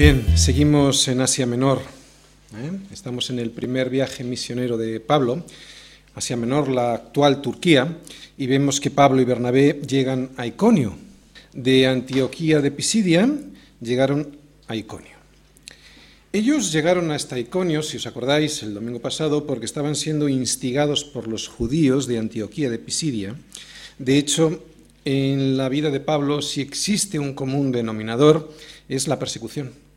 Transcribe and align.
Bien, 0.00 0.24
seguimos 0.34 1.06
en 1.08 1.20
Asia 1.20 1.44
Menor. 1.44 1.82
¿eh? 2.56 2.70
Estamos 2.90 3.28
en 3.28 3.38
el 3.38 3.50
primer 3.50 3.90
viaje 3.90 4.24
misionero 4.24 4.78
de 4.78 4.98
Pablo, 4.98 5.44
Asia 6.14 6.38
Menor, 6.38 6.70
la 6.70 6.94
actual 6.94 7.42
Turquía, 7.42 7.98
y 8.38 8.46
vemos 8.46 8.80
que 8.80 8.90
Pablo 8.90 9.20
y 9.20 9.26
Bernabé 9.26 9.78
llegan 9.86 10.30
a 10.38 10.46
Iconio. 10.46 10.96
De 11.52 11.86
Antioquía 11.86 12.62
de 12.62 12.70
Pisidia 12.70 13.28
llegaron 13.82 14.38
a 14.68 14.74
Iconio. 14.74 15.18
Ellos 16.32 16.72
llegaron 16.72 17.10
hasta 17.10 17.38
Iconio, 17.38 17.82
si 17.82 17.98
os 17.98 18.06
acordáis, 18.06 18.62
el 18.62 18.72
domingo 18.72 19.00
pasado, 19.00 19.46
porque 19.46 19.66
estaban 19.66 19.96
siendo 19.96 20.30
instigados 20.30 21.04
por 21.04 21.28
los 21.28 21.46
judíos 21.46 22.06
de 22.06 22.16
Antioquía 22.16 22.70
de 22.70 22.78
Pisidia. 22.78 23.34
De 23.98 24.16
hecho, 24.16 24.64
en 25.04 25.58
la 25.58 25.68
vida 25.68 25.90
de 25.90 26.00
Pablo, 26.00 26.40
si 26.40 26.62
existe 26.62 27.18
un 27.18 27.34
común 27.34 27.70
denominador, 27.70 28.50
es 28.88 29.06
la 29.06 29.18
persecución. 29.18 29.89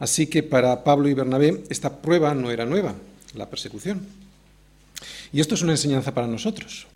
Así 0.00 0.26
que 0.26 0.42
para 0.42 0.82
Pablo 0.82 1.08
y 1.08 1.14
Bernabé 1.14 1.62
esta 1.68 2.00
prueba 2.00 2.34
no 2.34 2.50
era 2.50 2.64
nueva, 2.64 2.94
la 3.34 3.48
persecución. 3.48 4.00
Y 5.32 5.40
esto 5.40 5.54
es 5.54 5.62
una 5.62 5.72
enseñanza 5.72 6.12
para 6.12 6.26
nosotros. 6.26 6.86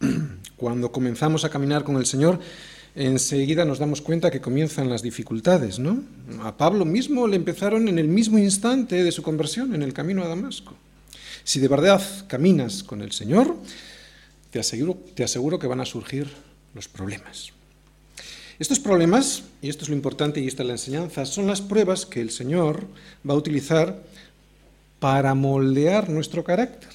Cuando 0.56 0.90
comenzamos 0.90 1.44
a 1.44 1.50
caminar 1.50 1.84
con 1.84 1.96
el 1.96 2.06
Señor, 2.06 2.40
enseguida 2.94 3.66
nos 3.66 3.78
damos 3.78 4.00
cuenta 4.00 4.30
que 4.30 4.40
comienzan 4.40 4.88
las 4.88 5.02
dificultades, 5.02 5.78
¿no? 5.78 6.02
A 6.42 6.56
Pablo 6.56 6.86
mismo 6.86 7.28
le 7.28 7.36
empezaron 7.36 7.88
en 7.88 7.98
el 7.98 8.08
mismo 8.08 8.38
instante 8.38 9.04
de 9.04 9.12
su 9.12 9.22
conversión, 9.22 9.74
en 9.74 9.82
el 9.82 9.92
camino 9.92 10.24
a 10.24 10.28
Damasco. 10.28 10.74
Si 11.44 11.60
de 11.60 11.68
verdad 11.68 12.02
caminas 12.26 12.82
con 12.82 13.02
el 13.02 13.12
Señor, 13.12 13.54
te 14.50 14.58
aseguro, 14.58 14.98
te 15.14 15.24
aseguro 15.24 15.58
que 15.58 15.66
van 15.66 15.80
a 15.80 15.86
surgir 15.86 16.26
los 16.74 16.88
problemas. 16.88 17.52
Estos 18.58 18.80
problemas, 18.80 19.44
y 19.60 19.68
esto 19.68 19.84
es 19.84 19.90
lo 19.90 19.96
importante 19.96 20.40
y 20.40 20.46
esta 20.46 20.62
es 20.62 20.66
la 20.66 20.74
enseñanza, 20.74 21.26
son 21.26 21.46
las 21.46 21.60
pruebas 21.60 22.06
que 22.06 22.22
el 22.22 22.30
Señor 22.30 22.86
va 23.28 23.34
a 23.34 23.36
utilizar 23.36 24.02
para 24.98 25.34
moldear 25.34 26.08
nuestro 26.08 26.42
carácter. 26.42 26.88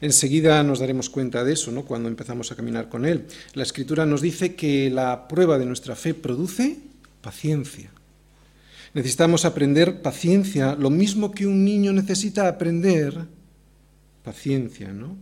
Enseguida 0.00 0.62
nos 0.62 0.80
daremos 0.80 1.08
cuenta 1.10 1.44
de 1.44 1.52
eso, 1.52 1.70
¿no? 1.70 1.84
Cuando 1.84 2.08
empezamos 2.08 2.50
a 2.50 2.56
caminar 2.56 2.88
con 2.88 3.04
Él. 3.04 3.26
La 3.54 3.62
Escritura 3.62 4.06
nos 4.06 4.20
dice 4.20 4.54
que 4.54 4.90
la 4.90 5.28
prueba 5.28 5.58
de 5.58 5.66
nuestra 5.66 5.96
fe 5.96 6.14
produce 6.14 6.78
paciencia. 7.20 7.90
Necesitamos 8.94 9.44
aprender 9.44 10.02
paciencia, 10.02 10.74
lo 10.74 10.90
mismo 10.90 11.32
que 11.32 11.46
un 11.46 11.64
niño 11.64 11.92
necesita 11.92 12.48
aprender 12.48 13.26
paciencia, 14.24 14.92
¿no? 14.92 15.16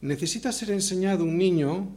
Necesita 0.00 0.52
ser 0.52 0.70
enseñado 0.70 1.24
un 1.24 1.36
niño 1.36 1.88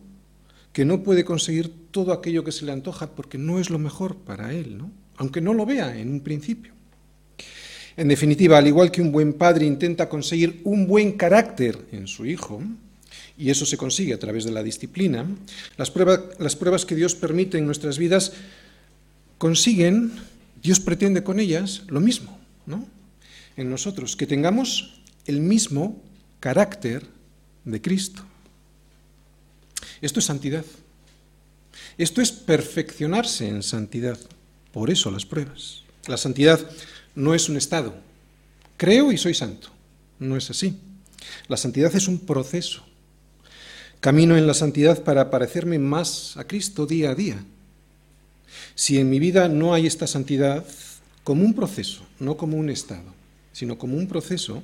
que 0.73 0.85
no 0.85 1.03
puede 1.03 1.23
conseguir 1.23 1.71
todo 1.91 2.11
aquello 2.11 2.43
que 2.43 2.51
se 2.51 2.65
le 2.65 2.71
antoja 2.71 3.11
porque 3.15 3.37
no 3.37 3.59
es 3.59 3.69
lo 3.69 3.79
mejor 3.79 4.17
para 4.17 4.53
él, 4.53 4.77
¿no? 4.77 4.91
aunque 5.17 5.41
no 5.41 5.53
lo 5.53 5.65
vea 5.65 5.97
en 5.97 6.11
un 6.11 6.21
principio. 6.21 6.73
En 7.95 8.07
definitiva, 8.07 8.57
al 8.57 8.67
igual 8.67 8.91
que 8.91 9.01
un 9.01 9.11
buen 9.11 9.33
padre 9.33 9.65
intenta 9.65 10.09
conseguir 10.09 10.61
un 10.63 10.87
buen 10.87 11.11
carácter 11.13 11.77
en 11.91 12.07
su 12.07 12.25
hijo, 12.25 12.61
y 13.37 13.49
eso 13.49 13.65
se 13.65 13.77
consigue 13.77 14.13
a 14.13 14.19
través 14.19 14.45
de 14.45 14.51
la 14.51 14.63
disciplina, 14.63 15.27
las 15.77 15.91
pruebas, 15.91 16.85
que 16.85 16.95
Dios 16.95 17.15
permite 17.15 17.57
en 17.57 17.65
nuestras 17.65 17.97
vidas 17.97 18.33
consiguen, 19.37 20.11
Dios 20.61 20.79
pretende 20.79 21.23
con 21.23 21.39
ellas 21.39 21.83
lo 21.87 21.99
mismo, 21.99 22.39
¿no? 22.65 22.87
En 23.57 23.69
nosotros, 23.69 24.15
que 24.15 24.25
tengamos 24.25 25.01
el 25.25 25.39
mismo 25.41 26.01
carácter 26.39 27.05
de 27.65 27.81
Cristo. 27.81 28.23
Esto 30.03 30.19
es 30.19 30.25
santidad. 30.25 30.65
Esto 31.97 32.21
es 32.21 32.33
perfeccionarse 32.33 33.47
en 33.47 33.63
santidad. 33.63 34.19
Por 34.73 34.89
eso 34.89 35.09
las 35.09 35.25
pruebas. 35.25 35.83
La 36.07 36.17
santidad 36.17 36.59
no 37.15 37.33
es 37.33 37.47
un 37.47 37.55
estado. 37.55 37.95
Creo 38.75 39.13
y 39.13 39.17
soy 39.17 39.33
santo. 39.33 39.69
No 40.19 40.35
es 40.35 40.49
así. 40.49 40.77
La 41.47 41.55
santidad 41.55 41.95
es 41.95 42.09
un 42.09 42.19
proceso. 42.19 42.83
Camino 44.01 44.35
en 44.35 44.45
la 44.45 44.53
santidad 44.53 45.05
para 45.05 45.31
parecerme 45.31 45.79
más 45.79 46.35
a 46.35 46.43
Cristo 46.43 46.85
día 46.85 47.11
a 47.11 47.15
día. 47.15 47.41
Si 48.75 48.99
en 48.99 49.09
mi 49.09 49.19
vida 49.19 49.47
no 49.47 49.73
hay 49.73 49.87
esta 49.87 50.05
santidad 50.05 50.65
como 51.23 51.45
un 51.45 51.53
proceso, 51.53 52.05
no 52.19 52.35
como 52.35 52.57
un 52.57 52.69
estado, 52.69 53.13
sino 53.53 53.77
como 53.77 53.95
un 53.95 54.09
proceso, 54.09 54.63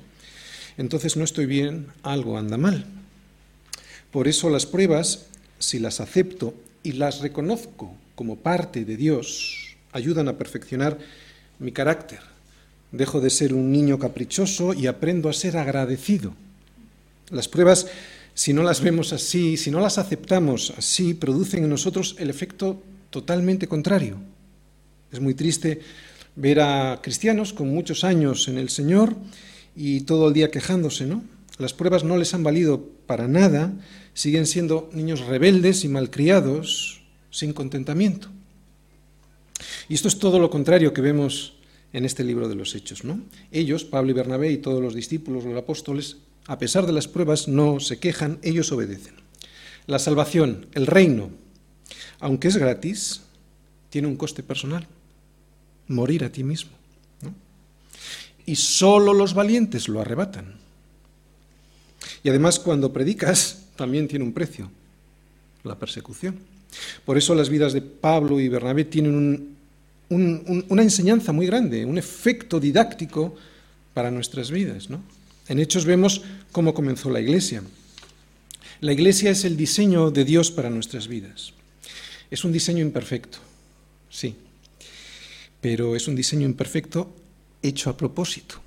entonces 0.76 1.16
no 1.16 1.24
estoy 1.24 1.46
bien, 1.46 1.86
algo 2.02 2.36
anda 2.36 2.58
mal. 2.58 2.84
Por 4.10 4.28
eso 4.28 4.50
las 4.50 4.66
pruebas 4.66 5.29
si 5.60 5.78
las 5.78 6.00
acepto 6.00 6.54
y 6.82 6.92
las 6.92 7.20
reconozco 7.20 7.94
como 8.16 8.36
parte 8.36 8.84
de 8.84 8.96
Dios, 8.96 9.76
ayudan 9.92 10.28
a 10.28 10.36
perfeccionar 10.36 10.98
mi 11.60 11.70
carácter. 11.70 12.18
Dejo 12.90 13.20
de 13.20 13.30
ser 13.30 13.54
un 13.54 13.70
niño 13.70 13.98
caprichoso 13.98 14.74
y 14.74 14.88
aprendo 14.88 15.28
a 15.28 15.32
ser 15.32 15.56
agradecido. 15.56 16.34
Las 17.30 17.46
pruebas, 17.46 17.86
si 18.34 18.52
no 18.52 18.64
las 18.64 18.80
vemos 18.80 19.12
así, 19.12 19.56
si 19.56 19.70
no 19.70 19.80
las 19.80 19.98
aceptamos 19.98 20.72
así, 20.76 21.14
producen 21.14 21.62
en 21.62 21.70
nosotros 21.70 22.16
el 22.18 22.30
efecto 22.30 22.82
totalmente 23.10 23.68
contrario. 23.68 24.16
Es 25.12 25.20
muy 25.20 25.34
triste 25.34 25.80
ver 26.36 26.60
a 26.60 27.00
cristianos 27.02 27.52
con 27.52 27.68
muchos 27.68 28.02
años 28.02 28.48
en 28.48 28.58
el 28.58 28.70
Señor 28.70 29.14
y 29.76 30.00
todo 30.00 30.28
el 30.28 30.34
día 30.34 30.50
quejándose, 30.50 31.06
¿no? 31.06 31.22
Las 31.60 31.74
pruebas 31.74 32.04
no 32.04 32.16
les 32.16 32.32
han 32.32 32.42
valido 32.42 32.88
para 33.06 33.28
nada, 33.28 33.74
siguen 34.14 34.46
siendo 34.46 34.88
niños 34.94 35.20
rebeldes 35.20 35.84
y 35.84 35.88
malcriados, 35.88 37.02
sin 37.30 37.52
contentamiento. 37.52 38.28
Y 39.86 39.94
esto 39.94 40.08
es 40.08 40.18
todo 40.18 40.38
lo 40.38 40.48
contrario 40.48 40.94
que 40.94 41.02
vemos 41.02 41.58
en 41.92 42.06
este 42.06 42.24
libro 42.24 42.48
de 42.48 42.54
los 42.54 42.74
Hechos. 42.74 43.04
¿no? 43.04 43.20
Ellos, 43.52 43.84
Pablo 43.84 44.10
y 44.10 44.14
Bernabé 44.14 44.50
y 44.50 44.56
todos 44.56 44.82
los 44.82 44.94
discípulos, 44.94 45.44
los 45.44 45.58
apóstoles, 45.58 46.16
a 46.46 46.58
pesar 46.58 46.86
de 46.86 46.94
las 46.94 47.08
pruebas, 47.08 47.46
no 47.46 47.78
se 47.78 47.98
quejan, 47.98 48.38
ellos 48.42 48.72
obedecen. 48.72 49.16
La 49.86 49.98
salvación, 49.98 50.66
el 50.72 50.86
reino, 50.86 51.28
aunque 52.20 52.48
es 52.48 52.56
gratis, 52.56 53.20
tiene 53.90 54.08
un 54.08 54.16
coste 54.16 54.42
personal, 54.42 54.88
morir 55.88 56.24
a 56.24 56.32
ti 56.32 56.42
mismo. 56.42 56.70
Y 58.46 58.56
solo 58.56 59.12
los 59.12 59.34
valientes 59.34 59.88
lo 59.88 60.00
arrebatan. 60.00 60.59
Y 62.22 62.28
además 62.28 62.58
cuando 62.58 62.92
predicas 62.92 63.64
también 63.76 64.08
tiene 64.08 64.24
un 64.24 64.32
precio, 64.32 64.70
la 65.64 65.78
persecución. 65.78 66.38
Por 67.04 67.18
eso 67.18 67.34
las 67.34 67.48
vidas 67.48 67.72
de 67.72 67.82
Pablo 67.82 68.38
y 68.38 68.48
Bernabé 68.48 68.84
tienen 68.84 69.56
una 70.08 70.82
enseñanza 70.82 71.32
muy 71.32 71.46
grande, 71.46 71.84
un 71.84 71.98
efecto 71.98 72.60
didáctico 72.60 73.34
para 73.94 74.10
nuestras 74.10 74.50
vidas. 74.50 74.88
En 75.48 75.58
Hechos 75.58 75.84
vemos 75.84 76.22
cómo 76.52 76.74
comenzó 76.74 77.10
la 77.10 77.20
iglesia. 77.20 77.62
La 78.80 78.92
iglesia 78.92 79.30
es 79.30 79.44
el 79.44 79.56
diseño 79.56 80.10
de 80.10 80.24
Dios 80.24 80.50
para 80.50 80.70
nuestras 80.70 81.08
vidas. 81.08 81.52
Es 82.30 82.44
un 82.44 82.52
diseño 82.52 82.82
imperfecto, 82.82 83.38
sí, 84.08 84.36
pero 85.60 85.96
es 85.96 86.06
un 86.06 86.14
diseño 86.14 86.46
imperfecto 86.46 87.12
hecho 87.60 87.90
a 87.90 87.96
propósito. 87.96 88.60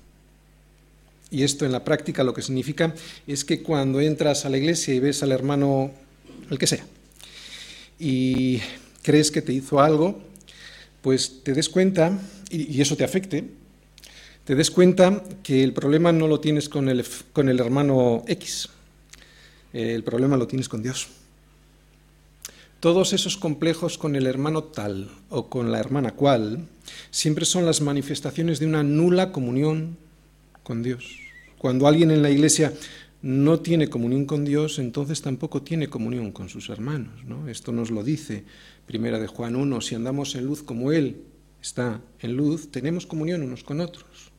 Y 1.30 1.42
esto 1.42 1.64
en 1.64 1.72
la 1.72 1.84
práctica 1.84 2.22
lo 2.24 2.34
que 2.34 2.42
significa 2.42 2.94
es 3.26 3.44
que 3.44 3.62
cuando 3.62 4.00
entras 4.00 4.44
a 4.44 4.50
la 4.50 4.58
iglesia 4.58 4.94
y 4.94 5.00
ves 5.00 5.22
al 5.22 5.32
hermano, 5.32 5.90
el 6.50 6.58
que 6.58 6.66
sea, 6.66 6.84
y 7.98 8.60
crees 9.02 9.30
que 9.30 9.42
te 9.42 9.52
hizo 9.52 9.80
algo, 9.80 10.20
pues 11.02 11.42
te 11.42 11.52
des 11.52 11.68
cuenta, 11.68 12.18
y, 12.50 12.80
eso 12.80 12.96
te 12.96 13.04
afecte, 13.04 13.44
te 14.44 14.54
des 14.54 14.70
cuenta 14.70 15.22
que 15.42 15.62
el 15.62 15.72
problema 15.72 16.12
no 16.12 16.28
lo 16.28 16.40
tienes 16.40 16.68
con 16.68 16.88
el, 16.88 17.04
con 17.32 17.48
el 17.48 17.60
hermano 17.60 18.24
X, 18.26 18.68
el 19.72 20.04
problema 20.04 20.36
lo 20.36 20.46
tienes 20.46 20.68
con 20.68 20.82
Dios. 20.82 21.08
Todos 22.80 23.14
esos 23.14 23.38
complejos 23.38 23.96
con 23.96 24.14
el 24.14 24.26
hermano 24.26 24.64
tal 24.64 25.10
o 25.30 25.48
con 25.48 25.72
la 25.72 25.80
hermana 25.80 26.12
cual 26.12 26.68
siempre 27.10 27.46
son 27.46 27.64
las 27.64 27.80
manifestaciones 27.80 28.60
de 28.60 28.66
una 28.66 28.82
nula 28.82 29.32
comunión 29.32 29.96
con 30.62 30.82
Dios. 30.82 31.23
Cuando 31.64 31.88
alguien 31.88 32.10
en 32.10 32.20
la 32.20 32.28
iglesia 32.28 32.74
no 33.22 33.60
tiene 33.60 33.88
comunión 33.88 34.26
con 34.26 34.44
Dios, 34.44 34.78
entonces 34.78 35.22
tampoco 35.22 35.62
tiene 35.62 35.88
comunión 35.88 36.30
con 36.30 36.50
sus 36.50 36.68
hermanos. 36.68 37.24
¿no? 37.24 37.48
Esto 37.48 37.72
nos 37.72 37.90
lo 37.90 38.04
dice 38.04 38.44
Primera 38.84 39.18
de 39.18 39.28
Juan 39.28 39.56
1, 39.56 39.80
si 39.80 39.94
andamos 39.94 40.34
en 40.34 40.44
luz 40.44 40.62
como 40.62 40.92
Él 40.92 41.22
está 41.62 42.02
en 42.20 42.36
luz, 42.36 42.70
tenemos 42.70 43.06
comunión 43.06 43.42
unos 43.42 43.64
con 43.64 43.80
otros. 43.80 44.30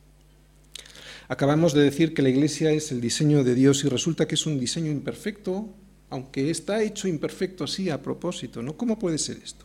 Acabamos 1.26 1.74
de 1.74 1.82
decir 1.82 2.14
que 2.14 2.22
la 2.22 2.28
iglesia 2.28 2.70
es 2.70 2.92
el 2.92 3.00
diseño 3.00 3.42
de 3.42 3.56
Dios 3.56 3.82
y 3.82 3.88
resulta 3.88 4.28
que 4.28 4.36
es 4.36 4.46
un 4.46 4.60
diseño 4.60 4.92
imperfecto, 4.92 5.68
aunque 6.10 6.48
está 6.48 6.80
hecho 6.80 7.08
imperfecto 7.08 7.64
así 7.64 7.90
a 7.90 8.00
propósito. 8.00 8.62
¿no? 8.62 8.76
¿Cómo 8.76 9.00
puede 9.00 9.18
ser 9.18 9.38
esto? 9.42 9.64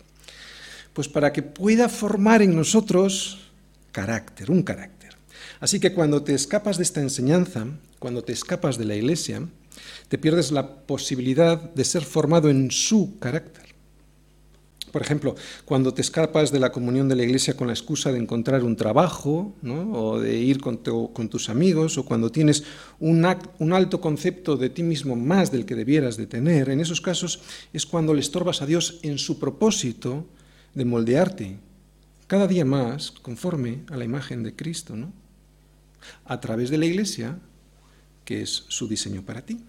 Pues 0.93 1.07
para 1.07 1.31
que 1.31 1.43
pueda 1.43 1.89
formar 1.89 2.41
en 2.41 2.55
nosotros 2.55 3.51
carácter, 3.91 4.49
un 4.49 4.63
carácter. 4.63 5.00
Así 5.61 5.79
que 5.79 5.93
cuando 5.93 6.23
te 6.23 6.33
escapas 6.33 6.77
de 6.77 6.83
esta 6.83 7.01
enseñanza, 7.01 7.67
cuando 7.99 8.23
te 8.23 8.33
escapas 8.33 8.79
de 8.79 8.85
la 8.85 8.95
iglesia, 8.95 9.47
te 10.09 10.17
pierdes 10.17 10.51
la 10.51 10.85
posibilidad 10.87 11.57
de 11.57 11.85
ser 11.85 12.03
formado 12.03 12.49
en 12.49 12.71
su 12.71 13.19
carácter. 13.19 13.69
Por 14.91 15.03
ejemplo, 15.03 15.35
cuando 15.63 15.93
te 15.93 16.01
escapas 16.01 16.51
de 16.51 16.59
la 16.59 16.71
comunión 16.71 17.07
de 17.07 17.15
la 17.15 17.23
iglesia 17.23 17.55
con 17.55 17.67
la 17.67 17.73
excusa 17.73 18.11
de 18.11 18.17
encontrar 18.17 18.63
un 18.63 18.75
trabajo, 18.75 19.55
o 19.63 20.19
de 20.19 20.35
ir 20.35 20.59
con, 20.59 20.79
tus 21.29 21.47
amigos, 21.47 21.95
o 21.99 22.05
cuando 22.05 22.31
tienes 22.31 22.63
un, 22.99 23.23
un, 23.59 23.71
alto 23.71 24.01
concepto 24.01 24.57
de 24.57 24.71
ti 24.71 24.81
mismo 24.81 25.15
más 25.15 25.51
del 25.51 25.67
que 25.67 25.75
debieras 25.75 26.17
de 26.17 26.25
tener, 26.25 26.69
en 26.69 26.81
esos 26.81 26.99
casos 27.01 27.39
es 27.71 27.85
cuando 27.85 28.15
le 28.15 28.19
estorbas 28.19 28.63
a 28.63 28.65
Dios 28.65 28.99
en 29.03 29.19
su 29.19 29.39
propósito 29.39 30.25
de 30.73 30.85
moldearte 30.85 31.59
cada 32.25 32.47
día 32.47 32.65
más 32.65 33.11
conforme 33.11 33.83
a 33.91 33.95
la 33.95 34.05
imagen 34.05 34.41
de 34.41 34.55
Cristo, 34.55 34.95
¿no? 34.95 35.20
A 36.25 36.39
través 36.39 36.69
de 36.69 36.77
la 36.77 36.85
iglesia, 36.85 37.37
que 38.25 38.41
es 38.41 38.65
su 38.67 38.87
diseño 38.87 39.23
para 39.23 39.41
ti. 39.41 39.59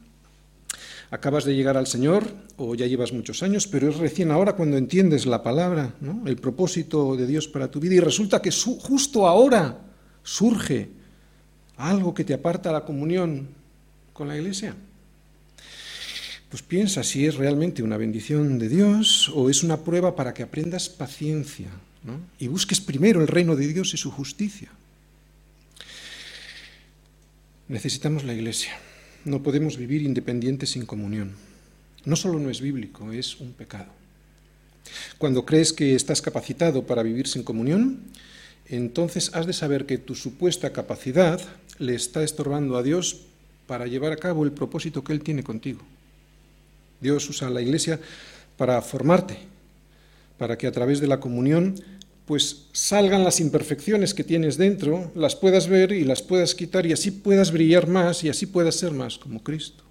Acabas 1.11 1.45
de 1.45 1.55
llegar 1.55 1.77
al 1.77 1.87
Señor 1.87 2.25
o 2.57 2.75
ya 2.75 2.87
llevas 2.87 3.13
muchos 3.13 3.43
años, 3.43 3.67
pero 3.67 3.91
es 3.91 3.97
recién 3.97 4.31
ahora 4.31 4.55
cuando 4.55 4.79
entiendes 4.79 5.27
la 5.27 5.43
palabra, 5.43 5.95
el 6.25 6.37
propósito 6.37 7.17
de 7.17 7.27
Dios 7.27 7.49
para 7.49 7.71
tu 7.71 7.81
vida 7.81 7.95
y 7.95 8.01
resulta 8.01 8.41
que 8.41 8.51
justo 8.51 9.27
ahora 9.27 9.79
surge 10.23 10.89
algo 11.77 12.15
que 12.15 12.25
te 12.25 12.33
aparta 12.33 12.73
la 12.73 12.85
comunión 12.85 13.49
con 14.15 14.29
la 14.29 14.37
iglesia. 14.37 14.75
Pues 16.49 16.63
piensa 16.63 17.03
si 17.03 17.27
es 17.27 17.37
realmente 17.37 17.83
una 17.83 17.97
bendición 17.97 18.59
de 18.59 18.69
Dios 18.69 19.31
o 19.35 19.51
es 19.51 19.63
una 19.63 19.79
prueba 19.79 20.15
para 20.15 20.33
que 20.33 20.43
aprendas 20.43 20.89
paciencia 20.89 21.69
y 22.39 22.49
busques 22.49 22.81
primero 22.81 23.21
el 23.21 23.29
reino 23.29 23.57
de 23.57 23.69
Dios 23.69 23.95
y 23.95 23.97
su 23.97 24.11
justicia. 24.11 24.71
Necesitamos 27.69 28.25
la 28.25 28.35
iglesia. 28.35 28.73
No 29.25 29.43
podemos 29.43 29.77
vivir 29.77 30.03
independientes 30.03 30.71
sin 30.71 30.85
comunión. 30.85 31.33
No 32.05 32.17
solo 32.17 32.41
no 32.41 32.51
es 32.51 32.61
bíblico, 32.61 33.13
es 33.13 33.39
un 33.39 33.53
pecado. 33.53 33.87
Cuando 35.19 35.47
crees 35.47 35.73
que 35.73 35.95
estás 35.95 36.21
capacitado 36.21 36.87
para 36.87 37.05
vivir 37.05 37.29
sin 37.29 37.45
comunión, 37.45 38.01
entonces 38.67 39.31
has 39.35 39.47
de 39.47 39.53
saber 39.53 39.87
que 39.87 39.99
tu 39.99 40.17
supuesta 40.17 40.73
capacidad 40.73 41.41
le 41.79 41.95
está 41.95 42.25
estorbando 42.25 42.77
a 42.77 42.83
Dios 42.83 43.23
para 43.69 43.87
llevar 43.87 44.13
a 44.13 44.17
cabo 44.17 44.45
el 44.45 44.53
propósito 44.53 45.05
que 45.05 45.13
Él 45.13 45.23
tiene 45.23 45.45
contigo. 45.45 45.83
Dios 47.01 47.29
usa 47.29 47.49
la 47.49 47.63
iglesia 47.63 48.01
para 48.57 48.83
formarte, 48.83 49.39
para 50.37 50.59
que 50.59 50.67
a 50.67 50.73
través 50.73 51.01
de 51.01 51.07
la 51.07 51.21
comunión 51.21 51.77
pues 52.33 52.69
salgan 52.73 53.25
las 53.25 53.41
imperfecciones 53.41 54.15
que 54.15 54.25
tienes 54.25 54.57
dentro, 54.57 55.13
las 55.15 55.37
puedas 55.37 55.69
ver 55.69 55.93
y 55.93 56.03
las 56.03 56.23
puedas 56.23 56.55
quitar 56.55 56.87
y 56.87 56.93
así 56.95 57.11
puedas 57.11 57.53
brillar 57.53 57.89
más 57.89 58.25
y 58.25 58.31
así 58.31 58.47
puedas 58.47 58.75
ser 58.75 58.93
más 58.93 59.19
como 59.19 59.43
Cristo. 59.43 59.85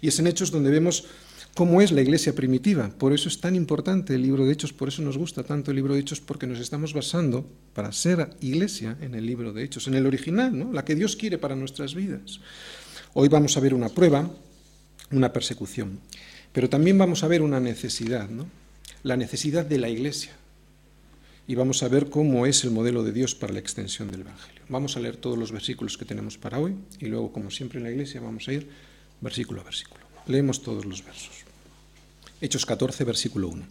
Y 0.00 0.08
es 0.08 0.18
en 0.18 0.26
Hechos 0.26 0.50
donde 0.50 0.70
vemos 0.70 1.04
cómo 1.52 1.82
es 1.82 1.92
la 1.92 2.00
iglesia 2.00 2.34
primitiva. 2.34 2.90
Por 2.96 3.12
eso 3.12 3.28
es 3.28 3.38
tan 3.42 3.54
importante 3.56 4.14
el 4.14 4.22
libro 4.22 4.46
de 4.46 4.54
Hechos, 4.54 4.72
por 4.72 4.88
eso 4.88 5.02
nos 5.02 5.18
gusta 5.18 5.42
tanto 5.42 5.70
el 5.70 5.76
libro 5.76 5.92
de 5.92 6.00
Hechos, 6.00 6.22
porque 6.22 6.46
nos 6.46 6.60
estamos 6.60 6.94
basando 6.94 7.46
para 7.74 7.92
ser 7.92 8.30
iglesia 8.40 8.96
en 9.02 9.14
el 9.14 9.26
libro 9.26 9.52
de 9.52 9.64
Hechos, 9.64 9.88
en 9.88 9.94
el 9.96 10.06
original, 10.06 10.58
¿no? 10.58 10.72
la 10.72 10.86
que 10.86 10.94
Dios 10.94 11.14
quiere 11.14 11.36
para 11.36 11.54
nuestras 11.54 11.94
vidas. 11.94 12.40
Hoy 13.12 13.28
vamos 13.28 13.54
a 13.58 13.60
ver 13.60 13.74
una 13.74 13.90
prueba, 13.90 14.30
una 15.10 15.30
persecución, 15.30 16.00
pero 16.54 16.70
también 16.70 16.96
vamos 16.96 17.22
a 17.22 17.28
ver 17.28 17.42
una 17.42 17.60
necesidad, 17.60 18.30
¿no? 18.30 18.46
la 19.02 19.18
necesidad 19.18 19.66
de 19.66 19.76
la 19.76 19.90
iglesia 19.90 20.32
y 21.52 21.54
vamos 21.54 21.82
a 21.82 21.88
ver 21.88 22.08
cómo 22.08 22.46
es 22.46 22.64
el 22.64 22.70
modelo 22.70 23.02
de 23.02 23.12
Dios 23.12 23.34
para 23.34 23.52
la 23.52 23.58
extensión 23.58 24.10
del 24.10 24.22
Evangelio. 24.22 24.62
Vamos 24.70 24.96
a 24.96 25.00
leer 25.00 25.18
todos 25.18 25.36
los 25.36 25.52
versículos 25.52 25.98
que 25.98 26.06
tenemos 26.06 26.38
para 26.38 26.58
hoy 26.58 26.74
y 26.98 27.04
luego, 27.08 27.30
como 27.30 27.50
siempre 27.50 27.76
en 27.76 27.84
la 27.84 27.90
iglesia, 27.90 28.22
vamos 28.22 28.48
a 28.48 28.54
ir 28.54 28.70
versículo 29.20 29.60
a 29.60 29.64
versículo. 29.64 30.00
Leemos 30.28 30.62
todos 30.62 30.86
los 30.86 31.04
versos. 31.04 31.44
Hechos 32.40 32.64
14, 32.64 33.04
versículo 33.04 33.50
1. 33.50 33.66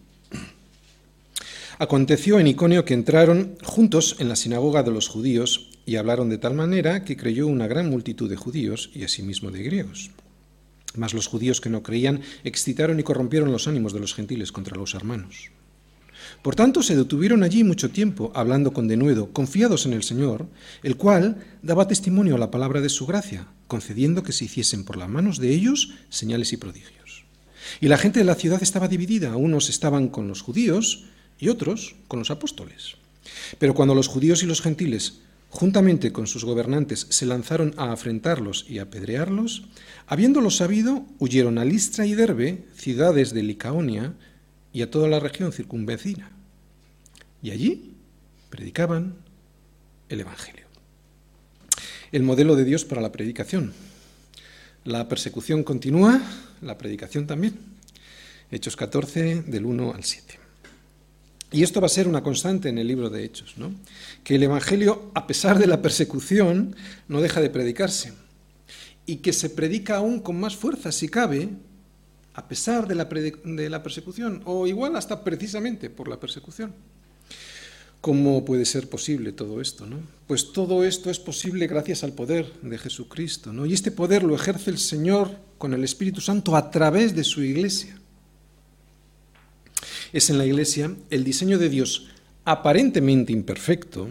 Aconteció 1.80 2.39
en 2.39 2.45
Iconio 2.45 2.86
que 2.86 2.94
entraron 2.94 3.57
juntos 3.63 4.16
en 4.19 4.30
la 4.30 4.36
sinagoga 4.36 4.83
de 4.83 4.92
los 4.92 5.07
judíos 5.07 5.72
y 5.88 5.95
hablaron 5.95 6.30
de 6.30 6.38
tal 6.38 6.54
manera 6.54 7.04
que 7.04 7.18
creyó 7.18 7.48
una 7.48 7.66
gran 7.66 7.89
multitud 7.89 8.30
de 8.30 8.36
judíos 8.36 8.92
y 8.94 9.06
asimismo 9.06 9.50
de 9.50 9.63
griegos. 9.63 10.12
Mas 10.94 11.16
los 11.16 11.25
judíos 11.25 11.62
que 11.62 11.72
no 11.72 11.81
creían 11.81 12.22
excitaron 12.44 13.00
y 13.00 13.04
corrompieron 13.04 13.51
los 13.51 13.68
ánimos 13.68 13.92
de 13.92 14.01
los 14.01 14.13
gentiles 14.13 14.51
contra 14.51 14.78
los 14.78 14.94
hermanos. 14.94 15.50
Por 16.41 16.56
tanto, 16.56 16.81
se 16.83 16.95
detuvieron 16.95 17.44
allí 17.44 17.63
mucho 17.63 17.91
tiempo, 17.91 18.31
hablando 18.35 18.73
con 18.73 18.88
denuedo, 18.88 19.31
confiados 19.31 19.85
en 19.85 19.94
el 19.94 20.03
Señor, 20.03 20.47
el 20.83 20.97
cual 20.97 21.44
daba 21.62 21.88
testimonio 21.88 22.35
a 22.35 22.39
la 22.39 22.51
palabra 22.51 22.81
de 22.81 22.89
su 22.89 23.06
gracia, 23.06 23.47
concediendo 23.68 24.23
que 24.23 24.31
se 24.31 24.45
hiciesen 24.45 24.83
por 24.83 24.97
las 24.97 25.09
manos 25.09 25.39
de 25.39 25.53
ellos 25.53 25.94
señales 26.09 26.53
y 26.53 26.57
prodigios. 26.57 27.25
Y 27.79 27.88
la 27.88 27.97
gente 27.97 28.19
de 28.19 28.25
la 28.25 28.35
ciudad 28.35 28.62
estaba 28.62 28.88
dividida, 28.88 29.35
unos 29.35 29.69
estaban 29.69 30.09
con 30.09 30.27
los 30.27 30.41
judíos 30.41 31.06
y 31.39 31.50
otros 31.50 31.95
con 32.07 32.19
los 32.19 32.31
apóstoles. 32.31 32.95
Pero 33.59 33.73
cuando 33.73 33.95
los 33.95 34.07
judíos 34.07 34.44
y 34.44 34.45
los 34.45 34.62
gentiles, 34.62 35.19
juntamente 35.50 36.12
con 36.12 36.27
sus 36.27 36.44
gobernantes, 36.44 37.07
se 37.09 37.25
lanzaron 37.25 37.73
a 37.77 37.91
afrentarlos 37.91 38.65
y 38.68 38.79
apedrearlos, 38.79 39.63
habiéndolo 40.07 40.50
sabido, 40.50 41.06
huyeron 41.19 41.57
a 41.57 41.65
Listra 41.65 42.06
y 42.06 42.15
Derbe, 42.15 42.65
ciudades 42.75 43.33
de 43.33 43.44
Licaonia, 43.44 44.13
y 44.73 44.81
a 44.81 44.91
toda 44.91 45.07
la 45.07 45.19
región 45.19 45.51
circunvecina. 45.51 46.31
Y 47.41 47.51
allí 47.51 47.95
predicaban 48.50 49.15
el 50.09 50.21
Evangelio. 50.21 50.65
El 52.12 52.23
modelo 52.23 52.56
de 52.56 52.65
Dios 52.65 52.85
para 52.85 53.01
la 53.01 53.12
predicación. 53.12 53.73
La 54.83 55.07
persecución 55.07 55.63
continúa, 55.63 56.21
la 56.62 56.77
predicación 56.77 57.27
también. 57.27 57.57
Hechos 58.51 58.75
14, 58.75 59.44
del 59.44 59.65
1 59.65 59.94
al 59.94 60.03
7. 60.03 60.39
Y 61.51 61.63
esto 61.63 61.81
va 61.81 61.88
a 61.88 61.89
ser 61.89 62.07
una 62.07 62.23
constante 62.23 62.69
en 62.69 62.77
el 62.77 62.88
libro 62.88 63.09
de 63.09 63.25
Hechos, 63.25 63.57
¿no? 63.57 63.73
que 64.23 64.35
el 64.35 64.44
Evangelio, 64.44 65.12
a 65.13 65.27
pesar 65.27 65.59
de 65.59 65.68
la 65.68 65.81
persecución, 65.81 66.75
no 67.07 67.21
deja 67.21 67.41
de 67.41 67.50
predicarse. 67.50 68.13
Y 69.06 69.18
que 69.18 69.33
se 69.33 69.50
predica 69.50 69.97
aún 69.97 70.19
con 70.19 70.39
más 70.39 70.56
fuerza, 70.56 70.91
si 70.91 71.09
cabe, 71.09 71.50
a 72.33 72.48
pesar 72.48 72.88
de 72.88 72.95
la, 72.95 73.83
persecución, 73.83 74.42
o 74.45 74.68
igual 74.68 74.95
hasta 74.95 75.24
precisamente 75.24 75.89
por 75.89 76.07
la 76.07 76.19
persecución. 76.19 76.74
¿Cómo 78.00 78.44
puede 78.45 78.66
ser 78.66 78.89
posible 78.89 79.31
todo 79.31 79.62
esto? 79.62 79.86
Pues 80.28 80.54
todo 80.54 80.83
esto 80.83 81.11
es 81.11 81.19
posible 81.19 81.68
gracias 81.68 82.04
al 82.04 82.14
poder 82.14 82.52
de 82.61 82.78
Jesucristo. 82.78 83.54
¿no? 83.54 83.66
Y 83.66 83.73
este 83.73 83.92
poder 83.92 84.23
lo 84.23 84.33
ejerce 84.33 84.71
el 84.71 84.80
Señor 84.80 85.38
con 85.57 85.73
el 85.73 85.83
Espíritu 85.83 86.19
Santo 86.21 86.56
a 86.56 86.71
través 86.71 87.16
de 87.16 87.23
su 87.23 87.44
iglesia. 87.44 87.95
Es 90.14 90.30
en 90.30 90.38
la 90.38 90.45
iglesia 90.45 90.95
el 91.09 91.23
diseño 91.23 91.59
de 91.59 91.69
Dios 91.69 92.07
aparentemente 92.44 93.31
imperfecto, 93.31 94.09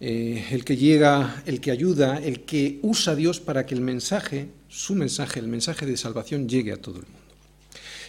eh, 0.00 0.46
el 0.50 0.64
que 0.64 0.76
llega, 0.76 1.42
el 1.46 1.60
que 1.60 1.70
ayuda, 1.70 2.18
el 2.18 2.40
que 2.42 2.78
usa 2.82 3.14
a 3.14 3.16
Dios 3.16 3.40
para 3.40 3.64
que 3.64 3.74
el 3.74 3.80
mensaje 3.80 4.48
su 4.70 4.94
mensaje, 4.94 5.40
el 5.40 5.48
mensaje 5.48 5.84
de 5.84 5.96
salvación, 5.96 6.48
llegue 6.48 6.72
a 6.72 6.80
todo 6.80 7.00
el 7.00 7.02
mundo. 7.02 7.18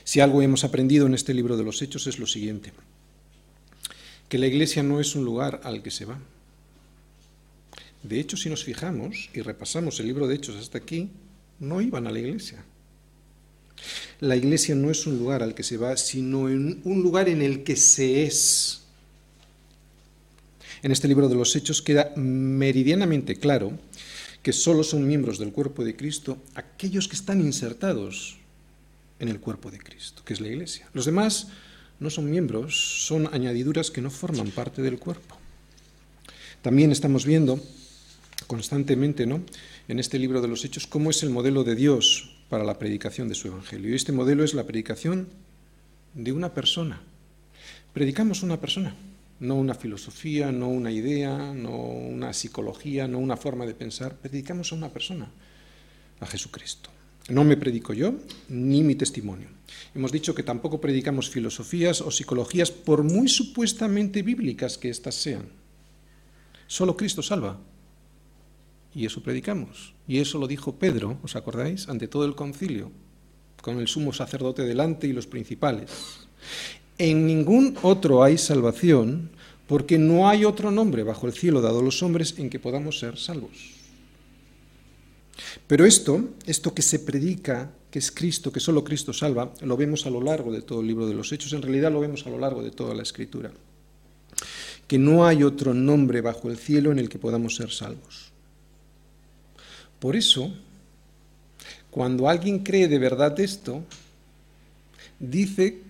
Si 0.04 0.20
algo 0.20 0.42
hemos 0.42 0.64
aprendido 0.64 1.08
en 1.08 1.14
este 1.14 1.34
libro 1.34 1.58
de 1.58 1.64
los 1.64 1.82
Hechos 1.82 2.08
es 2.08 2.20
lo 2.20 2.28
siguiente, 2.28 2.72
que 4.30 4.38
la 4.38 4.48
iglesia 4.48 4.84
no 4.84 5.00
es 5.00 5.16
un 5.16 5.26
lugar 5.26 5.62
al 5.64 5.82
que 5.84 5.92
se 5.92 6.06
va. 6.06 6.20
De 8.04 8.20
hecho, 8.20 8.38
si 8.38 8.50
nos 8.50 8.64
fijamos 8.64 9.30
y 9.34 9.42
repasamos 9.42 10.00
el 10.00 10.08
libro 10.08 10.28
de 10.28 10.36
Hechos 10.36 10.56
hasta 10.56 10.78
aquí, 10.78 11.10
no 11.60 11.82
iban 11.82 12.08
a 12.08 12.12
la 12.12 12.20
iglesia. 12.20 12.64
La 14.20 14.36
iglesia 14.36 14.76
no 14.76 14.92
es 14.92 15.06
un 15.08 15.18
lugar 15.18 15.44
al 15.44 15.56
que 15.56 15.64
se 15.64 15.78
va, 15.78 15.98
sino 15.98 16.42
un 16.42 17.02
lugar 17.04 17.28
en 17.28 17.42
el 17.42 17.64
que 17.64 17.76
se 17.76 18.24
es. 18.24 18.84
En 20.84 20.92
este 20.92 21.08
libro 21.08 21.28
de 21.28 21.36
los 21.36 21.56
Hechos 21.56 21.82
queda 21.82 22.14
meridianamente 22.16 23.36
claro 23.36 23.78
que 24.44 24.54
solo 24.54 24.84
son 24.84 25.08
miembros 25.08 25.38
del 25.38 25.52
cuerpo 25.52 25.84
de 25.84 25.96
Cristo 25.96 26.38
aquellos 26.56 27.08
que 27.08 27.16
están 27.16 27.42
insertados 27.42 28.38
en 29.20 29.30
el 29.30 29.40
cuerpo 29.40 29.70
de 29.70 29.78
Cristo, 29.78 30.24
que 30.26 30.34
es 30.34 30.42
la 30.42 30.48
Iglesia. 30.48 30.90
Los 30.94 31.06
demás 31.06 31.50
no 32.00 32.10
son 32.10 32.30
miembros, 32.30 33.06
son 33.06 33.30
añadiduras 33.32 33.92
que 33.92 34.02
no 34.02 34.10
forman 34.10 34.50
parte 34.50 34.82
del 34.82 34.98
cuerpo. 34.98 35.38
También 36.64 36.92
estamos 36.92 37.26
viendo 37.26 37.64
constantemente 38.48 39.28
¿no? 39.28 39.44
en 39.88 40.00
este 40.00 40.18
libro 40.18 40.42
de 40.42 40.48
los 40.48 40.66
Hechos 40.66 40.88
cómo 40.88 41.12
es 41.12 41.22
el 41.22 41.30
modelo 41.30 41.64
de 41.64 41.76
Dios 41.76 42.36
para 42.50 42.64
la 42.64 42.80
predicación 42.80 43.30
de 43.30 43.36
su 43.36 43.48
Evangelio. 43.48 43.92
Y 43.92 43.96
este 43.96 44.12
modelo 44.12 44.44
es 44.44 44.56
la 44.56 44.66
predicación 44.66 45.28
de 46.16 46.32
una 46.32 46.54
persona. 46.54 47.02
Predicamos 47.94 48.42
una 48.42 48.60
persona 48.60 48.96
no 49.42 49.56
una 49.56 49.74
filosofía, 49.74 50.52
no 50.52 50.70
una 50.70 50.92
idea, 50.92 51.54
no 51.54 51.76
una 51.76 52.32
psicología, 52.32 53.08
no 53.08 53.18
una 53.18 53.36
forma 53.36 53.66
de 53.66 53.74
pensar, 53.74 54.16
predicamos 54.16 54.72
a 54.72 54.76
una 54.76 54.90
persona, 54.90 55.32
a 56.20 56.28
Jesucristo. 56.28 56.92
No 57.30 57.44
me 57.44 57.58
predico 57.58 57.94
yo, 57.94 58.14
ni 58.50 58.84
mi 58.84 58.94
testimonio. 58.94 59.50
Hemos 59.96 60.12
dicho 60.12 60.36
que 60.36 60.44
tampoco 60.44 60.80
predicamos 60.80 61.30
filosofías 61.30 62.02
o 62.02 62.12
psicologías, 62.12 62.70
por 62.70 63.04
muy 63.04 63.28
supuestamente 63.28 64.22
bíblicas 64.22 64.78
que 64.78 64.90
éstas 64.90 65.16
sean. 65.16 65.50
Solo 66.68 66.96
Cristo 66.96 67.24
salva. 67.24 67.60
Y 68.94 69.08
eso 69.08 69.24
predicamos. 69.24 69.96
Y 70.08 70.20
eso 70.20 70.38
lo 70.38 70.48
dijo 70.48 70.76
Pedro, 70.76 71.18
¿os 71.24 71.36
acordáis? 71.36 71.90
Ante 71.90 72.08
todo 72.08 72.26
el 72.26 72.36
concilio, 72.36 72.92
con 73.62 73.80
el 73.80 73.88
sumo 73.88 74.14
sacerdote 74.14 74.64
delante 74.64 75.08
y 75.08 75.14
los 75.14 75.26
principales. 75.26 75.90
En 77.02 77.26
ningún 77.26 77.80
otro 77.82 78.22
hay 78.22 78.38
salvación, 78.38 79.32
porque 79.66 79.98
no 79.98 80.30
hay 80.30 80.46
otro 80.46 80.70
nombre 80.70 81.02
bajo 81.02 81.26
el 81.26 81.34
cielo 81.34 81.60
dado 81.60 81.80
a 81.80 81.82
los 81.82 82.04
hombres 82.04 82.36
en 82.38 82.48
que 82.48 82.60
podamos 82.60 83.00
ser 83.00 83.18
salvos. 83.18 83.72
Pero 85.66 85.84
esto, 85.84 86.30
esto 86.46 86.76
que 86.76 86.84
se 86.84 87.00
predica, 87.00 87.72
que 87.90 87.98
es 87.98 88.12
Cristo, 88.12 88.52
que 88.52 88.60
solo 88.60 88.84
Cristo 88.84 89.14
salva, 89.14 89.52
lo 89.62 89.78
vemos 89.78 90.06
a 90.06 90.12
lo 90.12 90.22
largo 90.22 90.52
de 90.52 90.62
todo 90.62 90.82
el 90.82 90.86
libro 90.86 91.08
de 91.08 91.16
los 91.16 91.32
Hechos, 91.32 91.54
en 91.54 91.64
realidad 91.64 91.92
lo 91.92 92.02
vemos 92.02 92.28
a 92.28 92.30
lo 92.30 92.38
largo 92.38 92.62
de 92.62 92.70
toda 92.70 92.94
la 92.94 93.02
Escritura. 93.02 93.52
Que 94.86 95.00
no 95.00 95.26
hay 95.26 95.42
otro 95.42 95.74
nombre 95.74 96.22
bajo 96.22 96.52
el 96.52 96.58
cielo 96.58 96.92
en 96.92 97.00
el 97.00 97.10
que 97.10 97.18
podamos 97.18 97.56
ser 97.56 97.72
salvos. 97.72 98.32
Por 99.98 100.16
eso, 100.16 100.54
cuando 101.90 102.30
alguien 102.30 102.60
cree 102.60 102.88
de 102.88 103.00
verdad 103.00 103.40
esto, 103.40 103.84
dice, 105.20 105.90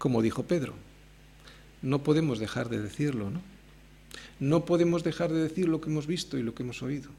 como 0.00 0.22
dijo 0.22 0.44
Pedro, 0.44 0.72
no 1.82 2.02
podemos 2.02 2.38
dejar 2.38 2.70
de 2.70 2.80
decirlo, 2.80 3.30
¿no? 3.30 3.42
No 4.40 4.64
podemos 4.64 5.04
dejar 5.04 5.30
de 5.30 5.42
decir 5.42 5.68
lo 5.68 5.82
que 5.82 5.90
hemos 5.90 6.06
visto 6.06 6.38
y 6.38 6.42
lo 6.42 6.54
que 6.54 6.62
hemos 6.62 6.82
oído. 6.82 7.10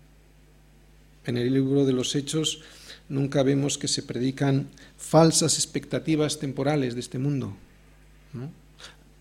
En 1.27 1.37
el 1.37 1.53
libro 1.53 1.85
de 1.85 1.93
los 1.93 2.15
Hechos 2.15 2.61
nunca 3.07 3.43
vemos 3.43 3.77
que 3.77 3.87
se 3.87 4.01
predican 4.01 4.67
falsas 4.97 5.59
expectativas 5.59 6.39
temporales 6.39 6.95
de 6.95 7.01
este 7.01 7.19
mundo. 7.19 7.55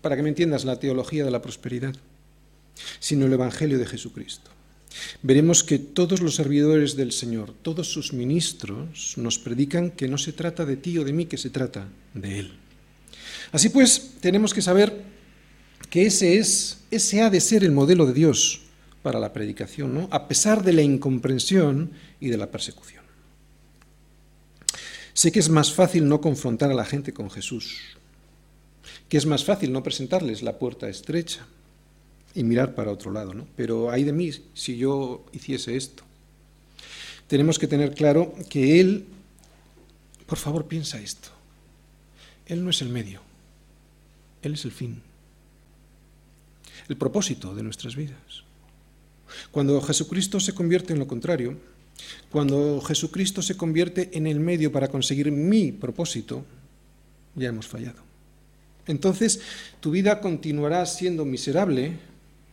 Para 0.01 0.15
que 0.15 0.23
me 0.23 0.29
entiendas 0.29 0.65
la 0.65 0.79
teología 0.79 1.23
de 1.23 1.29
la 1.29 1.43
prosperidad, 1.43 1.95
sino 2.99 3.27
el 3.27 3.33
Evangelio 3.33 3.77
de 3.77 3.85
Jesucristo. 3.85 4.49
Veremos 5.21 5.63
que 5.63 5.77
todos 5.77 6.21
los 6.21 6.33
servidores 6.33 6.95
del 6.95 7.11
Señor, 7.11 7.53
todos 7.61 7.93
sus 7.93 8.11
ministros, 8.11 9.19
nos 9.19 9.37
predican 9.37 9.91
que 9.91 10.07
no 10.07 10.17
se 10.17 10.33
trata 10.33 10.65
de 10.65 10.77
ti 10.77 10.97
o 10.97 11.05
de 11.05 11.13
mí, 11.13 11.27
que 11.27 11.37
se 11.37 11.51
trata 11.51 11.87
de 12.15 12.39
Él. 12.39 12.60
Así 13.51 13.69
pues, 13.69 14.13
tenemos 14.21 14.53
que 14.53 14.61
saber 14.61 15.03
que 15.89 16.05
ese 16.05 16.37
es, 16.37 16.79
ese 16.89 17.21
ha 17.21 17.29
de 17.29 17.41
ser 17.41 17.63
el 17.63 17.71
modelo 17.71 18.05
de 18.05 18.13
Dios 18.13 18.61
para 19.03 19.19
la 19.19 19.33
predicación, 19.33 20.07
a 20.11 20.27
pesar 20.27 20.63
de 20.63 20.73
la 20.73 20.81
incomprensión 20.81 21.91
y 22.19 22.29
de 22.29 22.37
la 22.37 22.49
persecución. 22.49 23.03
Sé 25.13 25.31
que 25.31 25.39
es 25.39 25.49
más 25.49 25.73
fácil 25.73 26.07
no 26.07 26.21
confrontar 26.21 26.71
a 26.71 26.75
la 26.75 26.85
gente 26.85 27.13
con 27.13 27.29
Jesús, 27.29 27.79
que 29.09 29.17
es 29.17 29.25
más 29.25 29.43
fácil 29.43 29.73
no 29.73 29.83
presentarles 29.83 30.41
la 30.41 30.57
puerta 30.57 30.87
estrecha 30.87 31.45
y 32.33 32.43
mirar 32.43 32.75
para 32.75 32.91
otro 32.91 33.11
lado, 33.11 33.33
¿no? 33.33 33.45
Pero 33.57 33.91
hay 33.91 34.05
de 34.05 34.13
mí 34.13 34.31
si 34.53 34.77
yo 34.77 35.25
hiciese 35.33 35.75
esto. 35.75 36.03
Tenemos 37.27 37.59
que 37.59 37.67
tener 37.67 37.93
claro 37.93 38.33
que 38.49 38.79
Él, 38.79 39.05
por 40.25 40.37
favor, 40.37 40.67
piensa 40.67 40.99
esto. 40.99 41.29
Él 42.45 42.63
no 42.63 42.69
es 42.69 42.81
el 42.81 42.89
medio, 42.89 43.21
Él 44.41 44.53
es 44.53 44.65
el 44.65 44.71
fin, 44.71 45.01
el 46.89 46.97
propósito 46.97 47.53
de 47.53 47.63
nuestras 47.63 47.95
vidas. 47.95 48.43
Cuando 49.51 49.81
Jesucristo 49.81 50.39
se 50.39 50.53
convierte 50.53 50.93
en 50.93 50.99
lo 50.99 51.07
contrario, 51.07 51.57
cuando 52.29 52.81
Jesucristo 52.81 53.41
se 53.41 53.55
convierte 53.55 54.09
en 54.13 54.27
el 54.27 54.39
medio 54.39 54.71
para 54.71 54.87
conseguir 54.87 55.31
mi 55.31 55.71
propósito, 55.71 56.45
ya 57.35 57.49
hemos 57.49 57.67
fallado. 57.67 58.01
Entonces 58.87 59.41
tu 59.79 59.91
vida 59.91 60.19
continuará 60.21 60.85
siendo 60.85 61.25
miserable 61.25 61.93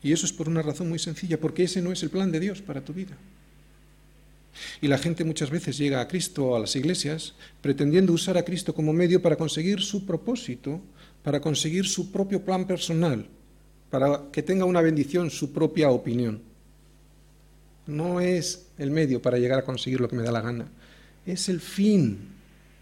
y 0.02 0.12
eso 0.12 0.26
es 0.26 0.33
por 0.33 0.49
una 0.49 0.62
razón 0.62 0.88
muy 0.88 0.99
sencilla, 0.99 1.40
porque 1.40 1.64
ese 1.64 1.83
no 1.83 1.92
es 1.92 2.02
el 2.02 2.11
plan 2.11 2.30
de 2.30 2.40
Dios 2.40 2.62
para 2.62 2.85
tu 2.85 2.92
vida. 2.92 3.16
Y 4.80 4.88
la 4.88 4.99
gente 4.99 5.25
muchas 5.25 5.50
veces 5.50 5.78
llega 5.78 6.00
a 6.00 6.09
Cristo 6.09 6.47
o 6.47 6.57
a 6.57 6.61
las 6.61 6.75
iglesias 6.76 7.35
pretendiendo 7.61 8.12
usar 8.12 8.37
a 8.37 8.45
Cristo 8.45 8.75
como 8.75 8.92
medio 8.92 9.23
para 9.23 9.37
conseguir 9.37 9.80
su 9.80 10.04
propósito, 10.04 10.80
para 11.22 11.40
conseguir 11.40 11.87
su 11.87 12.10
propio 12.10 12.44
plan 12.44 12.66
personal, 12.66 13.26
para 13.90 14.30
que 14.32 14.42
tenga 14.42 14.64
una 14.64 14.82
bendición, 14.82 15.30
su 15.30 15.52
propia 15.52 15.90
opinión 15.90 16.48
no 17.88 18.20
es 18.20 18.66
el 18.78 18.90
medio 18.90 19.20
para 19.20 19.38
llegar 19.38 19.58
a 19.58 19.64
conseguir 19.64 20.00
lo 20.00 20.08
que 20.08 20.14
me 20.14 20.22
da 20.22 20.30
la 20.30 20.42
gana, 20.42 20.68
es 21.26 21.48
el 21.48 21.60
fin. 21.60 22.18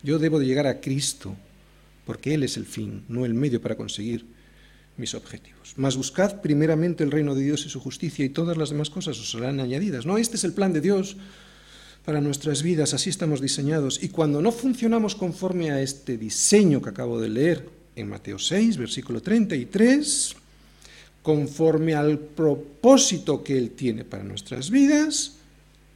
Yo 0.02 0.18
debo 0.18 0.38
de 0.38 0.46
llegar 0.46 0.66
a 0.66 0.80
Cristo, 0.80 1.34
porque 2.04 2.34
Él 2.34 2.42
es 2.42 2.56
el 2.56 2.66
fin, 2.66 3.04
no 3.08 3.24
el 3.24 3.32
medio 3.32 3.62
para 3.62 3.76
conseguir 3.76 4.26
mis 4.96 5.14
objetivos. 5.14 5.74
Mas 5.76 5.96
buscad 5.96 6.40
primeramente 6.40 7.04
el 7.04 7.10
reino 7.10 7.34
de 7.34 7.44
Dios 7.44 7.64
y 7.66 7.68
su 7.68 7.80
justicia 7.80 8.24
y 8.24 8.30
todas 8.30 8.56
las 8.56 8.70
demás 8.70 8.90
cosas 8.90 9.18
os 9.18 9.30
serán 9.30 9.60
añadidas. 9.60 10.06
No, 10.06 10.18
este 10.18 10.36
es 10.36 10.44
el 10.44 10.52
plan 10.52 10.72
de 10.72 10.80
Dios 10.80 11.16
para 12.04 12.20
nuestras 12.20 12.62
vidas, 12.62 12.92
así 12.92 13.10
estamos 13.10 13.40
diseñados. 13.40 14.02
Y 14.02 14.08
cuando 14.08 14.42
no 14.42 14.52
funcionamos 14.52 15.14
conforme 15.14 15.70
a 15.70 15.80
este 15.82 16.18
diseño 16.18 16.82
que 16.82 16.90
acabo 16.90 17.20
de 17.20 17.28
leer 17.28 17.68
en 17.96 18.08
Mateo 18.08 18.38
6, 18.38 18.76
versículo 18.76 19.20
33, 19.20 20.36
conforme 21.22 21.94
al 21.94 22.18
propósito 22.18 23.42
que 23.42 23.58
Él 23.58 23.70
tiene 23.70 24.04
para 24.04 24.22
nuestras 24.22 24.70
vidas, 24.70 25.32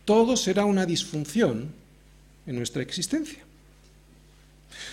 todo 0.04 0.36
será 0.36 0.64
una 0.64 0.86
disfunción 0.86 1.68
en 2.46 2.56
nuestra 2.56 2.82
existencia. 2.82 3.38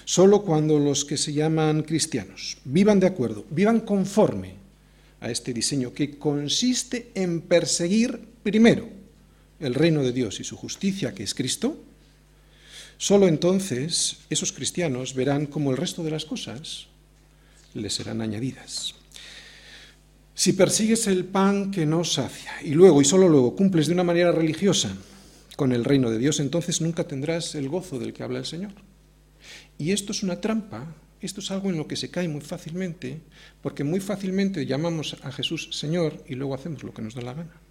Solo 0.05 0.43
cuando 0.43 0.77
los 0.77 1.05
que 1.05 1.17
se 1.17 1.33
llaman 1.33 1.83
cristianos 1.83 2.57
vivan 2.65 2.99
de 2.99 3.07
acuerdo, 3.07 3.45
vivan 3.49 3.79
conforme 3.79 4.53
a 5.19 5.31
este 5.31 5.53
diseño 5.53 5.93
que 5.93 6.17
consiste 6.17 7.11
en 7.15 7.41
perseguir 7.41 8.19
primero 8.43 8.89
el 9.59 9.73
reino 9.73 10.03
de 10.03 10.11
Dios 10.11 10.39
y 10.39 10.43
su 10.43 10.55
justicia, 10.55 11.13
que 11.13 11.23
es 11.23 11.33
Cristo, 11.33 11.81
solo 12.97 13.27
entonces 13.27 14.17
esos 14.29 14.51
cristianos 14.51 15.15
verán 15.15 15.47
cómo 15.47 15.71
el 15.71 15.77
resto 15.77 16.03
de 16.03 16.11
las 16.11 16.25
cosas 16.25 16.87
les 17.77 17.93
serán 17.93 18.21
añadidas. 18.21 18.95
Si 20.33 20.53
persigues 20.53 21.07
el 21.07 21.25
pan 21.25 21.71
que 21.71 21.85
no 21.85 22.03
sacia 22.03 22.51
y 22.63 22.71
luego 22.71 23.01
y 23.01 23.05
solo 23.05 23.27
luego 23.27 23.55
cumples 23.55 23.87
de 23.87 23.93
una 23.93 24.03
manera 24.03 24.31
religiosa 24.31 24.95
con 25.55 25.71
el 25.71 25.83
reino 25.83 26.11
de 26.11 26.19
Dios, 26.19 26.39
entonces 26.39 26.79
nunca 26.79 27.05
tendrás 27.05 27.55
el 27.55 27.69
gozo 27.69 27.97
del 27.97 28.13
que 28.13 28.21
habla 28.21 28.37
el 28.37 28.45
Señor. 28.45 28.73
Y 29.79 29.91
esto 29.91 30.11
es 30.11 30.21
una 30.21 30.39
trampa, 30.39 30.93
esto 31.21 31.41
es 31.41 31.49
algo 31.49 31.69
en 31.69 31.77
lo 31.77 31.87
que 31.87 31.95
se 31.95 32.11
cae 32.11 32.27
muy 32.27 32.41
fácilmente, 32.41 33.21
porque 33.63 33.83
muy 33.83 33.99
fácilmente 33.99 34.67
llamamos 34.67 35.17
a 35.23 35.31
Jesús 35.31 35.69
Señor 35.71 36.23
y 36.27 36.35
luego 36.35 36.53
hacemos 36.53 36.83
lo 36.83 36.93
que 36.93 37.01
nos 37.01 37.15
da 37.15 37.23
la 37.23 37.33
gana. 37.33 37.61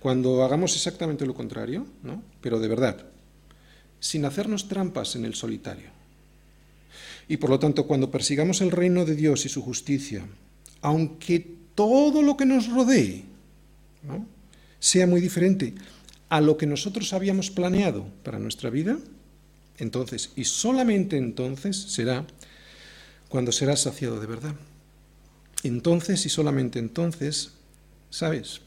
Cuando 0.00 0.44
hagamos 0.44 0.74
exactamente 0.74 1.24
lo 1.24 1.34
contrario, 1.34 1.86
¿no? 2.02 2.22
pero 2.40 2.58
de 2.58 2.68
verdad, 2.68 3.06
sin 3.98 4.24
hacernos 4.24 4.68
trampas 4.68 5.16
en 5.16 5.24
el 5.24 5.34
solitario. 5.34 5.99
Y 7.30 7.36
por 7.36 7.48
lo 7.48 7.60
tanto, 7.60 7.86
cuando 7.86 8.10
persigamos 8.10 8.60
el 8.60 8.72
reino 8.72 9.04
de 9.04 9.14
Dios 9.14 9.46
y 9.46 9.48
su 9.48 9.62
justicia, 9.62 10.26
aunque 10.82 11.46
todo 11.76 12.22
lo 12.22 12.36
que 12.36 12.44
nos 12.44 12.68
rodee 12.68 13.22
sea 14.80 15.06
muy 15.06 15.20
diferente 15.20 15.76
a 16.28 16.40
lo 16.40 16.56
que 16.56 16.66
nosotros 16.66 17.12
habíamos 17.12 17.52
planeado 17.52 18.04
para 18.24 18.40
nuestra 18.40 18.68
vida, 18.68 18.98
entonces, 19.78 20.32
y 20.34 20.42
solamente 20.42 21.18
entonces 21.18 21.76
será 21.76 22.26
cuando 23.28 23.52
serás 23.52 23.82
saciado 23.82 24.18
de 24.18 24.26
verdad. 24.26 24.56
Entonces 25.62 26.26
y 26.26 26.30
solamente 26.30 26.80
entonces, 26.80 27.52
¿sabes? 28.10 28.60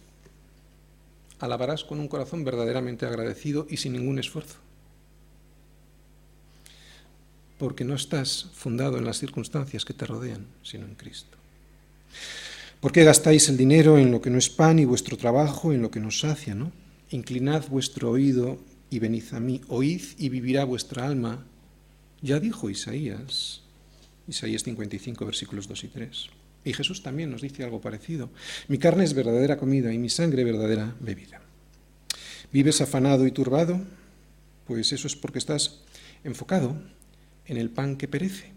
Alabarás 1.40 1.84
con 1.84 2.00
un 2.00 2.08
corazón 2.08 2.46
verdaderamente 2.46 3.06
agradecido 3.06 3.68
y 3.70 3.76
sin 3.76 3.92
ningún 3.92 4.20
esfuerzo. 4.20 4.56
Porque 7.58 7.84
no 7.84 7.96
estás 7.96 8.50
fundado 8.54 8.98
en 8.98 9.06
las 9.06 9.20
circunstancias 9.20 9.86
que 9.86 9.94
te 9.94 10.06
rodean, 10.06 10.48
sino 10.64 10.86
en 10.86 10.96
Cristo. 10.96 11.38
¿Por 12.80 12.92
qué 12.92 13.04
gastáis 13.04 13.48
el 13.48 13.56
dinero 13.56 13.98
en 13.98 14.12
lo 14.12 14.22
que 14.22 14.30
no 14.30 14.38
es 14.38 14.50
pan 14.50 14.78
y 14.78 14.86
vuestro 14.86 15.16
trabajo 15.16 15.72
en 15.72 15.82
lo 15.82 15.90
que 15.90 16.02
no 16.02 16.12
sacia? 16.12 16.54
¿no? 16.54 16.72
Inclinad 17.12 17.68
vuestro 17.70 18.12
oído 18.12 18.60
y 18.90 19.00
venid 19.00 19.24
a 19.32 19.40
mí, 19.40 19.62
oíd 19.70 20.02
y 20.18 20.30
vivirá 20.30 20.66
vuestra 20.66 21.06
alma. 21.06 21.46
Ya 22.22 22.40
dijo 22.40 22.70
Isaías, 22.70 23.62
Isaías 24.28 24.64
55, 24.64 25.26
versículos 25.26 25.68
2 25.68 25.84
y 25.86 25.88
3. 25.88 26.28
Y 26.66 26.74
Jesús 26.74 27.04
también 27.04 27.32
nos 27.32 27.42
dice 27.42 27.64
algo 27.64 27.82
parecido. 27.82 28.30
Mi 28.68 28.78
carne 28.78 29.04
es 29.04 29.14
verdadera 29.14 29.58
comida 29.58 29.94
y 29.94 29.98
mi 29.98 30.10
sangre 30.10 30.44
verdadera 30.44 30.96
bebida. 31.00 31.42
¿Vives 32.52 32.82
afanado 32.82 33.26
y 33.26 33.32
turbado? 33.32 33.82
Pues 34.66 34.92
eso 34.94 35.08
es 35.08 35.16
porque 35.16 35.40
estás 35.40 35.80
enfocado 36.24 36.76
en 37.48 37.58
el 37.58 37.70
pan 37.70 37.96
que 37.96 38.08
perece. 38.08 38.52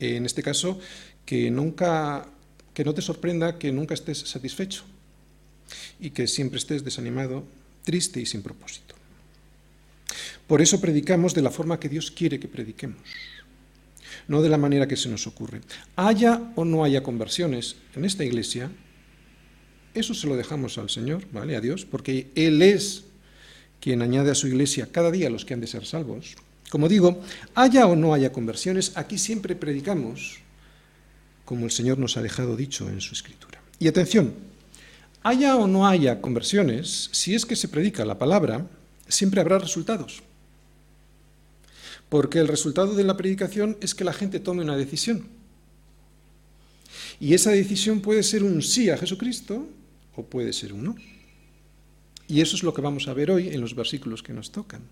En 0.00 0.26
este 0.26 0.42
caso, 0.42 0.78
que 1.24 1.50
nunca 1.50 2.28
que 2.74 2.84
no 2.84 2.92
te 2.92 3.00
sorprenda 3.00 3.56
que 3.58 3.72
nunca 3.72 3.94
estés 3.94 4.18
satisfecho 4.18 4.84
y 6.00 6.10
que 6.10 6.26
siempre 6.26 6.58
estés 6.58 6.84
desanimado, 6.84 7.44
triste 7.84 8.20
y 8.20 8.26
sin 8.26 8.42
propósito. 8.42 8.96
Por 10.46 10.60
eso 10.60 10.80
predicamos 10.80 11.32
de 11.32 11.42
la 11.42 11.50
forma 11.50 11.80
que 11.80 11.88
Dios 11.88 12.10
quiere 12.10 12.38
que 12.38 12.48
prediquemos, 12.48 13.00
no 14.28 14.42
de 14.42 14.50
la 14.50 14.58
manera 14.58 14.88
que 14.88 14.96
se 14.96 15.08
nos 15.08 15.26
ocurre. 15.26 15.60
Haya 15.96 16.52
o 16.56 16.64
no 16.64 16.84
haya 16.84 17.02
conversiones 17.02 17.76
en 17.94 18.04
esta 18.04 18.24
iglesia, 18.24 18.70
eso 19.94 20.12
se 20.12 20.26
lo 20.26 20.36
dejamos 20.36 20.76
al 20.76 20.90
Señor, 20.90 21.24
¿vale? 21.32 21.56
A 21.56 21.60
Dios, 21.60 21.86
porque 21.86 22.30
Él 22.34 22.60
es 22.60 23.04
quien 23.80 24.02
añade 24.02 24.32
a 24.32 24.34
su 24.34 24.48
iglesia 24.48 24.88
cada 24.90 25.12
día 25.12 25.30
los 25.30 25.44
que 25.44 25.54
han 25.54 25.60
de 25.60 25.68
ser 25.68 25.86
salvos 25.86 26.34
Como 26.74 26.88
digo, 26.88 27.22
haya 27.54 27.86
o 27.86 27.94
no 27.94 28.14
haya 28.14 28.32
conversiones, 28.32 28.96
aquí 28.96 29.16
siempre 29.16 29.54
predicamos 29.54 30.38
como 31.44 31.66
el 31.66 31.70
Señor 31.70 31.98
nos 31.98 32.16
ha 32.16 32.20
dejado 32.20 32.56
dicho 32.56 32.88
en 32.88 33.00
su 33.00 33.14
escritura. 33.14 33.62
Y 33.78 33.86
atención, 33.86 34.34
haya 35.22 35.54
o 35.54 35.68
no 35.68 35.86
haya 35.86 36.20
conversiones, 36.20 37.10
si 37.12 37.32
es 37.32 37.46
que 37.46 37.54
se 37.54 37.68
predica 37.68 38.04
la 38.04 38.18
palabra, 38.18 38.66
siempre 39.06 39.40
habrá 39.40 39.60
resultados. 39.60 40.24
Porque 42.08 42.40
el 42.40 42.48
resultado 42.48 42.96
de 42.96 43.04
la 43.04 43.16
predicación 43.16 43.76
es 43.80 43.94
que 43.94 44.02
la 44.02 44.12
gente 44.12 44.40
tome 44.40 44.64
una 44.64 44.76
decisión. 44.76 45.28
Y 47.20 47.34
esa 47.34 47.52
decisión 47.52 48.00
puede 48.00 48.24
ser 48.24 48.42
un 48.42 48.60
sí 48.62 48.90
a 48.90 48.98
Jesucristo 48.98 49.68
o 50.16 50.24
puede 50.24 50.52
ser 50.52 50.72
un 50.72 50.82
no. 50.86 50.96
Y 52.26 52.40
eso 52.40 52.56
es 52.56 52.64
lo 52.64 52.74
que 52.74 52.82
vamos 52.82 53.06
a 53.06 53.14
ver 53.14 53.30
hoy 53.30 53.50
en 53.50 53.60
los 53.60 53.76
versículos 53.76 54.24
que 54.24 54.32
nos 54.32 54.50
tocan. 54.50 54.82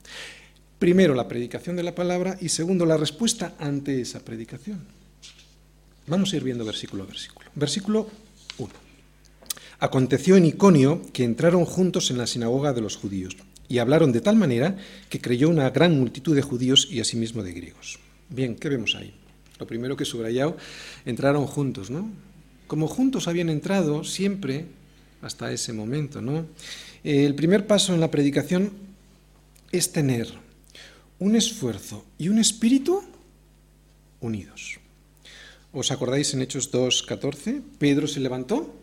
Primero, 0.82 1.14
la 1.14 1.28
predicación 1.28 1.76
de 1.76 1.84
la 1.84 1.94
palabra 1.94 2.36
y 2.40 2.48
segundo, 2.48 2.84
la 2.84 2.96
respuesta 2.96 3.54
ante 3.60 4.00
esa 4.00 4.18
predicación. 4.18 4.80
Vamos 6.08 6.32
a 6.32 6.36
ir 6.36 6.42
viendo 6.42 6.64
versículo 6.64 7.04
a 7.04 7.06
versículo. 7.06 7.48
Versículo 7.54 8.10
1. 8.58 8.70
Aconteció 9.78 10.36
en 10.36 10.46
Iconio 10.46 11.00
que 11.12 11.22
entraron 11.22 11.66
juntos 11.66 12.10
en 12.10 12.18
la 12.18 12.26
sinagoga 12.26 12.72
de 12.72 12.80
los 12.80 12.96
judíos 12.96 13.36
y 13.68 13.78
hablaron 13.78 14.10
de 14.10 14.22
tal 14.22 14.34
manera 14.34 14.76
que 15.08 15.20
creyó 15.20 15.50
una 15.50 15.70
gran 15.70 15.96
multitud 15.96 16.34
de 16.34 16.42
judíos 16.42 16.88
y 16.90 16.98
asimismo 16.98 17.44
de 17.44 17.52
griegos. 17.52 18.00
Bien, 18.28 18.56
¿qué 18.56 18.68
vemos 18.68 18.96
ahí? 18.96 19.14
Lo 19.60 19.68
primero 19.68 19.96
que 19.96 20.02
he 20.02 20.54
entraron 21.04 21.46
juntos, 21.46 21.92
¿no? 21.92 22.10
Como 22.66 22.88
juntos 22.88 23.28
habían 23.28 23.50
entrado 23.50 24.02
siempre 24.02 24.64
hasta 25.20 25.52
ese 25.52 25.72
momento, 25.72 26.20
¿no? 26.20 26.44
El 27.04 27.36
primer 27.36 27.68
paso 27.68 27.94
en 27.94 28.00
la 28.00 28.10
predicación 28.10 28.72
es 29.70 29.92
tener 29.92 30.42
un 31.22 31.36
esfuerzo 31.36 32.04
y 32.18 32.28
un 32.28 32.38
espíritu 32.38 33.00
unidos. 34.20 34.78
¿Os 35.72 35.92
acordáis 35.92 36.34
en 36.34 36.42
Hechos 36.42 36.72
2.14? 36.72 37.62
Pedro 37.78 38.08
se 38.08 38.18
levantó 38.18 38.74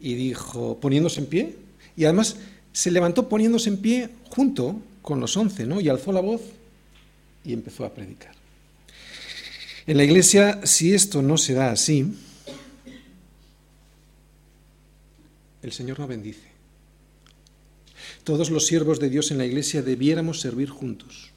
y 0.00 0.14
dijo, 0.14 0.80
poniéndose 0.80 1.20
en 1.20 1.26
pie, 1.26 1.56
y 1.96 2.04
además 2.04 2.36
se 2.72 2.90
levantó 2.90 3.28
poniéndose 3.28 3.68
en 3.68 3.76
pie 3.76 4.08
junto 4.30 4.80
con 5.02 5.20
los 5.20 5.36
once, 5.36 5.66
¿no? 5.66 5.80
y 5.82 5.88
alzó 5.90 6.12
la 6.12 6.20
voz 6.20 6.40
y 7.44 7.52
empezó 7.52 7.84
a 7.84 7.92
predicar. 7.92 8.34
En 9.86 9.98
la 9.98 10.04
iglesia, 10.04 10.60
si 10.64 10.94
esto 10.94 11.20
no 11.20 11.36
se 11.36 11.52
da 11.52 11.72
así, 11.72 12.14
el 15.62 15.72
Señor 15.72 15.98
no 15.98 16.06
bendice. 16.06 16.49
Todos 18.30 18.50
los 18.50 18.64
siervos 18.64 19.00
de 19.00 19.10
Dios 19.10 19.32
en 19.32 19.38
la 19.38 19.44
iglesia 19.44 19.82
debiéramos 19.82 20.38
servir 20.38 20.68
juntos, 20.68 21.32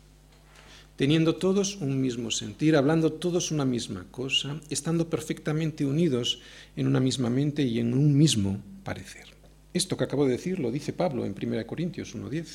teniendo 0.96 1.38
todos 1.38 1.78
un 1.78 2.00
mismo 2.00 2.30
sentir, 2.30 2.76
hablando 2.76 3.12
todos 3.12 3.50
una 3.50 3.66
misma 3.66 4.06
cosa, 4.12 4.62
estando 4.70 5.10
perfectamente 5.10 5.88
unidos 5.88 6.40
en 6.76 6.86
una 6.86 7.00
misma 7.00 7.32
mente 7.32 7.64
y 7.64 7.80
en 7.80 7.96
un 7.96 8.16
mismo 8.16 8.62
parecer. 8.84 9.26
Esto 9.74 9.98
que 9.98 10.04
acabo 10.04 10.28
de 10.28 10.34
decir 10.34 10.60
lo 10.60 10.70
dice 10.70 10.94
Pablo 10.94 11.26
en 11.26 11.34
1 11.34 11.66
Corintios 11.66 12.16
1.10. 12.16 12.46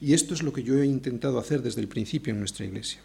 Y 0.00 0.14
esto 0.14 0.32
es 0.32 0.44
lo 0.44 0.52
que 0.52 0.62
yo 0.62 0.80
he 0.80 0.86
intentado 0.86 1.40
hacer 1.40 1.60
desde 1.60 1.80
el 1.80 1.88
principio 1.88 2.32
en 2.32 2.38
nuestra 2.38 2.66
iglesia. 2.66 3.00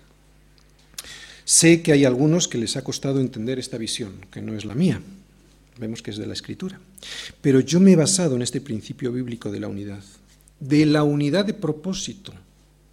Sé 1.43 1.81
que 1.81 1.91
hay 1.91 2.05
algunos 2.05 2.47
que 2.47 2.59
les 2.59 2.77
ha 2.77 2.83
costado 2.83 3.19
entender 3.19 3.57
esta 3.57 3.79
visión, 3.79 4.27
que 4.29 4.43
no 4.43 4.53
es 4.53 4.63
la 4.63 4.75
mía, 4.75 5.01
vemos 5.79 6.01
que 6.01 6.11
es 6.11 6.17
de 6.17 6.27
la 6.27 6.33
Escritura. 6.33 6.79
Pero 7.41 7.59
yo 7.59 7.79
me 7.79 7.93
he 7.93 7.95
basado 7.95 8.35
en 8.35 8.41
este 8.41 8.61
principio 8.61 9.11
bíblico 9.11 9.49
de 9.49 9.59
la 9.59 9.67
unidad, 9.67 10.03
de 10.59 10.85
la 10.85 11.03
unidad 11.03 11.45
de 11.45 11.53
propósito, 11.53 12.33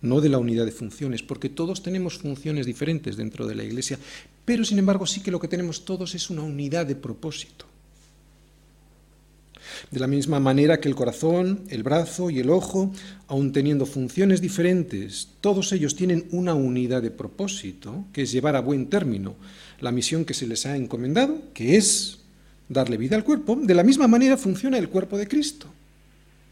no 0.02 0.20
de 0.20 0.28
la 0.28 0.38
unidad 0.38 0.64
de 0.64 0.72
funciones, 0.72 1.22
porque 1.22 1.48
todos 1.48 1.82
tenemos 1.82 2.18
funciones 2.18 2.66
diferentes 2.66 3.16
dentro 3.16 3.46
de 3.46 3.54
la 3.54 3.64
Iglesia, 3.64 3.98
pero 4.44 4.64
sin 4.64 4.78
embargo 4.78 5.06
sí 5.06 5.20
que 5.20 5.30
lo 5.30 5.40
que 5.40 5.48
tenemos 5.48 5.84
todos 5.84 6.14
es 6.14 6.30
una 6.30 6.42
unidad 6.42 6.87
de 6.87 6.96
propósito. 6.96 7.66
De 9.90 9.98
la 9.98 10.06
misma 10.06 10.40
manera 10.40 10.80
que 10.80 10.88
el 10.88 10.94
corazón, 10.94 11.64
el 11.68 11.82
brazo 11.82 12.30
y 12.30 12.38
el 12.38 12.50
ojo, 12.50 12.92
aun 13.26 13.52
teniendo 13.52 13.84
funciones 13.84 14.40
diferentes, 14.40 15.28
todos 15.40 15.72
ellos 15.72 15.96
tienen 15.96 16.26
una 16.30 16.54
unidad 16.54 17.02
de 17.02 17.11
propósito, 17.11 18.04
que 18.12 18.22
es 18.22 18.32
llevar 18.32 18.56
a 18.56 18.61
buen 18.61 18.88
término 18.88 19.34
la 19.80 19.92
misión 19.92 20.24
que 20.24 20.34
se 20.34 20.46
les 20.46 20.66
ha 20.66 20.76
encomendado, 20.76 21.42
que 21.52 21.76
es 21.76 22.20
darle 22.68 22.96
vida 22.96 23.16
al 23.16 23.24
cuerpo, 23.24 23.57
de 23.57 23.74
la 23.74 23.83
misma 23.83 24.09
manera 24.09 24.37
funciona 24.37 24.79
el 24.79 24.88
cuerpo 24.88 25.16
de 25.18 25.29
Cristo. 25.29 25.66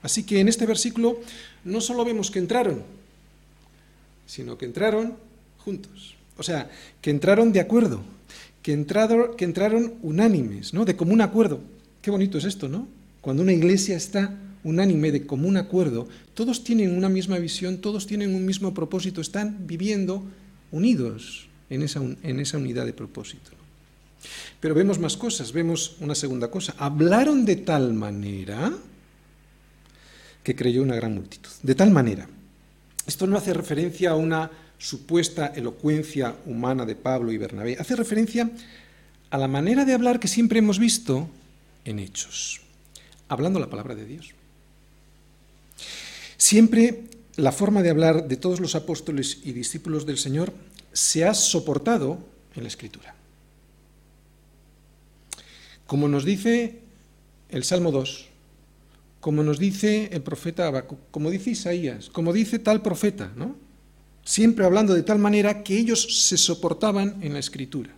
Así 0.02 0.22
que 0.22 0.40
en 0.40 0.48
este 0.48 0.66
versículo 0.66 1.20
no 1.64 1.80
solo 1.80 2.04
vemos 2.04 2.30
que 2.30 2.38
entraron, 2.38 2.82
sino 4.26 4.58
que 4.58 4.66
entraron 4.66 5.16
juntos. 5.58 6.14
O 6.36 6.42
sea, 6.42 6.70
que 7.00 7.10
entraron 7.10 7.52
de 7.52 7.60
acuerdo, 7.60 8.02
que 8.62 8.72
entraron, 8.72 9.94
unánimes, 10.02 10.74
¿no? 10.74 10.84
De 10.84 10.96
común 10.96 11.20
acuerdo. 11.20 11.60
Qué 12.02 12.10
bonito 12.10 12.38
es 12.38 12.44
esto, 12.44 12.68
¿no? 12.68 12.88
Cuando 13.20 13.42
una 13.42 13.52
iglesia 13.52 13.96
está 13.96 14.38
unánime, 14.62 15.12
de 15.12 15.26
común 15.26 15.56
acuerdo, 15.56 16.08
todos 16.34 16.64
tienen 16.64 16.96
una 16.96 17.08
misma 17.08 17.38
visión, 17.38 17.78
todos 17.78 18.06
tienen 18.06 18.34
un 18.34 18.44
mismo 18.44 18.74
propósito, 18.74 19.20
están 19.20 19.66
viviendo 19.66 20.24
unidos 20.70 21.48
en 21.70 21.82
esa 21.82 22.58
unidad 22.58 22.84
de 22.86 22.92
propósito. 22.92 23.52
Pero 24.60 24.74
vemos 24.74 24.98
más 24.98 25.16
cosas, 25.16 25.52
vemos 25.52 25.96
una 26.00 26.14
segunda 26.14 26.50
cosa. 26.50 26.74
Hablaron 26.78 27.44
de 27.44 27.56
tal 27.56 27.94
manera 27.94 28.72
que 30.42 30.54
creyó 30.54 30.82
una 30.82 30.96
gran 30.96 31.14
multitud. 31.14 31.50
De 31.62 31.74
tal 31.74 31.90
manera. 31.90 32.28
Esto 33.06 33.26
no 33.26 33.36
hace 33.36 33.52
referencia 33.52 34.10
a 34.10 34.16
una 34.16 34.50
supuesta 34.78 35.52
elocuencia 35.54 36.36
humana 36.46 36.84
de 36.84 36.96
Pablo 36.96 37.32
y 37.32 37.38
Bernabé, 37.38 37.76
hace 37.78 37.96
referencia 37.96 38.50
a 39.30 39.38
la 39.38 39.48
manera 39.48 39.84
de 39.84 39.94
hablar 39.94 40.20
que 40.20 40.28
siempre 40.28 40.58
hemos 40.58 40.78
visto 40.78 41.28
en 41.84 41.98
hechos 41.98 42.64
hablando 43.28 43.58
la 43.58 43.70
palabra 43.70 43.94
de 43.94 44.04
Dios. 44.04 44.34
Siempre 46.36 47.04
la 47.36 47.52
forma 47.52 47.82
de 47.82 47.90
hablar 47.90 48.28
de 48.28 48.36
todos 48.36 48.60
los 48.60 48.74
apóstoles 48.74 49.38
y 49.44 49.52
discípulos 49.52 50.06
del 50.06 50.18
Señor 50.18 50.52
se 50.92 51.24
ha 51.24 51.34
soportado 51.34 52.18
en 52.54 52.62
la 52.62 52.68
Escritura. 52.68 53.14
Como 55.86 56.08
nos 56.08 56.24
dice 56.24 56.80
el 57.48 57.64
Salmo 57.64 57.90
2, 57.92 58.26
como 59.20 59.42
nos 59.42 59.58
dice 59.58 60.10
el 60.12 60.22
profeta 60.22 60.66
Abacuc, 60.66 60.98
como 61.10 61.30
dice 61.30 61.50
Isaías, 61.50 62.10
como 62.10 62.32
dice 62.32 62.58
tal 62.58 62.82
profeta, 62.82 63.32
¿no? 63.36 63.56
Siempre 64.24 64.64
hablando 64.64 64.94
de 64.94 65.02
tal 65.02 65.18
manera 65.18 65.62
que 65.62 65.78
ellos 65.78 66.28
se 66.28 66.36
soportaban 66.36 67.18
en 67.22 67.32
la 67.32 67.38
Escritura. 67.38 67.94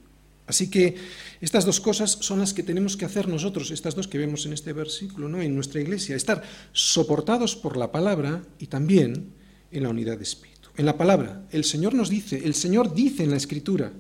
Así 0.47 0.71
que 0.71 0.95
estas 1.41 1.65
dos 1.65 1.81
cosas 1.81 2.19
son 2.21 2.39
las 2.39 2.55
que 2.55 2.63
tenemos 2.63 2.97
que 2.97 3.05
hacer 3.05 3.29
nosotros, 3.29 3.71
estas 3.71 3.95
dos 3.95 4.07
que 4.07 4.19
vemos 4.19 4.47
en 4.47 4.53
este 4.53 4.73
versículo, 4.73 5.29
¿no? 5.29 5.43
en 5.43 5.55
nuestra 5.55 5.81
iglesia, 5.81 6.15
estar 6.15 6.43
soportados 6.73 7.57
por 7.57 7.77
la 7.77 7.91
palabra 7.91 8.43
y 8.59 8.67
también 8.69 9.33
en 9.73 9.83
la 9.83 9.89
unidad 9.89 10.17
de 10.17 10.23
espíritu. 10.23 10.71
En 10.77 10.87
la 10.87 10.97
palabra, 10.97 11.47
el 11.51 11.65
Señor 11.65 11.95
nos 11.95 12.09
dice, 12.09 12.41
el 12.45 12.55
Señor 12.55 12.95
dice 12.95 13.25
en 13.25 13.31
la 13.31 13.37
escritura, 13.37 13.93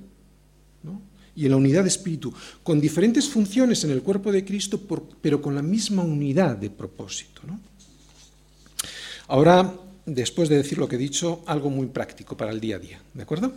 y 1.36 1.44
en 1.44 1.50
la 1.50 1.56
unidad 1.58 1.82
de 1.82 1.88
espíritu, 1.88 2.32
con 2.62 2.80
diferentes 2.80 3.28
funciones 3.28 3.84
en 3.84 3.90
el 3.90 4.02
cuerpo 4.02 4.32
de 4.32 4.44
Cristo, 4.44 4.80
pero 5.20 5.40
con 5.40 5.54
la 5.54 5.62
misma 5.62 6.02
unidad 6.02 6.56
de 6.56 6.70
propósito. 6.70 7.42
Ahora, 9.28 9.74
después 10.06 10.48
de 10.48 10.56
decir 10.56 10.78
lo 10.78 10.88
que 10.88 10.96
he 10.96 10.98
dicho, 10.98 11.42
algo 11.46 11.68
muy 11.68 11.86
práctico 11.88 12.36
para 12.36 12.52
el 12.52 12.60
día 12.60 12.76
a 12.76 12.78
día, 12.78 13.00
¿de 13.12 13.22
acuerdo? 13.22 13.52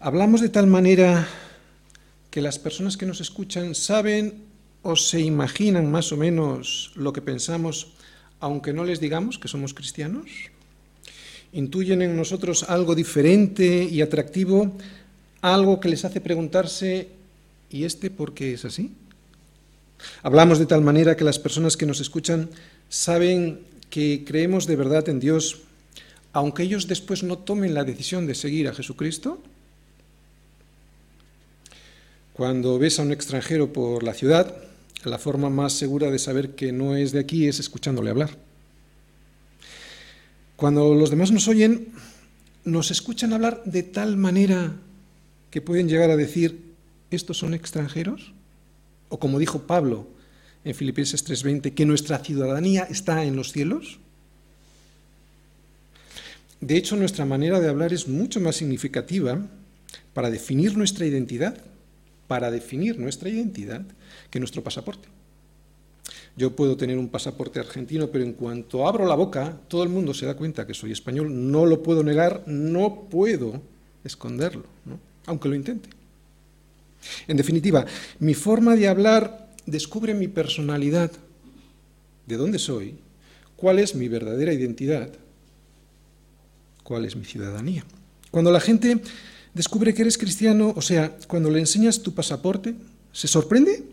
Hablamos 0.00 0.40
de 0.40 0.48
tal 0.48 0.66
manera 0.66 1.28
que 2.30 2.40
las 2.40 2.58
personas 2.58 2.96
que 2.96 3.06
nos 3.06 3.20
escuchan 3.20 3.74
saben 3.74 4.42
o 4.82 4.96
se 4.96 5.20
imaginan 5.20 5.90
más 5.90 6.10
o 6.10 6.16
menos 6.16 6.92
lo 6.96 7.12
que 7.12 7.22
pensamos, 7.22 7.92
aunque 8.40 8.72
no 8.72 8.84
les 8.84 8.98
digamos 8.98 9.38
que 9.38 9.48
somos 9.48 9.74
cristianos. 9.74 10.26
Intuyen 11.52 12.02
en 12.02 12.16
nosotros 12.16 12.64
algo 12.64 12.94
diferente 12.94 13.84
y 13.84 14.00
atractivo, 14.00 14.72
algo 15.42 15.80
que 15.80 15.88
les 15.88 16.04
hace 16.04 16.20
preguntarse, 16.20 17.08
¿y 17.68 17.84
este 17.84 18.10
por 18.10 18.32
qué 18.32 18.54
es 18.54 18.64
así? 18.64 18.92
Hablamos 20.22 20.58
de 20.58 20.66
tal 20.66 20.82
manera 20.82 21.16
que 21.16 21.24
las 21.24 21.38
personas 21.38 21.76
que 21.76 21.86
nos 21.86 22.00
escuchan 22.00 22.48
saben 22.88 23.60
que 23.90 24.24
creemos 24.24 24.66
de 24.66 24.76
verdad 24.76 25.08
en 25.08 25.20
Dios, 25.20 25.62
aunque 26.32 26.62
ellos 26.62 26.88
después 26.88 27.22
no 27.22 27.38
tomen 27.38 27.74
la 27.74 27.84
decisión 27.84 28.26
de 28.26 28.34
seguir 28.34 28.68
a 28.68 28.74
Jesucristo. 28.74 29.42
Cuando 32.32 32.78
ves 32.78 32.98
a 32.98 33.02
un 33.02 33.12
extranjero 33.12 33.72
por 33.72 34.02
la 34.02 34.14
ciudad, 34.14 34.56
la 35.04 35.18
forma 35.18 35.50
más 35.50 35.72
segura 35.72 36.10
de 36.10 36.18
saber 36.18 36.54
que 36.54 36.72
no 36.72 36.96
es 36.96 37.12
de 37.12 37.20
aquí 37.20 37.48
es 37.48 37.58
escuchándole 37.58 38.10
hablar. 38.10 38.30
Cuando 40.56 40.94
los 40.94 41.10
demás 41.10 41.32
nos 41.32 41.48
oyen, 41.48 41.88
nos 42.64 42.92
escuchan 42.92 43.32
hablar 43.32 43.62
de 43.64 43.82
tal 43.82 44.16
manera 44.16 44.72
que 45.52 45.60
pueden 45.60 45.86
llegar 45.86 46.10
a 46.10 46.16
decir, 46.16 46.72
¿estos 47.10 47.36
son 47.36 47.52
extranjeros? 47.52 48.32
O 49.10 49.20
como 49.20 49.38
dijo 49.38 49.66
Pablo 49.66 50.08
en 50.64 50.74
Filipenses 50.74 51.22
3:20, 51.24 51.74
que 51.74 51.84
nuestra 51.84 52.18
ciudadanía 52.18 52.84
está 52.84 53.22
en 53.24 53.36
los 53.36 53.52
cielos. 53.52 53.98
De 56.60 56.76
hecho, 56.76 56.96
nuestra 56.96 57.26
manera 57.26 57.60
de 57.60 57.68
hablar 57.68 57.92
es 57.92 58.08
mucho 58.08 58.40
más 58.40 58.56
significativa 58.56 59.46
para 60.14 60.30
definir 60.30 60.76
nuestra 60.76 61.04
identidad, 61.04 61.58
para 62.28 62.50
definir 62.50 62.98
nuestra 62.98 63.28
identidad, 63.28 63.82
que 64.30 64.38
nuestro 64.38 64.64
pasaporte. 64.64 65.08
Yo 66.34 66.56
puedo 66.56 66.78
tener 66.78 66.96
un 66.96 67.10
pasaporte 67.10 67.60
argentino, 67.60 68.08
pero 68.08 68.24
en 68.24 68.32
cuanto 68.32 68.88
abro 68.88 69.04
la 69.06 69.16
boca, 69.16 69.58
todo 69.68 69.82
el 69.82 69.90
mundo 69.90 70.14
se 70.14 70.24
da 70.24 70.34
cuenta 70.34 70.66
que 70.66 70.72
soy 70.72 70.92
español. 70.92 71.28
No 71.50 71.66
lo 71.66 71.82
puedo 71.82 72.02
negar, 72.02 72.42
no 72.46 73.06
puedo 73.10 73.60
esconderlo, 74.02 74.64
aunque 75.26 75.48
lo 75.48 75.54
intente. 75.54 75.88
En 77.26 77.36
definitiva, 77.36 77.84
mi 78.18 78.34
forma 78.34 78.76
de 78.76 78.88
hablar 78.88 79.50
descubre 79.66 80.14
mi 80.14 80.28
personalidad, 80.28 81.10
de 82.26 82.36
dónde 82.36 82.58
soy, 82.58 82.96
cuál 83.56 83.78
es 83.78 83.94
mi 83.94 84.08
verdadera 84.08 84.52
identidad, 84.52 85.10
cuál 86.82 87.04
es 87.04 87.16
mi 87.16 87.24
ciudadanía. 87.24 87.84
Cuando 88.30 88.50
la 88.50 88.60
gente 88.60 89.00
descubre 89.54 89.94
que 89.94 90.02
eres 90.02 90.18
cristiano, 90.18 90.72
o 90.76 90.82
sea, 90.82 91.16
cuando 91.26 91.50
le 91.50 91.60
enseñas 91.60 92.02
tu 92.02 92.14
pasaporte, 92.14 92.74
¿se 93.12 93.28
sorprende? 93.28 93.84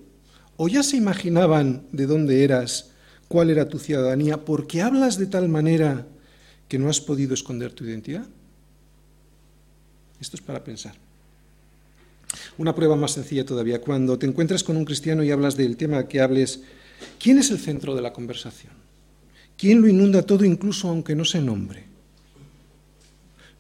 ¿O 0.57 0.67
ya 0.67 0.83
se 0.83 0.97
imaginaban 0.97 1.83
de 1.91 2.05
dónde 2.05 2.43
eras, 2.43 2.91
cuál 3.27 3.49
era 3.49 3.69
tu 3.69 3.79
ciudadanía, 3.79 4.43
porque 4.43 4.81
hablas 4.81 5.17
de 5.17 5.27
tal 5.27 5.49
manera 5.49 6.05
que 6.67 6.79
no 6.79 6.89
has 6.89 7.01
podido 7.01 7.33
esconder 7.33 7.73
tu 7.73 7.85
identidad? 7.85 8.25
Esto 10.19 10.35
es 10.35 10.41
para 10.41 10.63
pensar. 10.63 11.08
Una 12.59 12.75
prueba 12.75 12.97
más 12.97 13.11
sencilla 13.11 13.45
todavía, 13.45 13.79
cuando 13.79 14.19
te 14.19 14.25
encuentras 14.25 14.65
con 14.65 14.75
un 14.75 14.83
cristiano 14.83 15.23
y 15.23 15.31
hablas 15.31 15.55
del 15.55 15.77
tema 15.77 16.09
que 16.09 16.19
hables, 16.19 16.59
¿quién 17.17 17.37
es 17.37 17.51
el 17.51 17.57
centro 17.57 17.95
de 17.95 18.01
la 18.01 18.11
conversación? 18.11 18.73
¿Quién 19.57 19.79
lo 19.79 19.87
inunda 19.87 20.23
todo 20.23 20.43
incluso 20.43 20.89
aunque 20.89 21.15
no 21.15 21.23
se 21.23 21.39
nombre? 21.39 21.85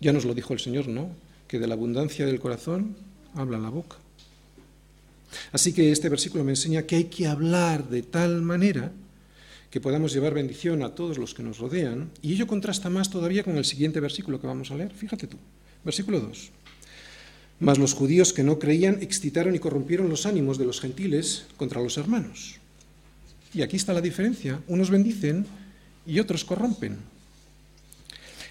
Ya 0.01 0.11
nos 0.11 0.25
lo 0.25 0.33
dijo 0.33 0.51
el 0.51 0.59
Señor, 0.59 0.89
¿no? 0.89 1.11
Que 1.47 1.59
de 1.59 1.67
la 1.67 1.75
abundancia 1.75 2.25
del 2.25 2.41
corazón 2.41 2.97
habla 3.35 3.57
la 3.57 3.69
boca. 3.69 3.95
Así 5.53 5.71
que 5.71 5.93
este 5.93 6.09
versículo 6.09 6.43
me 6.43 6.51
enseña 6.51 6.81
que 6.83 6.97
hay 6.97 7.05
que 7.05 7.25
hablar 7.25 7.87
de 7.87 8.01
tal 8.01 8.41
manera 8.41 8.91
que 9.71 9.79
podamos 9.79 10.11
llevar 10.11 10.33
bendición 10.33 10.83
a 10.83 10.93
todos 10.93 11.17
los 11.17 11.33
que 11.33 11.43
nos 11.43 11.59
rodean, 11.59 12.11
y 12.21 12.33
ello 12.33 12.47
contrasta 12.47 12.89
más 12.89 13.09
todavía 13.09 13.45
con 13.45 13.55
el 13.55 13.63
siguiente 13.63 14.01
versículo 14.01 14.41
que 14.41 14.47
vamos 14.47 14.71
a 14.71 14.75
leer. 14.75 14.91
Fíjate 14.91 15.25
tú, 15.25 15.37
versículo 15.85 16.19
2. 16.19 16.51
Mas 17.59 17.77
los 17.77 17.93
judíos 17.93 18.31
que 18.31 18.43
no 18.43 18.57
creían 18.57 18.99
excitaron 19.01 19.55
y 19.55 19.59
corrompieron 19.59 20.09
los 20.09 20.25
ánimos 20.25 20.57
de 20.57 20.65
los 20.65 20.79
gentiles 20.79 21.45
contra 21.57 21.81
los 21.81 21.97
hermanos. 21.97 22.55
Y 23.53 23.61
aquí 23.61 23.75
está 23.75 23.93
la 23.93 24.01
diferencia. 24.01 24.61
Unos 24.67 24.89
bendicen 24.89 25.45
y 26.05 26.19
otros 26.19 26.45
corrompen. 26.45 26.97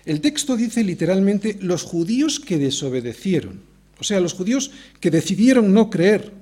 El 0.05 0.21
texto 0.21 0.57
dice 0.57 0.85
literalmente 0.85 1.59
los 1.61 1.83
judíos 1.83 2.41
que 2.41 2.59
desobedecieron, 2.59 3.61
o 3.99 4.05
sea, 4.05 4.21
los 4.21 4.33
judíos 4.33 4.71
que 5.01 5.11
decidieron 5.11 5.73
no 5.73 5.91
creer. 5.91 6.33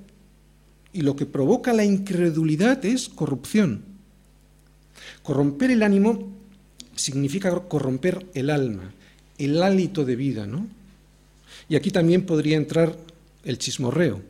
Y 0.93 1.01
lo 1.01 1.15
que 1.15 1.25
provoca 1.25 1.73
la 1.73 1.83
incredulidad 1.83 2.83
es 2.85 3.09
corrupción. 3.09 3.83
Corromper 5.21 5.71
el 5.71 5.83
ánimo 5.83 6.31
significa 6.95 7.53
corromper 7.67 8.25
el 8.33 8.49
alma, 8.49 8.93
el 9.37 9.61
hálito 9.61 10.05
de 10.05 10.15
vida, 10.15 10.47
¿no? 10.47 10.67
Y 11.69 11.75
aquí 11.75 11.91
también 11.91 12.25
podría 12.25 12.57
entrar 12.57 12.95
el 13.43 13.57
chismorreo. 13.57 14.21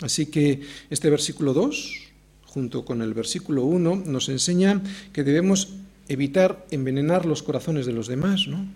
Así 0.00 0.26
que 0.26 0.62
este 0.88 1.10
versículo 1.10 1.52
2, 1.52 1.94
junto 2.46 2.84
con 2.84 3.02
el 3.02 3.14
versículo 3.14 3.64
1, 3.64 4.04
nos 4.06 4.28
enseña 4.28 4.82
que 5.12 5.24
debemos 5.24 5.74
evitar 6.08 6.66
envenenar 6.70 7.26
los 7.26 7.42
corazones 7.42 7.86
de 7.86 7.92
los 7.92 8.08
demás, 8.08 8.46
¿no? 8.48 8.66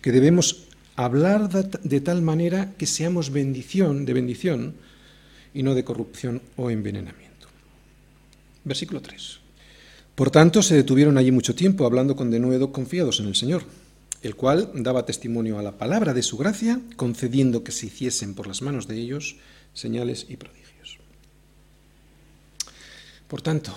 Que 0.00 0.12
debemos 0.12 0.64
hablar 0.96 1.50
de 1.50 2.00
tal 2.00 2.22
manera 2.22 2.72
que 2.78 2.86
seamos 2.86 3.30
bendición, 3.30 4.04
de 4.04 4.12
bendición, 4.14 4.74
y 5.54 5.62
no 5.62 5.74
de 5.74 5.84
corrupción 5.84 6.42
o 6.56 6.70
envenenamiento. 6.70 7.46
Versículo 8.64 9.00
3. 9.00 9.38
Por 10.14 10.30
tanto, 10.30 10.62
se 10.62 10.74
detuvieron 10.74 11.16
allí 11.18 11.30
mucho 11.30 11.54
tiempo 11.54 11.86
hablando 11.86 12.16
con 12.16 12.30
denuedo 12.30 12.72
confiados 12.72 13.20
en 13.20 13.26
el 13.26 13.34
Señor 13.34 13.64
el 14.24 14.36
cual 14.36 14.70
daba 14.74 15.04
testimonio 15.04 15.58
a 15.58 15.62
la 15.62 15.76
palabra 15.76 16.14
de 16.14 16.22
su 16.22 16.38
gracia, 16.38 16.80
concediendo 16.96 17.62
que 17.62 17.72
se 17.72 17.86
hiciesen 17.86 18.34
por 18.34 18.46
las 18.46 18.62
manos 18.62 18.88
de 18.88 18.96
ellos 18.96 19.36
señales 19.74 20.26
y 20.30 20.36
prodigios. 20.36 20.98
Por 23.28 23.42
tanto, 23.42 23.76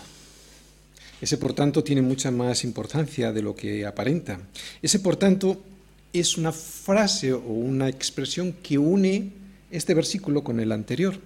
ese 1.19 1.37
por 1.37 1.53
tanto 1.53 1.83
tiene 1.83 2.01
mucha 2.01 2.31
más 2.31 2.63
importancia 2.63 3.33
de 3.33 3.41
lo 3.41 3.55
que 3.55 3.85
aparenta. 3.85 4.39
Ese 4.81 4.99
por 4.99 5.17
tanto 5.17 5.61
es 6.13 6.37
una 6.37 6.53
frase 6.53 7.33
o 7.33 7.39
una 7.39 7.89
expresión 7.89 8.53
que 8.63 8.77
une 8.77 9.33
este 9.69 9.93
versículo 9.93 10.45
con 10.45 10.61
el 10.61 10.71
anterior. 10.71 11.19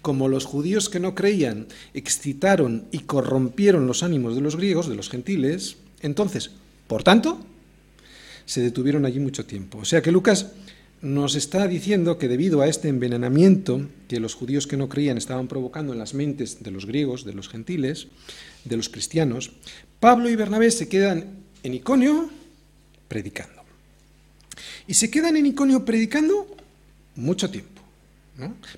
Como 0.00 0.28
los 0.28 0.46
judíos 0.46 0.88
que 0.88 1.00
no 1.00 1.14
creían 1.14 1.66
excitaron 1.92 2.86
y 2.90 3.00
corrompieron 3.00 3.86
los 3.86 4.02
ánimos 4.02 4.34
de 4.34 4.40
los 4.40 4.56
griegos, 4.56 4.88
de 4.88 4.94
los 4.94 5.10
gentiles, 5.10 5.76
entonces, 6.00 6.52
por 6.86 7.02
tanto, 7.02 7.44
se 8.50 8.62
detuvieron 8.62 9.06
allí 9.06 9.20
mucho 9.20 9.46
tiempo. 9.46 9.78
O 9.78 9.84
sea 9.84 10.02
que 10.02 10.10
Lucas 10.10 10.48
nos 11.02 11.36
está 11.36 11.68
diciendo 11.68 12.18
que 12.18 12.26
debido 12.26 12.62
a 12.62 12.66
este 12.66 12.88
envenenamiento 12.88 13.86
que 14.08 14.18
los 14.18 14.34
judíos 14.34 14.66
que 14.66 14.76
no 14.76 14.88
creían 14.88 15.16
estaban 15.16 15.46
provocando 15.46 15.92
en 15.92 16.00
las 16.00 16.14
mentes 16.14 16.60
de 16.60 16.72
los 16.72 16.84
griegos, 16.84 17.24
de 17.24 17.32
los 17.32 17.48
gentiles, 17.48 18.08
de 18.64 18.76
los 18.76 18.88
cristianos, 18.88 19.52
Pablo 20.00 20.28
y 20.28 20.34
Bernabé 20.34 20.72
se 20.72 20.88
quedan 20.88 21.26
en 21.62 21.74
Iconio 21.74 22.28
predicando. 23.06 23.62
Y 24.88 24.94
se 24.94 25.12
quedan 25.12 25.36
en 25.36 25.46
Iconio 25.46 25.84
predicando 25.84 26.48
mucho 27.14 27.50
tiempo, 27.50 27.82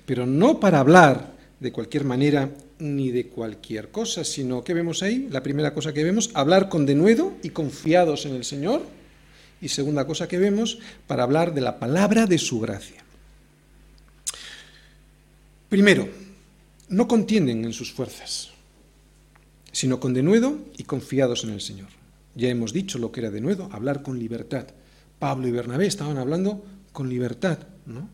pero 0.05 0.27
no 0.27 0.59
para 0.59 0.81
hablar 0.81 1.33
de 1.59 1.71
cualquier 1.71 2.03
manera 2.03 2.51
ni 2.77 3.09
de 3.09 3.25
cualquier 3.25 3.89
cosa, 3.89 4.23
sino 4.23 4.63
que 4.63 4.75
vemos 4.75 5.01
ahí, 5.01 5.29
la 5.31 5.41
primera 5.41 5.73
cosa 5.73 5.93
que 5.93 6.03
vemos, 6.03 6.29
hablar 6.35 6.69
con 6.69 6.85
denuedo 6.85 7.33
y 7.41 7.49
confiados 7.49 8.27
en 8.27 8.35
el 8.35 8.43
Señor, 8.43 8.83
y 9.63 9.69
segunda 9.69 10.05
cosa 10.05 10.27
que 10.27 10.37
vemos, 10.37 10.79
para 11.07 11.23
hablar 11.23 11.53
de 11.53 11.61
la 11.61 11.79
palabra 11.79 12.27
de 12.27 12.37
su 12.37 12.59
gracia. 12.59 13.01
Primero, 15.69 16.09
no 16.89 17.07
contienden 17.07 17.63
en 17.63 17.71
sus 17.71 17.93
fuerzas, 17.93 18.49
sino 19.71 19.99
con 20.01 20.13
denuedo 20.13 20.59
y 20.77 20.83
confiados 20.83 21.45
en 21.45 21.51
el 21.51 21.61
Señor. 21.61 21.87
Ya 22.35 22.49
hemos 22.49 22.73
dicho 22.73 22.99
lo 22.99 23.11
que 23.11 23.21
era 23.21 23.31
denuedo, 23.31 23.69
hablar 23.71 24.03
con 24.03 24.19
libertad. 24.19 24.67
Pablo 25.17 25.47
y 25.47 25.51
Bernabé 25.51 25.87
estaban 25.87 26.17
hablando 26.17 26.65
con 26.91 27.09
libertad, 27.09 27.59
¿no? 27.85 28.09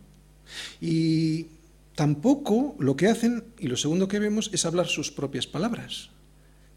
Y 0.79 1.47
tampoco 1.95 2.75
lo 2.79 2.95
que 2.95 3.07
hacen, 3.07 3.43
y 3.57 3.67
lo 3.67 3.75
segundo 3.75 4.07
que 4.07 4.19
vemos, 4.19 4.51
es 4.53 4.65
hablar 4.65 4.87
sus 4.87 5.11
propias 5.11 5.47
palabras, 5.47 6.11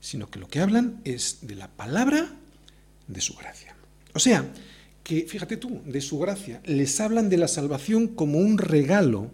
sino 0.01 0.31
que 0.31 0.39
lo 0.39 0.49
que 0.49 0.61
hablan 0.61 1.01
es 1.05 1.39
de 1.43 1.57
la 1.57 1.69
palabra 1.69 2.33
de 3.07 3.21
su 3.21 3.35
gracia. 3.35 3.72
O 4.15 4.19
sea, 4.19 4.53
que, 5.03 5.23
fíjate 5.23 5.57
tú, 5.57 5.83
de 5.85 6.01
su 6.01 6.19
gracia, 6.19 6.61
les 6.65 7.01
hablan 7.01 7.29
de 7.29 7.37
la 7.37 7.49
salvación 7.49 8.09
como 8.09 8.39
un 8.39 8.59
regalo. 8.59 9.31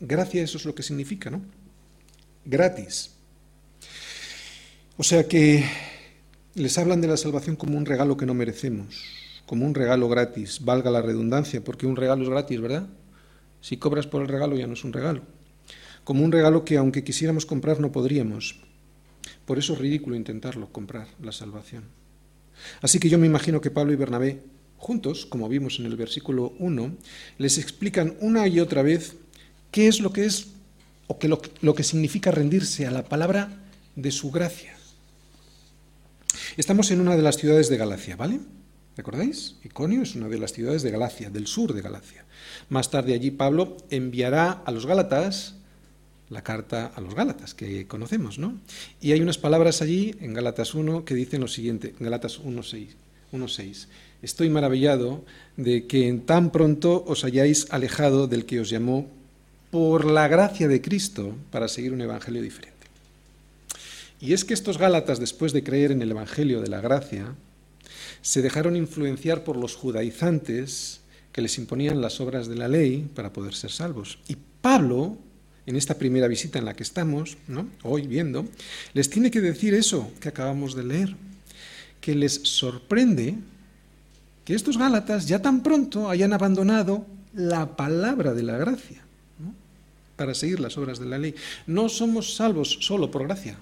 Gracia, 0.00 0.42
eso 0.42 0.58
es 0.58 0.64
lo 0.64 0.74
que 0.74 0.82
significa, 0.82 1.30
¿no? 1.30 1.42
Gratis. 2.44 3.10
O 4.96 5.02
sea 5.02 5.26
que 5.26 5.64
les 6.54 6.76
hablan 6.78 7.00
de 7.00 7.08
la 7.08 7.16
salvación 7.16 7.56
como 7.56 7.78
un 7.78 7.86
regalo 7.86 8.16
que 8.16 8.26
no 8.26 8.34
merecemos, 8.34 9.02
como 9.46 9.64
un 9.64 9.74
regalo 9.74 10.08
gratis, 10.08 10.62
valga 10.62 10.90
la 10.90 11.00
redundancia, 11.00 11.64
porque 11.64 11.86
un 11.86 11.96
regalo 11.96 12.22
es 12.22 12.28
gratis, 12.28 12.60
¿verdad? 12.60 12.86
Si 13.60 13.76
cobras 13.76 14.06
por 14.06 14.22
el 14.22 14.28
regalo 14.28 14.56
ya 14.56 14.66
no 14.66 14.74
es 14.74 14.84
un 14.84 14.92
regalo. 14.92 15.22
Como 16.04 16.24
un 16.24 16.32
regalo 16.32 16.64
que 16.64 16.76
aunque 16.76 17.04
quisiéramos 17.04 17.46
comprar 17.46 17.80
no 17.80 17.92
podríamos. 17.92 18.60
Por 19.46 19.58
eso 19.58 19.74
es 19.74 19.78
ridículo 19.78 20.16
intentarlo, 20.16 20.72
comprar 20.72 21.06
la 21.22 21.32
salvación. 21.32 21.84
Así 22.80 22.98
que 22.98 23.08
yo 23.08 23.18
me 23.18 23.26
imagino 23.26 23.60
que 23.60 23.70
Pablo 23.70 23.92
y 23.92 23.96
Bernabé, 23.96 24.42
juntos, 24.76 25.26
como 25.26 25.48
vimos 25.48 25.78
en 25.78 25.86
el 25.86 25.96
versículo 25.96 26.54
1, 26.58 26.96
les 27.38 27.58
explican 27.58 28.16
una 28.20 28.48
y 28.48 28.60
otra 28.60 28.82
vez 28.82 29.16
qué 29.70 29.88
es 29.88 30.00
lo 30.00 30.12
que 30.12 30.24
es 30.24 30.48
o 31.06 31.18
lo, 31.22 31.42
lo 31.60 31.74
que 31.74 31.82
significa 31.82 32.30
rendirse 32.30 32.86
a 32.86 32.90
la 32.90 33.04
palabra 33.04 33.60
de 33.96 34.10
su 34.10 34.30
gracia. 34.30 34.76
Estamos 36.56 36.90
en 36.90 37.00
una 37.00 37.16
de 37.16 37.22
las 37.22 37.36
ciudades 37.36 37.68
de 37.68 37.76
Galacia, 37.76 38.16
¿vale? 38.16 38.40
¿Recordáis? 38.96 39.56
Iconio 39.64 40.02
es 40.02 40.14
una 40.14 40.28
de 40.28 40.38
las 40.38 40.52
ciudades 40.52 40.82
de 40.82 40.90
Galacia, 40.90 41.30
del 41.30 41.46
sur 41.46 41.72
de 41.72 41.80
Galacia. 41.80 42.24
Más 42.68 42.90
tarde 42.90 43.14
allí 43.14 43.30
Pablo 43.30 43.76
enviará 43.90 44.50
a 44.52 44.70
los 44.70 44.86
Gálatas 44.86 45.56
la 46.30 46.42
carta 46.42 46.92
a 46.94 47.00
los 47.00 47.14
Gálatas, 47.14 47.54
que 47.54 47.86
conocemos, 47.86 48.38
¿no? 48.38 48.58
Y 49.00 49.12
hay 49.12 49.20
unas 49.20 49.36
palabras 49.36 49.82
allí, 49.82 50.14
en 50.20 50.32
Gálatas 50.32 50.74
1, 50.74 51.04
que 51.04 51.14
dicen 51.14 51.40
lo 51.40 51.48
siguiente, 51.48 51.94
Gálatas 51.98 52.40
1.6. 52.40 53.86
Estoy 54.22 54.48
maravillado 54.48 55.24
de 55.56 55.86
que 55.86 56.08
en 56.08 56.20
tan 56.20 56.50
pronto 56.52 57.04
os 57.06 57.24
hayáis 57.24 57.66
alejado 57.70 58.28
del 58.28 58.46
que 58.46 58.60
os 58.60 58.70
llamó 58.70 59.08
por 59.70 60.04
la 60.04 60.28
gracia 60.28 60.68
de 60.68 60.80
Cristo 60.80 61.34
para 61.50 61.68
seguir 61.68 61.92
un 61.92 62.00
evangelio 62.00 62.42
diferente. 62.42 62.76
Y 64.20 64.32
es 64.32 64.44
que 64.44 64.54
estos 64.54 64.78
Gálatas, 64.78 65.18
después 65.18 65.52
de 65.52 65.64
creer 65.64 65.90
en 65.92 66.02
el 66.02 66.10
evangelio 66.10 66.60
de 66.60 66.68
la 66.68 66.80
gracia, 66.80 67.34
se 68.22 68.42
dejaron 68.42 68.76
influenciar 68.76 69.44
por 69.44 69.56
los 69.56 69.74
judaizantes 69.74 71.00
que 71.32 71.42
les 71.42 71.58
imponían 71.58 72.00
las 72.00 72.20
obras 72.20 72.46
de 72.46 72.56
la 72.56 72.68
ley 72.68 73.08
para 73.14 73.32
poder 73.32 73.54
ser 73.54 73.70
salvos. 73.70 74.18
Y 74.28 74.36
Pablo, 74.60 75.16
en 75.70 75.76
esta 75.76 75.96
primera 75.96 76.28
visita 76.28 76.58
en 76.58 76.64
la 76.64 76.74
que 76.74 76.82
estamos, 76.82 77.38
hoy 77.82 78.06
viendo, 78.06 78.46
les 78.92 79.08
tiene 79.08 79.30
que 79.30 79.40
decir 79.40 79.72
eso 79.72 80.10
que 80.20 80.28
acabamos 80.28 80.74
de 80.74 80.84
leer, 80.84 81.16
que 82.00 82.14
les 82.14 82.34
sorprende 82.42 83.36
que 84.44 84.54
estos 84.54 84.76
Gálatas 84.76 85.26
ya 85.26 85.40
tan 85.40 85.62
pronto 85.62 86.10
hayan 86.10 86.32
abandonado 86.32 87.06
la 87.32 87.76
palabra 87.76 88.34
de 88.34 88.42
la 88.42 88.58
gracia 88.58 89.02
para 90.16 90.34
seguir 90.34 90.60
las 90.60 90.76
obras 90.76 90.98
de 90.98 91.06
la 91.06 91.18
ley. 91.18 91.34
No 91.66 91.88
somos 91.88 92.34
salvos 92.34 92.78
solo 92.80 93.10
por 93.10 93.22
gracia. 93.22 93.56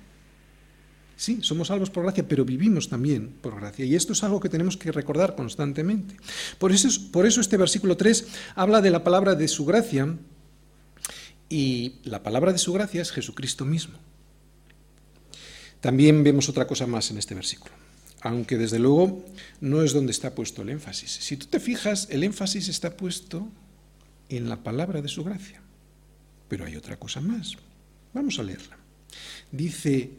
Sí, 1.16 1.40
somos 1.42 1.68
salvos 1.68 1.90
por 1.90 2.04
gracia, 2.04 2.26
pero 2.26 2.44
vivimos 2.44 2.88
también 2.88 3.28
por 3.42 3.60
gracia. 3.60 3.84
Y 3.84 3.94
esto 3.94 4.12
es 4.12 4.24
algo 4.24 4.40
que 4.40 4.48
tenemos 4.48 4.76
que 4.76 4.90
recordar 4.92 5.36
constantemente. 5.36 6.16
Por 6.58 6.72
eso, 6.72 6.88
por 7.12 7.26
eso 7.26 7.40
este 7.40 7.56
versículo 7.56 7.96
3 7.96 8.26
habla 8.54 8.80
de 8.80 8.90
la 8.90 9.04
palabra 9.04 9.34
de 9.34 9.46
su 9.46 9.64
gracia 9.66 10.16
y 11.48 11.94
la 12.04 12.22
palabra 12.22 12.52
de 12.52 12.58
su 12.58 12.72
gracia 12.72 13.02
es 13.02 13.10
Jesucristo 13.10 13.64
mismo. 13.64 13.98
También 15.80 16.24
vemos 16.24 16.48
otra 16.48 16.66
cosa 16.66 16.86
más 16.86 17.10
en 17.10 17.18
este 17.18 17.34
versículo, 17.34 17.72
aunque 18.20 18.58
desde 18.58 18.78
luego 18.78 19.24
no 19.60 19.82
es 19.82 19.92
donde 19.92 20.12
está 20.12 20.34
puesto 20.34 20.62
el 20.62 20.70
énfasis. 20.70 21.10
Si 21.20 21.36
tú 21.36 21.46
te 21.46 21.60
fijas, 21.60 22.08
el 22.10 22.24
énfasis 22.24 22.68
está 22.68 22.96
puesto 22.96 23.48
en 24.28 24.48
la 24.48 24.62
palabra 24.62 25.00
de 25.02 25.08
su 25.08 25.24
gracia. 25.24 25.62
Pero 26.48 26.64
hay 26.64 26.76
otra 26.76 26.98
cosa 26.98 27.20
más. 27.20 27.56
Vamos 28.12 28.38
a 28.38 28.42
leerla. 28.42 28.76
Dice 29.52 30.10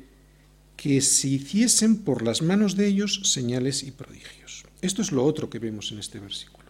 que 0.77 1.01
se 1.01 1.27
hiciesen 1.27 1.97
por 1.97 2.23
las 2.23 2.41
manos 2.41 2.75
de 2.75 2.87
ellos 2.87 3.21
señales 3.25 3.83
y 3.83 3.91
prodigios. 3.91 4.63
Esto 4.81 5.01
es 5.01 5.11
lo 5.11 5.25
otro 5.25 5.49
que 5.49 5.59
vemos 5.59 5.91
en 5.91 5.99
este 5.99 6.19
versículo. 6.19 6.69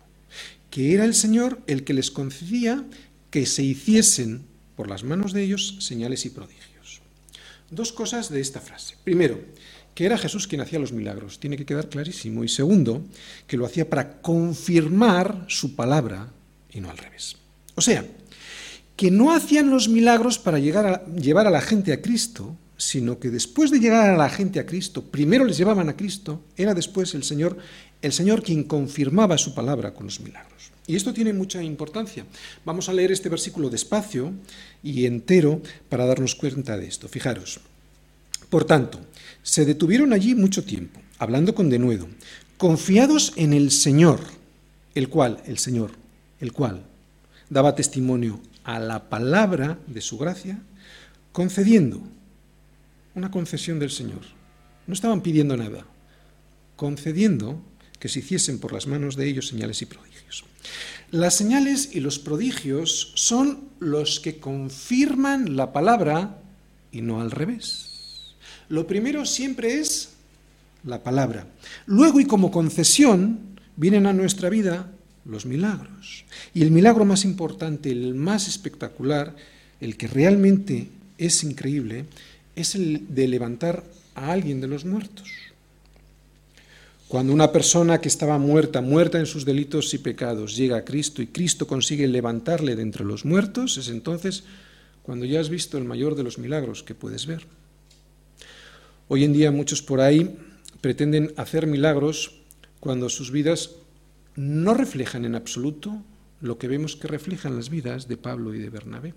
Que 0.71 0.93
era 0.95 1.05
el 1.05 1.13
Señor 1.13 1.61
el 1.67 1.83
que 1.83 1.93
les 1.93 2.09
concedía 2.09 2.83
que 3.29 3.45
se 3.45 3.61
hiciesen 3.61 4.48
por 4.79 4.87
las 4.89 5.03
manos 5.03 5.33
de 5.33 5.43
ellos 5.43 5.75
señales 5.79 6.25
y 6.25 6.29
prodigios. 6.29 7.01
Dos 7.69 7.91
cosas 7.91 8.29
de 8.29 8.39
esta 8.39 8.61
frase. 8.61 8.95
Primero, 9.03 9.37
que 9.93 10.05
era 10.05 10.17
Jesús 10.17 10.47
quien 10.47 10.61
hacía 10.61 10.79
los 10.79 10.93
milagros. 10.93 11.37
Tiene 11.37 11.57
que 11.57 11.65
quedar 11.65 11.89
clarísimo. 11.89 12.45
Y 12.45 12.47
segundo, 12.47 13.03
que 13.45 13.57
lo 13.57 13.65
hacía 13.65 13.89
para 13.89 14.21
confirmar 14.21 15.43
su 15.49 15.75
palabra 15.75 16.31
y 16.71 16.79
no 16.79 16.89
al 16.89 16.97
revés. 16.97 17.35
O 17.75 17.81
sea, 17.81 18.05
que 18.95 19.11
no 19.11 19.33
hacían 19.33 19.69
los 19.69 19.89
milagros 19.89 20.39
para 20.39 20.59
llegar 20.59 20.87
a, 20.87 21.05
llevar 21.07 21.45
a 21.45 21.51
la 21.51 21.59
gente 21.59 21.91
a 21.91 22.01
Cristo, 22.01 22.55
sino 22.79 23.19
que 23.19 23.29
después 23.29 23.71
de 23.71 23.79
llegar 23.81 24.09
a 24.09 24.15
la 24.15 24.29
gente 24.29 24.57
a 24.57 24.65
Cristo, 24.65 25.03
primero 25.03 25.43
les 25.43 25.57
llevaban 25.57 25.89
a 25.89 25.97
Cristo, 25.97 26.41
era 26.55 26.73
después 26.73 27.13
el 27.13 27.23
Señor, 27.23 27.57
el 28.01 28.13
Señor 28.13 28.41
quien 28.41 28.63
confirmaba 28.63 29.37
su 29.37 29.53
palabra 29.53 29.93
con 29.93 30.05
los 30.05 30.21
milagros. 30.21 30.71
Y 30.87 30.95
esto 30.95 31.13
tiene 31.13 31.33
mucha 31.33 31.61
importancia. 31.61 32.25
Vamos 32.63 32.87
a 32.87 32.93
leer 32.93 33.11
este 33.11 33.27
versículo 33.27 33.69
despacio 33.69 34.31
y 34.81 35.05
entero 35.05 35.61
para 35.89 36.05
darnos 36.05 36.35
cuenta 36.35 36.77
de 36.77 36.87
esto. 36.87 37.09
Fijaros. 37.09 37.59
Por 38.49 38.63
tanto, 38.63 39.01
se 39.43 39.65
detuvieron 39.65 40.13
allí 40.13 40.33
mucho 40.33 40.63
tiempo, 40.63 41.01
hablando 41.17 41.53
con 41.53 41.69
denuedo, 41.69 42.07
confiados 42.57 43.33
en 43.35 43.51
el 43.51 43.71
Señor, 43.71 44.21
el 44.95 45.09
cual, 45.09 45.43
el 45.45 45.57
Señor, 45.57 45.91
el 46.39 46.53
cual 46.53 46.83
daba 47.49 47.75
testimonio 47.75 48.39
a 48.63 48.79
la 48.79 49.09
palabra 49.09 49.77
de 49.85 49.99
su 49.99 50.17
gracia, 50.17 50.59
concediendo 51.33 52.01
una 53.19 53.31
concesión 53.31 53.79
del 53.79 53.91
Señor. 53.91 54.21
No 54.87 54.93
estaban 54.93 55.21
pidiendo 55.21 55.55
nada, 55.55 55.85
concediendo 56.75 57.61
que 57.99 58.09
se 58.09 58.19
hiciesen 58.19 58.59
por 58.59 58.73
las 58.73 58.87
manos 58.87 59.15
de 59.15 59.27
ellos 59.27 59.47
señales 59.47 59.81
y 59.81 59.85
prodigios. 59.85 60.45
Las 61.11 61.35
señales 61.35 61.89
y 61.93 61.99
los 61.99 62.19
prodigios 62.19 63.11
son 63.15 63.69
los 63.79 64.19
que 64.19 64.39
confirman 64.39 65.55
la 65.55 65.73
palabra 65.73 66.39
y 66.91 67.01
no 67.01 67.21
al 67.21 67.31
revés. 67.31 68.35
Lo 68.69 68.87
primero 68.87 69.25
siempre 69.25 69.79
es 69.79 70.11
la 70.83 71.03
palabra. 71.03 71.47
Luego 71.85 72.19
y 72.19 72.25
como 72.25 72.51
concesión 72.51 73.39
vienen 73.75 74.05
a 74.05 74.13
nuestra 74.13 74.49
vida 74.49 74.91
los 75.25 75.45
milagros. 75.45 76.25
Y 76.53 76.61
el 76.61 76.71
milagro 76.71 77.05
más 77.05 77.25
importante, 77.25 77.91
el 77.91 78.15
más 78.15 78.47
espectacular, 78.47 79.35
el 79.81 79.97
que 79.97 80.07
realmente 80.07 80.89
es 81.17 81.43
increíble, 81.43 82.05
es 82.61 82.75
el 82.75 83.13
de 83.13 83.27
levantar 83.27 83.83
a 84.15 84.31
alguien 84.31 84.61
de 84.61 84.67
los 84.67 84.85
muertos. 84.85 85.29
Cuando 87.07 87.33
una 87.33 87.51
persona 87.51 87.99
que 87.99 88.07
estaba 88.07 88.37
muerta, 88.37 88.81
muerta 88.81 89.17
en 89.17 89.25
sus 89.25 89.43
delitos 89.43 89.93
y 89.95 89.97
pecados, 89.97 90.55
llega 90.55 90.77
a 90.77 90.85
Cristo 90.85 91.23
y 91.23 91.27
Cristo 91.27 91.65
consigue 91.65 92.07
levantarle 92.07 92.75
de 92.75 92.83
entre 92.83 93.03
los 93.03 93.25
muertos, 93.25 93.77
es 93.77 93.87
entonces 93.87 94.43
cuando 95.01 95.25
ya 95.25 95.39
has 95.39 95.49
visto 95.49 95.79
el 95.79 95.85
mayor 95.85 96.13
de 96.13 96.21
los 96.23 96.37
milagros 96.37 96.83
que 96.83 96.93
puedes 96.93 97.25
ver. 97.25 97.47
Hoy 99.07 99.23
en 99.23 99.33
día 99.33 99.51
muchos 99.51 99.81
por 99.81 100.01
ahí 100.01 100.37
pretenden 100.81 101.33
hacer 101.35 101.65
milagros 101.65 102.41
cuando 102.79 103.09
sus 103.09 103.31
vidas 103.31 103.71
no 104.35 104.75
reflejan 104.75 105.25
en 105.25 105.33
absoluto 105.33 106.03
lo 106.41 106.59
que 106.59 106.67
vemos 106.67 106.95
que 106.95 107.07
reflejan 107.07 107.55
las 107.55 107.69
vidas 107.69 108.07
de 108.07 108.17
Pablo 108.17 108.53
y 108.53 108.59
de 108.59 108.69
Bernabé. 108.69 109.13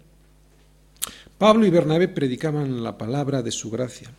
Pablo 1.42 1.66
y 1.66 1.70
Bernabé 1.70 2.06
predicaban 2.06 2.84
la 2.84 2.96
palabra 2.96 3.42
de 3.42 3.50
su 3.50 3.68
gracia 3.68 4.12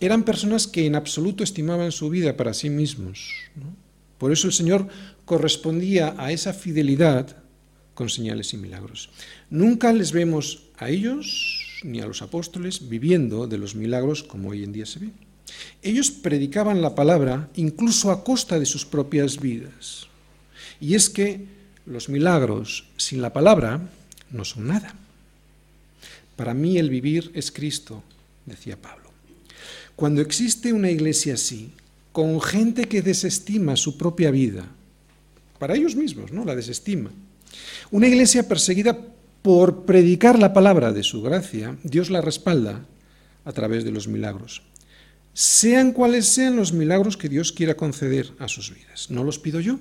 eran 0.00 0.24
personas 0.24 0.66
que 0.66 0.86
en 0.86 0.94
absoluto 0.94 1.44
estimaban 1.44 1.92
su 1.92 2.08
vida 2.08 2.38
para 2.38 2.54
sí 2.54 2.70
mismos. 2.70 3.34
Por 4.16 4.32
eso 4.32 4.46
el 4.46 4.54
Señor 4.54 4.88
correspondía 5.26 6.14
a 6.16 6.32
esa 6.32 6.54
fidelidad 6.54 7.36
con 7.92 8.08
señales 8.08 8.54
y 8.54 8.56
milagros. 8.56 9.10
Nunca 9.50 9.92
les 9.92 10.12
vemos 10.12 10.62
a 10.78 10.88
ellos 10.88 11.82
ni 11.82 12.00
a 12.00 12.06
los 12.06 12.22
apóstoles 12.22 12.88
viviendo 12.88 13.46
de 13.46 13.58
los 13.58 13.74
milagros 13.74 14.22
como 14.22 14.48
hoy 14.48 14.64
en 14.64 14.72
día 14.72 14.86
se 14.86 15.00
ve. 15.00 15.10
Ellos 15.82 16.10
predicaban 16.10 16.80
la 16.80 16.94
palabra 16.94 17.50
incluso 17.56 18.10
a 18.10 18.24
costa 18.24 18.58
de 18.58 18.64
sus 18.64 18.86
propias 18.86 19.38
vidas. 19.38 20.08
Y 20.80 20.94
es 20.94 21.10
que 21.10 21.44
los 21.84 22.08
milagros 22.08 22.88
sin 22.96 23.20
la 23.20 23.34
palabra 23.34 23.82
no 24.30 24.46
son 24.46 24.68
nada. 24.68 24.94
Para 26.36 26.54
mí 26.54 26.78
el 26.78 26.90
vivir 26.90 27.30
es 27.34 27.50
Cristo, 27.50 28.02
decía 28.46 28.80
Pablo. 28.80 29.10
Cuando 29.96 30.20
existe 30.20 30.72
una 30.72 30.90
iglesia 30.90 31.34
así, 31.34 31.72
con 32.12 32.40
gente 32.40 32.86
que 32.86 33.02
desestima 33.02 33.76
su 33.76 33.96
propia 33.96 34.30
vida, 34.30 34.66
para 35.58 35.74
ellos 35.74 35.94
mismos, 35.94 36.32
¿no? 36.32 36.44
La 36.44 36.56
desestima. 36.56 37.10
Una 37.90 38.08
iglesia 38.08 38.48
perseguida 38.48 38.98
por 39.42 39.84
predicar 39.84 40.38
la 40.38 40.52
palabra 40.52 40.92
de 40.92 41.02
su 41.02 41.22
gracia, 41.22 41.76
Dios 41.84 42.10
la 42.10 42.20
respalda 42.20 42.86
a 43.44 43.52
través 43.52 43.84
de 43.84 43.92
los 43.92 44.08
milagros. 44.08 44.62
Sean 45.32 45.92
cuales 45.92 46.26
sean 46.26 46.56
los 46.56 46.72
milagros 46.72 47.16
que 47.16 47.28
Dios 47.28 47.52
quiera 47.52 47.76
conceder 47.76 48.32
a 48.38 48.48
sus 48.48 48.72
vidas. 48.74 49.10
No 49.10 49.24
los 49.24 49.38
pido 49.38 49.60
yo, 49.60 49.78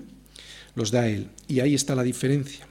los 0.76 0.92
da 0.92 1.08
Él. 1.08 1.30
Y 1.48 1.60
ahí 1.60 1.76
está 1.76 1.96
la 1.96 2.04
diferencia. 2.04 2.68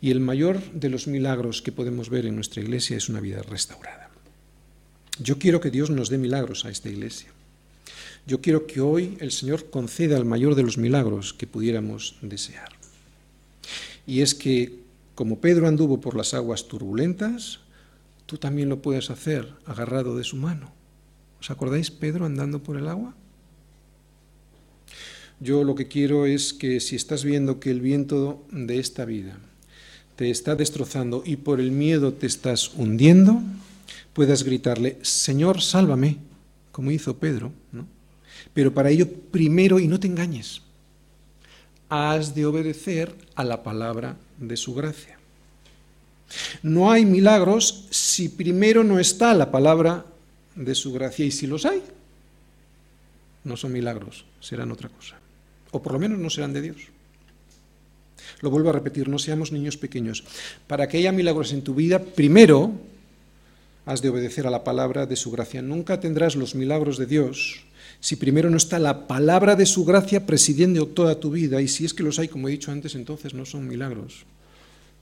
Y 0.00 0.10
el 0.10 0.20
mayor 0.20 0.62
de 0.72 0.90
los 0.90 1.08
milagros 1.08 1.60
que 1.60 1.72
podemos 1.72 2.08
ver 2.08 2.26
en 2.26 2.36
nuestra 2.36 2.62
iglesia 2.62 2.96
es 2.96 3.08
una 3.08 3.20
vida 3.20 3.42
restaurada. 3.42 4.10
Yo 5.20 5.38
quiero 5.38 5.60
que 5.60 5.70
Dios 5.70 5.90
nos 5.90 6.08
dé 6.08 6.18
milagros 6.18 6.64
a 6.64 6.70
esta 6.70 6.88
iglesia. 6.88 7.30
Yo 8.24 8.40
quiero 8.40 8.66
que 8.66 8.80
hoy 8.80 9.16
el 9.20 9.32
Señor 9.32 9.70
conceda 9.70 10.16
el 10.16 10.24
mayor 10.24 10.54
de 10.54 10.62
los 10.62 10.78
milagros 10.78 11.32
que 11.32 11.48
pudiéramos 11.48 12.16
desear. 12.22 12.68
Y 14.06 14.20
es 14.20 14.34
que, 14.34 14.78
como 15.16 15.40
Pedro 15.40 15.66
anduvo 15.66 16.00
por 16.00 16.16
las 16.16 16.34
aguas 16.34 16.68
turbulentas, 16.68 17.60
tú 18.26 18.38
también 18.38 18.68
lo 18.68 18.80
puedes 18.80 19.10
hacer 19.10 19.52
agarrado 19.66 20.16
de 20.16 20.24
su 20.24 20.36
mano. 20.36 20.72
¿Os 21.40 21.50
acordáis 21.50 21.90
Pedro 21.90 22.24
andando 22.24 22.62
por 22.62 22.76
el 22.76 22.86
agua? 22.86 23.16
Yo 25.40 25.64
lo 25.64 25.74
que 25.74 25.88
quiero 25.88 26.26
es 26.26 26.52
que 26.52 26.78
si 26.80 26.94
estás 26.94 27.24
viendo 27.24 27.58
que 27.58 27.70
el 27.70 27.80
viento 27.80 28.44
de 28.50 28.78
esta 28.78 29.04
vida 29.04 29.38
te 30.18 30.30
está 30.30 30.56
destrozando 30.56 31.22
y 31.24 31.36
por 31.36 31.60
el 31.60 31.70
miedo 31.70 32.12
te 32.12 32.26
estás 32.26 32.74
hundiendo, 32.74 33.40
puedas 34.12 34.42
gritarle, 34.42 34.98
Señor, 35.00 35.62
sálvame, 35.62 36.16
como 36.72 36.90
hizo 36.90 37.18
Pedro, 37.18 37.52
¿no? 37.70 37.86
Pero 38.52 38.74
para 38.74 38.90
ello, 38.90 39.08
primero, 39.08 39.78
y 39.78 39.86
no 39.86 40.00
te 40.00 40.08
engañes, 40.08 40.62
has 41.88 42.34
de 42.34 42.46
obedecer 42.46 43.14
a 43.36 43.44
la 43.44 43.62
palabra 43.62 44.16
de 44.38 44.56
su 44.56 44.74
gracia. 44.74 45.20
No 46.64 46.90
hay 46.90 47.04
milagros 47.04 47.86
si 47.90 48.28
primero 48.28 48.82
no 48.82 48.98
está 48.98 49.32
la 49.34 49.52
palabra 49.52 50.04
de 50.56 50.74
su 50.74 50.92
gracia, 50.92 51.26
y 51.26 51.30
si 51.30 51.46
los 51.46 51.64
hay, 51.64 51.80
no 53.44 53.56
son 53.56 53.72
milagros, 53.72 54.24
serán 54.40 54.72
otra 54.72 54.88
cosa. 54.88 55.16
O 55.70 55.80
por 55.80 55.92
lo 55.92 56.00
menos 56.00 56.18
no 56.18 56.28
serán 56.28 56.52
de 56.52 56.62
Dios. 56.62 56.78
Lo 58.40 58.50
vuelvo 58.50 58.70
a 58.70 58.72
repetir, 58.72 59.08
no 59.08 59.18
seamos 59.18 59.52
niños 59.52 59.76
pequeños. 59.76 60.24
Para 60.66 60.88
que 60.88 60.98
haya 60.98 61.12
milagros 61.12 61.52
en 61.52 61.62
tu 61.62 61.74
vida, 61.74 61.98
primero 62.00 62.72
has 63.86 64.02
de 64.02 64.10
obedecer 64.10 64.46
a 64.46 64.50
la 64.50 64.64
palabra 64.64 65.06
de 65.06 65.16
su 65.16 65.30
gracia. 65.30 65.62
Nunca 65.62 66.00
tendrás 66.00 66.36
los 66.36 66.54
milagros 66.54 66.98
de 66.98 67.06
Dios 67.06 67.64
si 68.00 68.16
primero 68.16 68.50
no 68.50 68.56
está 68.56 68.78
la 68.78 69.06
palabra 69.06 69.56
de 69.56 69.66
su 69.66 69.84
gracia 69.84 70.24
presidiendo 70.24 70.86
toda 70.86 71.18
tu 71.18 71.30
vida, 71.30 71.60
y 71.60 71.68
si 71.68 71.84
es 71.84 71.94
que 71.94 72.02
los 72.02 72.18
hay, 72.18 72.28
como 72.28 72.48
he 72.48 72.52
dicho 72.52 72.70
antes, 72.70 72.94
entonces 72.94 73.34
no 73.34 73.44
son 73.44 73.66
milagros, 73.66 74.24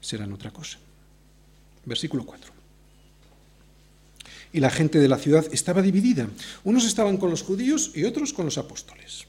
serán 0.01 0.33
otra 0.33 0.51
cosa. 0.51 0.79
Versículo 1.85 2.25
4. 2.25 2.53
Y 4.53 4.61
la 4.61 4.71
gente 4.71 4.99
de 4.99 5.09
la 5.09 5.19
ciudad 5.19 5.47
estaba 5.53 5.83
dividida. 5.83 6.29
Unos 6.65 6.87
estaban 6.87 7.19
con 7.19 7.31
los 7.31 7.43
judíos 7.43 7.93
y 7.95 8.05
otros 8.05 8.33
con 8.33 8.47
los 8.47 8.57
apóstoles. 8.57 9.27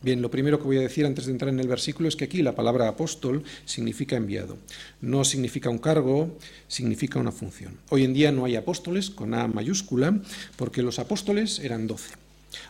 Bien, 0.00 0.22
lo 0.22 0.30
primero 0.30 0.58
que 0.58 0.64
voy 0.64 0.78
a 0.78 0.82
decir 0.82 1.06
antes 1.06 1.26
de 1.26 1.32
entrar 1.32 1.52
en 1.52 1.58
el 1.58 1.66
versículo 1.66 2.08
es 2.08 2.14
que 2.14 2.24
aquí 2.24 2.40
la 2.40 2.54
palabra 2.54 2.86
apóstol 2.86 3.42
significa 3.64 4.14
enviado. 4.14 4.56
No 5.00 5.24
significa 5.24 5.70
un 5.70 5.78
cargo, 5.78 6.38
significa 6.68 7.18
una 7.18 7.32
función. 7.32 7.76
Hoy 7.90 8.04
en 8.04 8.14
día 8.14 8.30
no 8.30 8.44
hay 8.44 8.54
apóstoles 8.54 9.10
con 9.10 9.34
A 9.34 9.48
mayúscula 9.48 10.20
porque 10.54 10.82
los 10.82 11.00
apóstoles 11.00 11.58
eran 11.58 11.88
doce. 11.88 12.14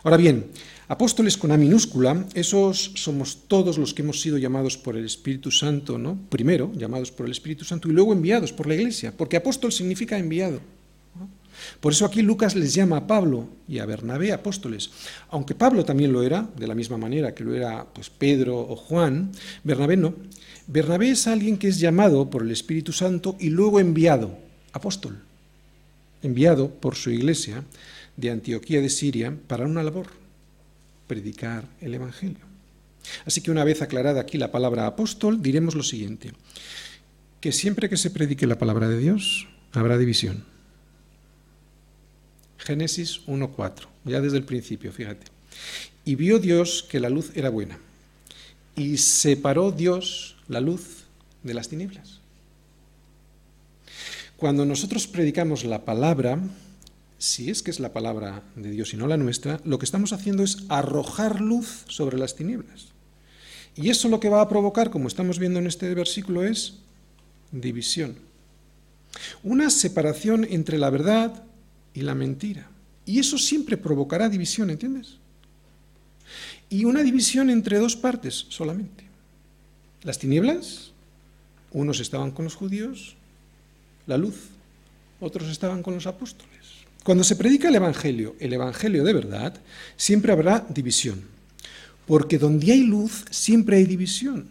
Ahora 0.03 0.17
bien, 0.17 0.47
apóstoles 0.87 1.37
con 1.37 1.51
A 1.51 1.57
minúscula, 1.57 2.25
esos 2.33 2.93
somos 2.95 3.43
todos 3.47 3.77
los 3.77 3.93
que 3.93 4.01
hemos 4.01 4.21
sido 4.21 4.39
llamados 4.39 4.77
por 4.77 4.97
el 4.97 5.05
Espíritu 5.05 5.51
Santo, 5.51 5.99
¿no? 5.99 6.17
Primero 6.29 6.71
llamados 6.75 7.11
por 7.11 7.27
el 7.27 7.31
Espíritu 7.31 7.63
Santo 7.63 7.89
y 7.89 7.93
luego 7.93 8.11
enviados 8.11 8.51
por 8.51 8.65
la 8.65 8.73
Iglesia, 8.73 9.13
porque 9.15 9.37
apóstol 9.37 9.71
significa 9.71 10.17
enviado. 10.17 10.61
Por 11.79 11.93
eso 11.93 12.05
aquí 12.05 12.21
Lucas 12.21 12.55
les 12.55 12.73
llama 12.73 12.97
a 12.97 13.07
Pablo 13.07 13.47
y 13.67 13.79
a 13.79 13.85
Bernabé 13.85 14.31
apóstoles. 14.31 14.91
Aunque 15.29 15.55
Pablo 15.55 15.85
también 15.85 16.11
lo 16.11 16.23
era, 16.23 16.49
de 16.57 16.67
la 16.67 16.75
misma 16.75 16.97
manera 16.97 17.33
que 17.33 17.43
lo 17.43 17.53
era 17.53 17.85
pues, 17.85 18.09
Pedro 18.09 18.59
o 18.59 18.75
Juan, 18.75 19.31
Bernabé 19.63 19.97
no. 19.97 20.13
Bernabé 20.67 21.11
es 21.11 21.27
alguien 21.27 21.57
que 21.57 21.67
es 21.67 21.79
llamado 21.79 22.29
por 22.29 22.43
el 22.43 22.51
Espíritu 22.51 22.91
Santo 22.93 23.35
y 23.39 23.49
luego 23.49 23.79
enviado, 23.79 24.37
apóstol, 24.71 25.17
enviado 26.21 26.69
por 26.69 26.95
su 26.95 27.09
iglesia 27.09 27.63
de 28.17 28.29
Antioquía 28.29 28.81
de 28.81 28.89
Siria 28.89 29.35
para 29.47 29.65
una 29.65 29.83
labor, 29.83 30.07
predicar 31.07 31.65
el 31.81 31.93
Evangelio. 31.93 32.49
Así 33.25 33.41
que 33.41 33.51
una 33.51 33.63
vez 33.63 33.81
aclarada 33.81 34.21
aquí 34.21 34.37
la 34.37 34.51
palabra 34.51 34.85
apóstol, 34.85 35.41
diremos 35.41 35.75
lo 35.75 35.83
siguiente, 35.83 36.33
que 37.41 37.51
siempre 37.51 37.89
que 37.89 37.97
se 37.97 38.11
predique 38.11 38.45
la 38.45 38.59
palabra 38.59 38.89
de 38.89 38.99
Dios, 38.99 39.47
habrá 39.71 39.97
división. 39.97 40.43
Génesis 42.69 43.25
1.4, 43.25 43.87
ya 44.05 44.21
desde 44.21 44.37
el 44.37 44.43
principio, 44.43 44.91
fíjate. 44.91 45.25
Y 46.05 46.13
vio 46.13 46.37
Dios 46.37 46.85
que 46.87 46.99
la 46.99 47.09
luz 47.09 47.31
era 47.33 47.49
buena. 47.49 47.79
Y 48.75 48.97
separó 48.97 49.71
Dios 49.71 50.37
la 50.47 50.61
luz 50.61 51.05
de 51.41 51.55
las 51.55 51.67
tinieblas. 51.67 52.19
Cuando 54.37 54.67
nosotros 54.67 55.07
predicamos 55.07 55.63
la 55.63 55.83
palabra, 55.83 56.37
si 57.17 57.49
es 57.49 57.63
que 57.63 57.71
es 57.71 57.79
la 57.79 57.91
palabra 57.91 58.43
de 58.55 58.69
Dios 58.69 58.93
y 58.93 58.97
no 58.97 59.07
la 59.07 59.17
nuestra, 59.17 59.59
lo 59.63 59.79
que 59.79 59.85
estamos 59.85 60.13
haciendo 60.13 60.43
es 60.43 60.59
arrojar 60.69 61.41
luz 61.41 61.85
sobre 61.87 62.19
las 62.19 62.35
tinieblas. 62.35 62.89
Y 63.75 63.89
eso 63.89 64.09
lo 64.09 64.19
que 64.19 64.29
va 64.29 64.41
a 64.41 64.49
provocar, 64.49 64.91
como 64.91 65.07
estamos 65.07 65.39
viendo 65.39 65.57
en 65.57 65.65
este 65.65 65.91
versículo, 65.95 66.43
es 66.43 66.75
división. 67.51 68.15
Una 69.41 69.71
separación 69.71 70.45
entre 70.47 70.77
la 70.77 70.91
verdad 70.91 71.48
y 71.93 72.01
la 72.01 72.15
mentira. 72.15 72.69
Y 73.05 73.19
eso 73.19 73.37
siempre 73.37 73.77
provocará 73.77 74.29
división, 74.29 74.69
¿entiendes? 74.69 75.17
Y 76.69 76.85
una 76.85 77.01
división 77.01 77.49
entre 77.49 77.79
dos 77.79 77.95
partes 77.95 78.45
solamente. 78.49 79.05
Las 80.03 80.19
tinieblas, 80.19 80.91
unos 81.71 81.99
estaban 81.99 82.31
con 82.31 82.45
los 82.45 82.55
judíos, 82.55 83.15
la 84.05 84.17
luz, 84.17 84.49
otros 85.19 85.49
estaban 85.49 85.83
con 85.83 85.95
los 85.95 86.07
apóstoles. 86.07 86.49
Cuando 87.03 87.23
se 87.23 87.35
predica 87.35 87.69
el 87.69 87.75
Evangelio, 87.75 88.35
el 88.39 88.53
Evangelio 88.53 89.03
de 89.03 89.13
verdad, 89.13 89.59
siempre 89.97 90.31
habrá 90.31 90.65
división. 90.69 91.23
Porque 92.05 92.37
donde 92.37 92.71
hay 92.71 92.83
luz, 92.83 93.25
siempre 93.29 93.77
hay 93.77 93.85
división. 93.85 94.49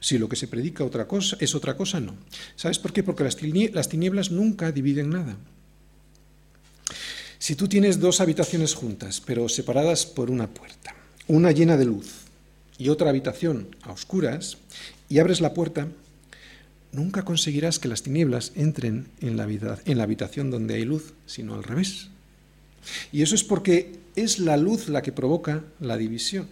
Si 0.00 0.18
lo 0.18 0.28
que 0.28 0.36
se 0.36 0.48
predica 0.48 0.84
otra 0.84 1.08
cosa, 1.08 1.36
es 1.40 1.54
otra 1.54 1.76
cosa, 1.76 2.00
no. 2.00 2.14
¿Sabes 2.56 2.78
por 2.78 2.92
qué? 2.92 3.02
Porque 3.02 3.24
las 3.24 3.88
tinieblas 3.88 4.30
nunca 4.30 4.70
dividen 4.70 5.10
nada. 5.10 5.36
Si 7.44 7.56
tú 7.56 7.68
tienes 7.68 8.00
dos 8.00 8.22
habitaciones 8.22 8.72
juntas, 8.72 9.20
pero 9.20 9.50
separadas 9.50 10.06
por 10.06 10.30
una 10.30 10.48
puerta, 10.48 10.94
una 11.26 11.52
llena 11.52 11.76
de 11.76 11.84
luz 11.84 12.24
y 12.78 12.88
otra 12.88 13.10
habitación 13.10 13.68
a 13.82 13.92
oscuras, 13.92 14.56
y 15.10 15.18
abres 15.18 15.42
la 15.42 15.52
puerta, 15.52 15.88
nunca 16.90 17.26
conseguirás 17.26 17.78
que 17.78 17.88
las 17.88 18.02
tinieblas 18.02 18.52
entren 18.54 19.08
en 19.20 19.36
la, 19.36 20.02
habitación 20.02 20.50
donde 20.50 20.76
hay 20.76 20.86
luz, 20.86 21.12
sino 21.26 21.54
al 21.54 21.64
revés. 21.64 22.08
Y 23.12 23.20
eso 23.20 23.34
es 23.34 23.44
porque 23.44 23.92
es 24.16 24.38
la 24.38 24.56
luz 24.56 24.88
la 24.88 25.02
que 25.02 25.12
provoca 25.12 25.64
la 25.80 25.98
división. 25.98 26.48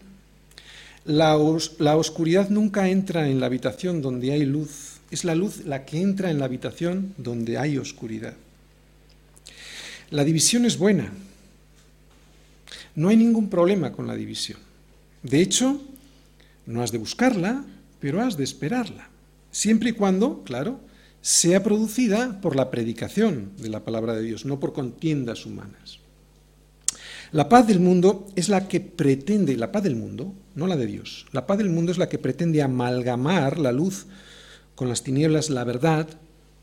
La, 1.07 1.39
oscuridad 1.39 2.51
nunca 2.51 2.91
entra 2.91 3.31
en 3.31 3.41
la 3.41 3.47
habitación 3.47 4.03
donde 4.03 4.33
hay 4.33 4.45
luz, 4.45 5.01
es 5.11 5.25
la 5.25 5.35
luz 5.35 5.65
la 5.65 5.87
que 5.87 6.03
entra 6.03 6.31
en 6.31 6.39
la 6.39 6.45
habitación 6.45 7.15
donde 7.17 7.57
hay 7.57 7.79
oscuridad. 7.79 8.35
La 10.13 10.25
división 10.25 10.67
es 10.67 10.77
buena. 10.77 11.11
No 12.95 13.09
hay 13.09 13.17
ningún 13.17 13.49
problema 13.49 13.93
con 13.93 14.07
la 14.07 14.15
división. 14.15 14.59
De 15.23 15.41
hecho, 15.41 15.81
no 16.67 16.83
has 16.83 16.93
de 16.93 16.99
buscarla, 16.99 17.65
pero 17.99 18.21
has 18.21 18.37
de 18.37 18.45
esperarla. 18.45 19.09
Siempre 19.51 19.89
y 19.89 19.93
cuando, 19.95 20.43
claro, 20.45 20.81
sea 21.23 21.63
producida 21.63 22.43
por 22.43 22.57
la 22.57 22.71
predicación 22.71 23.53
de 23.57 23.71
la 23.71 23.85
palabra 23.85 24.15
de 24.15 24.21
Dios, 24.21 24.45
no 24.45 24.61
por 24.61 24.75
contiendas 24.75 25.47
humanas. 25.47 25.99
La 27.31 27.49
paz 27.49 27.67
del 27.67 27.81
mundo 27.81 28.27
es 28.37 28.51
la 28.51 28.69
que 28.69 28.81
pretende, 28.81 29.57
la 29.57 29.73
paz 29.73 29.83
del 29.83 29.97
mundo, 29.97 30.35
no 30.55 30.67
la 30.67 30.77
de 30.77 30.85
Dios, 30.85 31.25
la 31.33 31.47
paz 31.47 31.57
del 31.57 31.71
mundo 31.71 31.91
es 31.91 31.97
la 31.97 32.11
que 32.11 32.19
pretende 32.19 32.61
amalgamar 32.61 33.59
la 33.59 33.73
luz 33.73 34.05
con 34.75 34.91
las 34.91 35.03
tinieblas, 35.05 35.49
la 35.49 35.65
verdad 35.65 36.07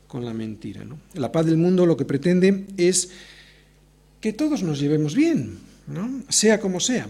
con 0.06 0.24
la 0.24 0.34
mentira. 0.34 0.84
La 1.14 1.32
paz 1.32 1.46
del 1.46 1.56
mundo 1.56 1.84
lo 1.84 1.96
que 1.96 2.04
pretende 2.04 2.66
es 2.76 3.10
que 4.20 4.32
todos 4.32 4.62
nos 4.62 4.78
llevemos 4.78 5.14
bien, 5.14 5.58
¿no? 5.86 6.22
sea 6.28 6.60
como 6.60 6.80
sea. 6.80 7.08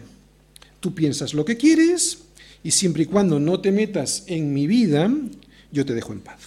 Tú 0.80 0.94
piensas 0.94 1.34
lo 1.34 1.44
que 1.44 1.56
quieres 1.56 2.18
y 2.62 2.70
siempre 2.70 3.02
y 3.02 3.06
cuando 3.06 3.38
no 3.38 3.60
te 3.60 3.72
metas 3.72 4.24
en 4.26 4.52
mi 4.54 4.66
vida, 4.66 5.10
yo 5.72 5.84
te 5.84 5.94
dejo 5.94 6.12
en 6.12 6.20
paz. 6.20 6.40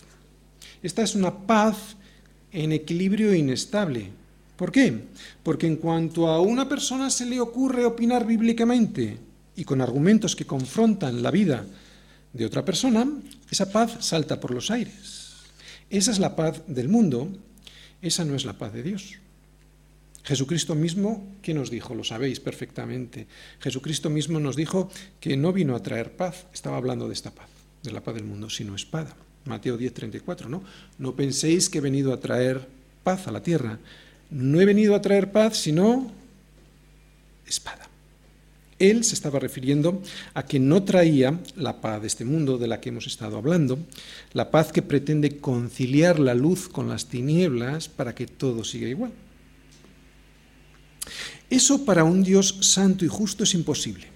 Esta 0.81 1.01
es 1.01 1.15
una 1.15 1.45
paz 1.45 1.95
en 2.51 2.71
equilibrio 2.71 3.33
inestable. 3.33 4.09
¿Por 4.55 4.71
qué? 4.71 5.05
Porque 5.41 5.67
en 5.67 5.77
cuanto 5.77 6.27
a 6.27 6.41
una 6.41 6.69
persona 6.69 7.09
se 7.09 7.25
le 7.25 7.39
ocurre 7.39 7.85
opinar 7.85 8.25
bíblicamente 8.25 9.17
y 9.55 9.63
con 9.63 9.81
argumentos 9.81 10.35
que 10.35 10.45
confrontan 10.45 11.21
la 11.21 11.31
vida 11.31 11.65
de 12.31 12.45
otra 12.45 12.65
persona, 12.65 13.07
esa 13.49 13.71
paz 13.71 13.97
salta 13.99 14.39
por 14.39 14.51
los 14.51 14.71
aires. 14.71 15.33
Esa 15.89 16.11
es 16.11 16.19
la 16.19 16.35
paz 16.35 16.61
del 16.67 16.89
mundo, 16.89 17.29
esa 18.01 18.25
no 18.25 18.35
es 18.35 18.45
la 18.45 18.57
paz 18.57 18.73
de 18.73 18.83
Dios. 18.83 19.15
Jesucristo 20.23 20.73
mismo, 20.73 21.35
¿qué 21.41 21.53
nos 21.53 21.69
dijo? 21.69 21.95
Lo 21.95 22.03
sabéis 22.03 22.39
perfectamente. 22.39 23.27
Jesucristo 23.59 24.09
mismo 24.09 24.39
nos 24.39 24.55
dijo 24.55 24.89
que 25.19 25.35
no 25.35 25.51
vino 25.51 25.75
a 25.75 25.83
traer 25.83 26.15
paz, 26.15 26.45
estaba 26.53 26.77
hablando 26.77 27.07
de 27.07 27.13
esta 27.13 27.31
paz, 27.31 27.49
de 27.83 27.91
la 27.91 28.01
paz 28.01 28.15
del 28.15 28.23
mundo, 28.23 28.49
sino 28.49 28.75
espada. 28.75 29.15
Mateo 29.45 29.75
10, 29.75 29.93
34, 29.93 30.47
¿no? 30.47 30.63
No 30.97 31.15
penséis 31.15 31.69
que 31.69 31.79
he 31.79 31.81
venido 31.81 32.13
a 32.13 32.19
traer 32.19 32.65
paz 33.03 33.27
a 33.27 33.31
la 33.31 33.43
tierra. 33.43 33.79
No 34.29 34.61
he 34.61 34.65
venido 34.65 34.95
a 34.95 35.01
traer 35.01 35.31
paz, 35.33 35.57
sino 35.57 36.09
espada. 37.45 37.89
Él 38.79 39.03
se 39.03 39.15
estaba 39.15 39.39
refiriendo 39.39 40.01
a 40.33 40.45
que 40.45 40.59
no 40.59 40.83
traía 40.83 41.39
la 41.55 41.81
paz 41.81 42.01
de 42.01 42.07
este 42.07 42.25
mundo 42.25 42.57
de 42.57 42.67
la 42.67 42.79
que 42.79 42.89
hemos 42.89 43.07
estado 43.07 43.37
hablando, 43.37 43.77
la 44.33 44.51
paz 44.51 44.71
que 44.71 44.81
pretende 44.81 45.37
conciliar 45.37 46.19
la 46.19 46.33
luz 46.33 46.69
con 46.69 46.89
las 46.89 47.07
tinieblas 47.07 47.89
para 47.89 48.15
que 48.15 48.27
todo 48.27 48.63
siga 48.63 48.87
igual. 48.87 49.11
Eso 51.49 51.85
para 51.85 52.03
un 52.03 52.23
Dios 52.23 52.57
santo 52.61 53.05
y 53.05 53.07
justo 53.07 53.43
es 53.43 53.53
imposible. 53.53 54.07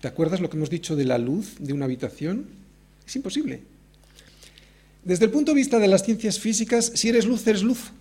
¿Te 0.00 0.08
acuerdas 0.08 0.40
lo 0.40 0.50
que 0.50 0.56
hemos 0.56 0.70
dicho 0.70 0.96
de 0.96 1.04
la 1.04 1.18
luz 1.18 1.54
de 1.58 1.72
una 1.72 1.84
habitación? 1.84 2.46
Es 3.06 3.16
imposible. 3.16 3.62
Desde 5.04 5.24
el 5.24 5.30
punto 5.30 5.52
de 5.52 5.56
vista 5.56 5.78
de 5.78 5.88
las 5.88 6.04
ciencias 6.04 6.38
físicas, 6.40 6.92
si 6.94 7.08
eres 7.08 7.26
luz, 7.26 7.46
eres 7.46 7.62
luz. 7.62 7.92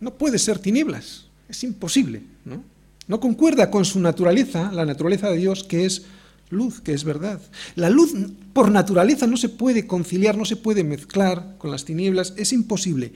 No 0.00 0.14
puede 0.14 0.38
ser 0.38 0.58
tinieblas. 0.58 1.26
Es 1.48 1.62
imposible. 1.62 2.22
¿no? 2.44 2.62
no 3.08 3.20
concuerda 3.20 3.70
con 3.70 3.84
su 3.84 3.98
naturaleza, 3.98 4.70
la 4.70 4.84
naturaleza 4.84 5.30
de 5.30 5.38
Dios, 5.38 5.64
que 5.64 5.86
es 5.86 6.04
luz, 6.50 6.80
que 6.80 6.92
es 6.92 7.04
verdad. 7.04 7.40
La 7.74 7.90
luz 7.90 8.12
por 8.52 8.70
naturaleza 8.70 9.26
no 9.26 9.36
se 9.36 9.48
puede 9.48 9.86
conciliar, 9.86 10.36
no 10.36 10.44
se 10.44 10.56
puede 10.56 10.84
mezclar 10.84 11.56
con 11.58 11.70
las 11.70 11.84
tinieblas, 11.84 12.34
es 12.36 12.52
imposible. 12.52 13.12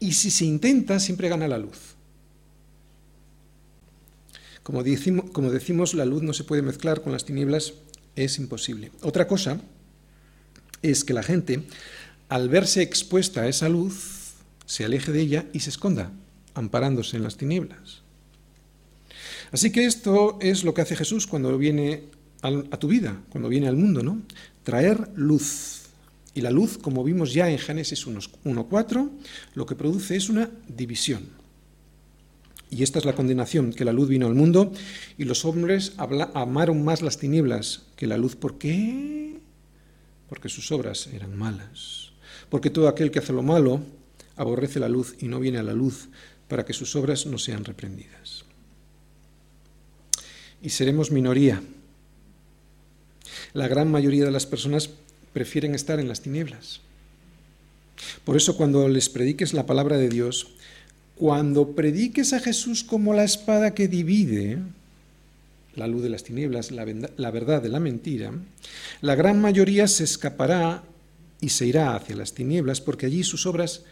Y 0.00 0.14
si 0.14 0.30
se 0.30 0.46
intenta, 0.46 0.98
siempre 0.98 1.28
gana 1.28 1.46
la 1.46 1.58
luz. 1.58 1.95
Como 4.66 4.82
decimos, 4.82 5.94
la 5.94 6.04
luz 6.04 6.24
no 6.24 6.32
se 6.32 6.42
puede 6.42 6.60
mezclar 6.60 7.00
con 7.00 7.12
las 7.12 7.24
tinieblas, 7.24 7.74
es 8.16 8.36
imposible. 8.38 8.90
Otra 9.02 9.28
cosa 9.28 9.60
es 10.82 11.04
que 11.04 11.14
la 11.14 11.22
gente, 11.22 11.62
al 12.28 12.48
verse 12.48 12.82
expuesta 12.82 13.42
a 13.42 13.46
esa 13.48 13.68
luz, 13.68 14.32
se 14.64 14.84
aleje 14.84 15.12
de 15.12 15.20
ella 15.20 15.46
y 15.52 15.60
se 15.60 15.70
esconda 15.70 16.10
amparándose 16.54 17.16
en 17.16 17.22
las 17.22 17.36
tinieblas. 17.36 18.02
Así 19.52 19.70
que 19.70 19.84
esto 19.84 20.36
es 20.40 20.64
lo 20.64 20.74
que 20.74 20.82
hace 20.82 20.96
Jesús 20.96 21.28
cuando 21.28 21.56
viene 21.56 22.02
a 22.42 22.76
tu 22.76 22.88
vida, 22.88 23.22
cuando 23.28 23.48
viene 23.48 23.68
al 23.68 23.76
mundo, 23.76 24.02
¿no? 24.02 24.20
Traer 24.64 25.10
luz. 25.14 25.82
Y 26.34 26.40
la 26.40 26.50
luz, 26.50 26.76
como 26.76 27.04
vimos 27.04 27.32
ya 27.32 27.48
en 27.48 27.60
Génesis 27.60 28.04
1.4, 28.04 29.10
lo 29.54 29.64
que 29.64 29.76
produce 29.76 30.16
es 30.16 30.28
una 30.28 30.50
división. 30.66 31.35
Y 32.70 32.82
esta 32.82 32.98
es 32.98 33.04
la 33.04 33.14
condenación, 33.14 33.72
que 33.72 33.84
la 33.84 33.92
luz 33.92 34.08
vino 34.08 34.26
al 34.26 34.34
mundo 34.34 34.72
y 35.16 35.24
los 35.24 35.44
hombres 35.44 35.92
amaron 35.98 36.84
más 36.84 37.02
las 37.02 37.18
tinieblas 37.18 37.82
que 37.96 38.06
la 38.06 38.16
luz. 38.16 38.34
¿Por 38.34 38.58
qué? 38.58 39.38
Porque 40.28 40.48
sus 40.48 40.72
obras 40.72 41.06
eran 41.08 41.36
malas. 41.36 42.10
Porque 42.50 42.70
todo 42.70 42.88
aquel 42.88 43.10
que 43.10 43.20
hace 43.20 43.32
lo 43.32 43.42
malo 43.42 43.80
aborrece 44.36 44.80
la 44.80 44.88
luz 44.88 45.16
y 45.20 45.28
no 45.28 45.40
viene 45.40 45.58
a 45.58 45.62
la 45.62 45.74
luz 45.74 46.08
para 46.48 46.64
que 46.64 46.72
sus 46.72 46.96
obras 46.96 47.26
no 47.26 47.38
sean 47.38 47.64
reprendidas. 47.64 48.44
Y 50.60 50.70
seremos 50.70 51.12
minoría 51.12 51.62
la 53.56 53.68
gran 53.68 53.90
mayoría 53.90 54.26
de 54.26 54.30
las 54.30 54.44
personas 54.44 54.90
prefieren 55.32 55.74
estar 55.74 55.98
en 55.98 56.08
las 56.08 56.20
tinieblas. 56.20 56.80
Por 58.24 58.36
eso 58.36 58.56
cuando 58.56 58.86
les 58.86 59.08
prediques 59.08 59.54
la 59.54 59.64
palabra 59.64 59.96
de 59.96 60.10
Dios, 60.10 60.48
cuando 61.16 61.72
prediques 61.72 62.32
a 62.32 62.40
Jesús 62.40 62.84
como 62.84 63.14
la 63.14 63.24
espada 63.24 63.74
que 63.74 63.88
divide 63.88 64.58
la 65.74 65.86
luz 65.86 66.02
de 66.02 66.10
las 66.10 66.24
tinieblas, 66.24 66.70
la, 66.70 66.84
verdad 67.30 67.62
de 67.62 67.68
la 67.68 67.80
mentira, 67.80 68.32
la 69.00 69.14
gran 69.14 69.40
mayoría 69.40 69.88
se 69.88 70.04
escapará 70.04 70.82
y 71.40 71.50
se 71.50 71.66
irá 71.66 71.94
hacia 71.94 72.16
las 72.16 72.32
tinieblas 72.32 72.80
porque 72.80 73.06
allí 73.06 73.24
sus 73.24 73.46
obras 73.46 73.82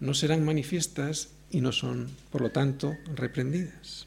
no 0.00 0.14
serán 0.14 0.44
manifiestas 0.44 1.28
y 1.50 1.60
no 1.60 1.72
son, 1.72 2.08
por 2.30 2.40
lo 2.40 2.50
tanto, 2.50 2.96
reprendidas. 3.14 4.06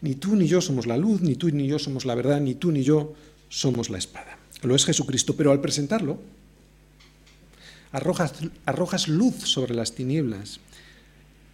Ni 0.00 0.14
tú 0.14 0.36
ni 0.36 0.46
yo 0.46 0.60
somos 0.60 0.86
la 0.86 0.96
luz, 0.96 1.20
ni 1.20 1.34
tú 1.34 1.50
ni 1.50 1.66
yo 1.66 1.78
somos 1.78 2.04
la 2.04 2.14
verdad, 2.14 2.40
ni 2.40 2.54
tú 2.54 2.72
ni 2.72 2.82
yo 2.82 3.14
somos 3.48 3.90
la 3.90 3.98
espada. 3.98 4.38
Lo 4.62 4.74
es 4.74 4.84
Jesucristo, 4.84 5.36
pero 5.36 5.50
al 5.50 5.60
presentarlo, 5.60 6.20
arrojas, 7.92 9.08
luz 9.08 9.36
sobre 9.44 9.74
las 9.74 9.94
tinieblas. 9.94 10.60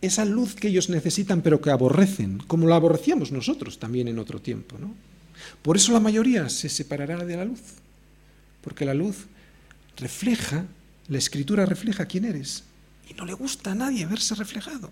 Esa 0.00 0.24
luz 0.24 0.54
que 0.54 0.68
ellos 0.68 0.90
necesitan 0.90 1.40
pero 1.42 1.60
que 1.60 1.70
aborrecen, 1.70 2.38
como 2.46 2.68
la 2.68 2.76
aborrecíamos 2.76 3.32
nosotros 3.32 3.78
también 3.78 4.08
en 4.08 4.18
otro 4.18 4.40
tiempo. 4.40 4.76
¿no? 4.78 4.94
Por 5.62 5.76
eso 5.76 5.92
la 5.92 6.00
mayoría 6.00 6.48
se 6.48 6.68
separará 6.68 7.24
de 7.24 7.36
la 7.36 7.44
luz, 7.44 7.60
porque 8.60 8.84
la 8.84 8.94
luz 8.94 9.26
refleja, 9.96 10.66
la 11.08 11.18
escritura 11.18 11.66
refleja 11.66 12.06
quién 12.06 12.24
eres, 12.24 12.64
y 13.08 13.14
no 13.14 13.24
le 13.24 13.34
gusta 13.34 13.72
a 13.72 13.74
nadie 13.74 14.06
verse 14.06 14.34
reflejado. 14.34 14.90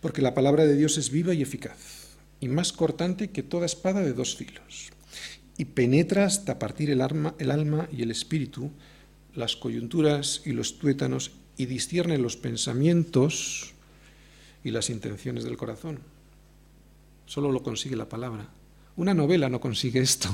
Porque 0.00 0.22
la 0.22 0.34
palabra 0.34 0.64
de 0.64 0.76
Dios 0.76 0.96
es 0.98 1.10
viva 1.10 1.34
y 1.34 1.42
eficaz 1.42 2.00
y 2.40 2.48
más 2.48 2.72
cortante 2.72 3.30
que 3.30 3.42
toda 3.42 3.66
espada 3.66 4.00
de 4.00 4.14
dos 4.14 4.34
filos, 4.34 4.90
y 5.58 5.66
penetra 5.66 6.24
hasta 6.24 6.58
partir 6.58 6.90
el, 6.90 7.02
el 7.38 7.50
alma 7.50 7.88
y 7.92 8.02
el 8.02 8.10
espíritu, 8.10 8.70
las 9.34 9.56
coyunturas 9.56 10.40
y 10.46 10.52
los 10.52 10.78
tuétanos, 10.78 11.32
y 11.60 11.66
discierne 11.66 12.16
los 12.16 12.38
pensamientos 12.38 13.72
y 14.64 14.70
las 14.70 14.88
intenciones 14.88 15.44
del 15.44 15.58
corazón. 15.58 15.98
Solo 17.26 17.52
lo 17.52 17.62
consigue 17.62 17.96
la 17.96 18.08
palabra. 18.08 18.48
Una 18.96 19.12
novela 19.12 19.50
no 19.50 19.60
consigue 19.60 20.00
esto. 20.00 20.30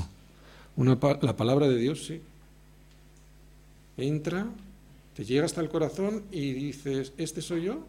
la 0.77 1.35
palabra 1.35 1.67
de 1.67 1.77
Dios 1.77 2.05
sí. 2.05 2.21
Entra, 3.97 4.47
te 5.17 5.25
llega 5.25 5.43
hasta 5.43 5.59
el 5.59 5.67
corazón 5.67 6.23
y 6.31 6.53
dices, 6.53 7.11
¿este 7.17 7.41
soy 7.41 7.63
yo? 7.63 7.85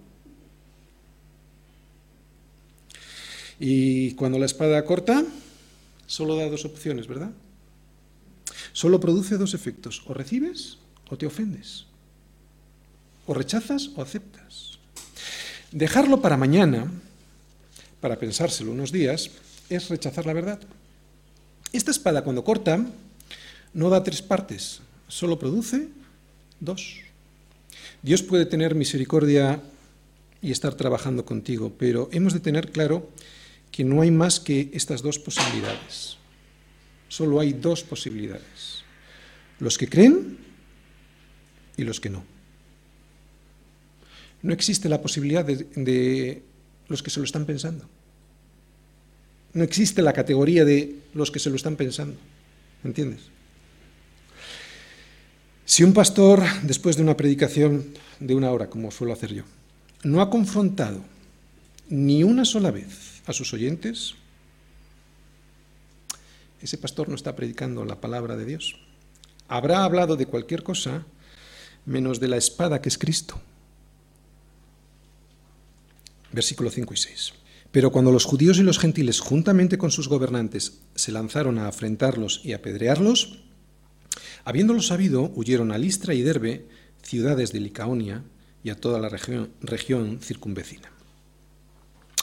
Y 3.61 4.15
cuando 4.15 4.41
la 4.41 4.47
espada 4.47 4.85
corta, 4.85 5.25
solo 6.09 6.35
da 6.35 6.51
dos 6.51 6.65
opciones, 6.65 7.07
¿verdad? 7.07 7.31
Solo 8.73 8.99
produce 8.99 9.39
dos 9.39 9.55
efectos, 9.55 10.03
o 10.07 10.15
recibes 10.15 10.79
o 11.09 11.17
te 11.17 11.27
ofendes, 11.27 11.88
o 13.29 13.37
rechazas 13.37 13.93
o 13.95 14.01
aceptas. 14.01 14.81
Dejarlo 15.71 16.25
para 16.25 16.41
mañana, 16.41 16.89
para 18.01 18.17
pensárselo 18.17 18.73
unos 18.73 18.91
días, 18.91 19.31
es 19.69 19.93
rechazar 19.93 20.25
la 20.25 20.33
verdad. 20.33 20.59
Esta 21.77 21.93
espada 21.93 22.25
cuando 22.25 22.43
corta 22.43 22.81
no 23.77 23.93
da 23.93 24.01
tres 24.01 24.25
partes, 24.25 24.81
solo 25.13 25.37
produce 25.37 25.93
dos. 26.59 27.05
Dios 28.01 28.25
puede 28.25 28.49
tener 28.49 28.75
misericordia 28.75 29.61
y 30.41 30.51
estar 30.51 30.73
trabajando 30.73 31.29
contigo, 31.29 31.77
pero 31.77 32.09
hemos 32.13 32.33
de 32.33 32.41
tener 32.41 32.73
claro 32.73 33.13
que 33.71 33.85
no 33.85 34.01
hay 34.01 34.11
más 34.11 34.41
que 34.41 34.73
estas 34.73 35.03
dos 35.03 35.19
posibilidades. 35.19 36.17
Solo 37.13 37.41
hay 37.41 37.53
dos 37.53 37.85
posibilidades. 37.85 38.89
Los 39.61 39.77
que 39.77 39.89
creen 39.89 40.39
y 41.77 41.85
los 41.85 42.01
que 42.01 42.09
no. 42.09 42.38
No 44.43 44.53
existe 44.53 44.89
la 44.89 45.03
posibilidad 45.03 45.45
de, 45.45 46.43
los 46.89 47.03
que 47.03 47.11
se 47.11 47.21
lo 47.21 47.25
están 47.25 47.45
pensando. 47.45 47.87
No 49.53 49.65
existe 49.65 50.03
la 50.03 50.13
categoría 50.13 50.65
de 50.65 50.97
los 51.15 51.31
que 51.31 51.39
se 51.39 51.51
lo 51.51 51.57
están 51.57 51.77
pensando. 51.77 52.17
¿Entiendes? 52.85 53.21
Si 55.65 55.83
un 55.83 55.93
pastor, 55.93 56.43
después 56.63 56.97
de 56.97 57.03
una 57.03 57.17
predicación 57.17 57.87
de 58.21 58.35
una 58.35 58.51
hora, 58.51 58.71
como 58.71 58.91
suelo 58.91 59.13
hacer 59.13 59.35
yo, 59.35 59.43
no 60.03 60.21
ha 60.23 60.31
confrontado 60.31 61.03
ni 61.89 62.23
una 62.23 62.45
sola 62.45 62.71
vez 62.71 63.23
a 63.27 63.33
sus 63.33 63.53
oyentes, 63.53 64.15
ese 66.61 66.79
pastor 66.79 67.09
no 67.09 67.15
está 67.15 67.37
predicando 67.37 67.85
la 67.85 68.01
palabra 68.01 68.37
de 68.37 68.45
Dios. 68.45 68.77
Habrá 69.49 69.85
hablado 69.85 70.17
de 70.17 70.27
cualquier 70.27 70.63
cosa 70.63 71.05
menos 71.87 72.21
de 72.21 72.29
la 72.29 72.37
espada 72.37 72.81
que 72.81 72.89
es 72.89 72.99
Cristo. 72.99 73.41
Versículo 76.33 76.71
5 76.71 76.95
y 76.95 76.97
6. 76.97 77.33
Pero 77.71 77.93
cuando 77.93 78.11
los 78.11 78.25
judíos 78.25 78.59
y 78.59 78.63
los 78.63 78.79
gentiles, 78.79 79.21
juntamente 79.21 79.79
con 79.79 79.91
sus 79.91 80.09
gobernantes, 80.09 80.81
se 80.95 81.13
lanzaron 81.13 81.59
a 81.59 81.69
afrentarlos 81.69 82.41
y 82.45 82.53
apedrearlos, 82.53 83.41
habiéndolo 84.45 84.81
sabido, 84.81 85.31
huyeron 85.35 85.73
a 85.73 85.79
Listra 85.79 86.15
y 86.15 86.23
Derbe, 86.23 86.67
ciudades 87.03 87.53
de 87.53 87.61
Licaonia, 87.61 88.25
y 88.63 88.71
a 88.71 88.75
toda 88.75 88.99
la 88.99 89.09
región, 89.09 89.53
región 89.61 90.19
circunvecina. 90.21 90.91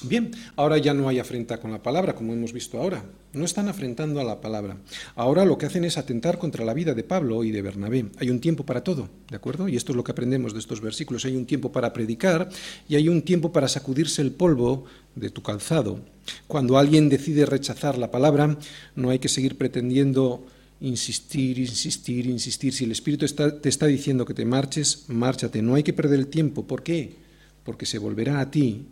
Bien, 0.03 0.31
ahora 0.55 0.77
ya 0.77 0.93
no 0.93 1.07
hay 1.07 1.19
afrenta 1.19 1.59
con 1.59 1.71
la 1.71 1.81
palabra, 1.81 2.15
como 2.15 2.33
hemos 2.33 2.51
visto 2.51 2.79
ahora. 2.79 3.03
No 3.33 3.45
están 3.45 3.69
afrentando 3.69 4.19
a 4.19 4.23
la 4.23 4.41
palabra. 4.41 4.77
Ahora 5.15 5.45
lo 5.45 5.57
que 5.57 5.65
hacen 5.65 5.85
es 5.85 5.97
atentar 5.97 6.37
contra 6.37 6.65
la 6.65 6.73
vida 6.73 6.93
de 6.93 7.03
Pablo 7.03 7.43
y 7.43 7.51
de 7.51 7.61
Bernabé. 7.61 8.05
Hay 8.19 8.29
un 8.29 8.39
tiempo 8.39 8.65
para 8.65 8.83
todo, 8.83 9.09
¿de 9.29 9.35
acuerdo? 9.35 9.67
Y 9.67 9.75
esto 9.75 9.91
es 9.91 9.95
lo 9.95 10.03
que 10.03 10.11
aprendemos 10.11 10.53
de 10.53 10.59
estos 10.59 10.81
versículos. 10.81 11.25
Hay 11.25 11.35
un 11.35 11.45
tiempo 11.45 11.71
para 11.71 11.93
predicar 11.93 12.49
y 12.87 12.95
hay 12.95 13.07
un 13.09 13.21
tiempo 13.21 13.51
para 13.51 13.67
sacudirse 13.67 14.21
el 14.21 14.31
polvo 14.31 14.85
de 15.15 15.29
tu 15.29 15.41
calzado. 15.41 15.99
Cuando 16.47 16.77
alguien 16.77 17.09
decide 17.09 17.45
rechazar 17.45 17.97
la 17.97 18.11
palabra, 18.11 18.57
no 18.95 19.09
hay 19.09 19.19
que 19.19 19.29
seguir 19.29 19.57
pretendiendo 19.57 20.45
insistir, 20.81 21.57
insistir, 21.57 22.27
insistir. 22.27 22.73
Si 22.73 22.83
el 22.83 22.91
Espíritu 22.91 23.25
te 23.27 23.69
está 23.69 23.87
diciendo 23.87 24.25
que 24.25 24.33
te 24.33 24.45
marches, 24.45 25.05
márchate. 25.07 25.61
No 25.61 25.75
hay 25.75 25.83
que 25.83 25.93
perder 25.93 26.19
el 26.19 26.27
tiempo. 26.27 26.67
¿Por 26.67 26.83
qué? 26.83 27.15
Porque 27.63 27.85
se 27.85 27.97
volverá 27.97 28.39
a 28.39 28.51
ti 28.51 28.87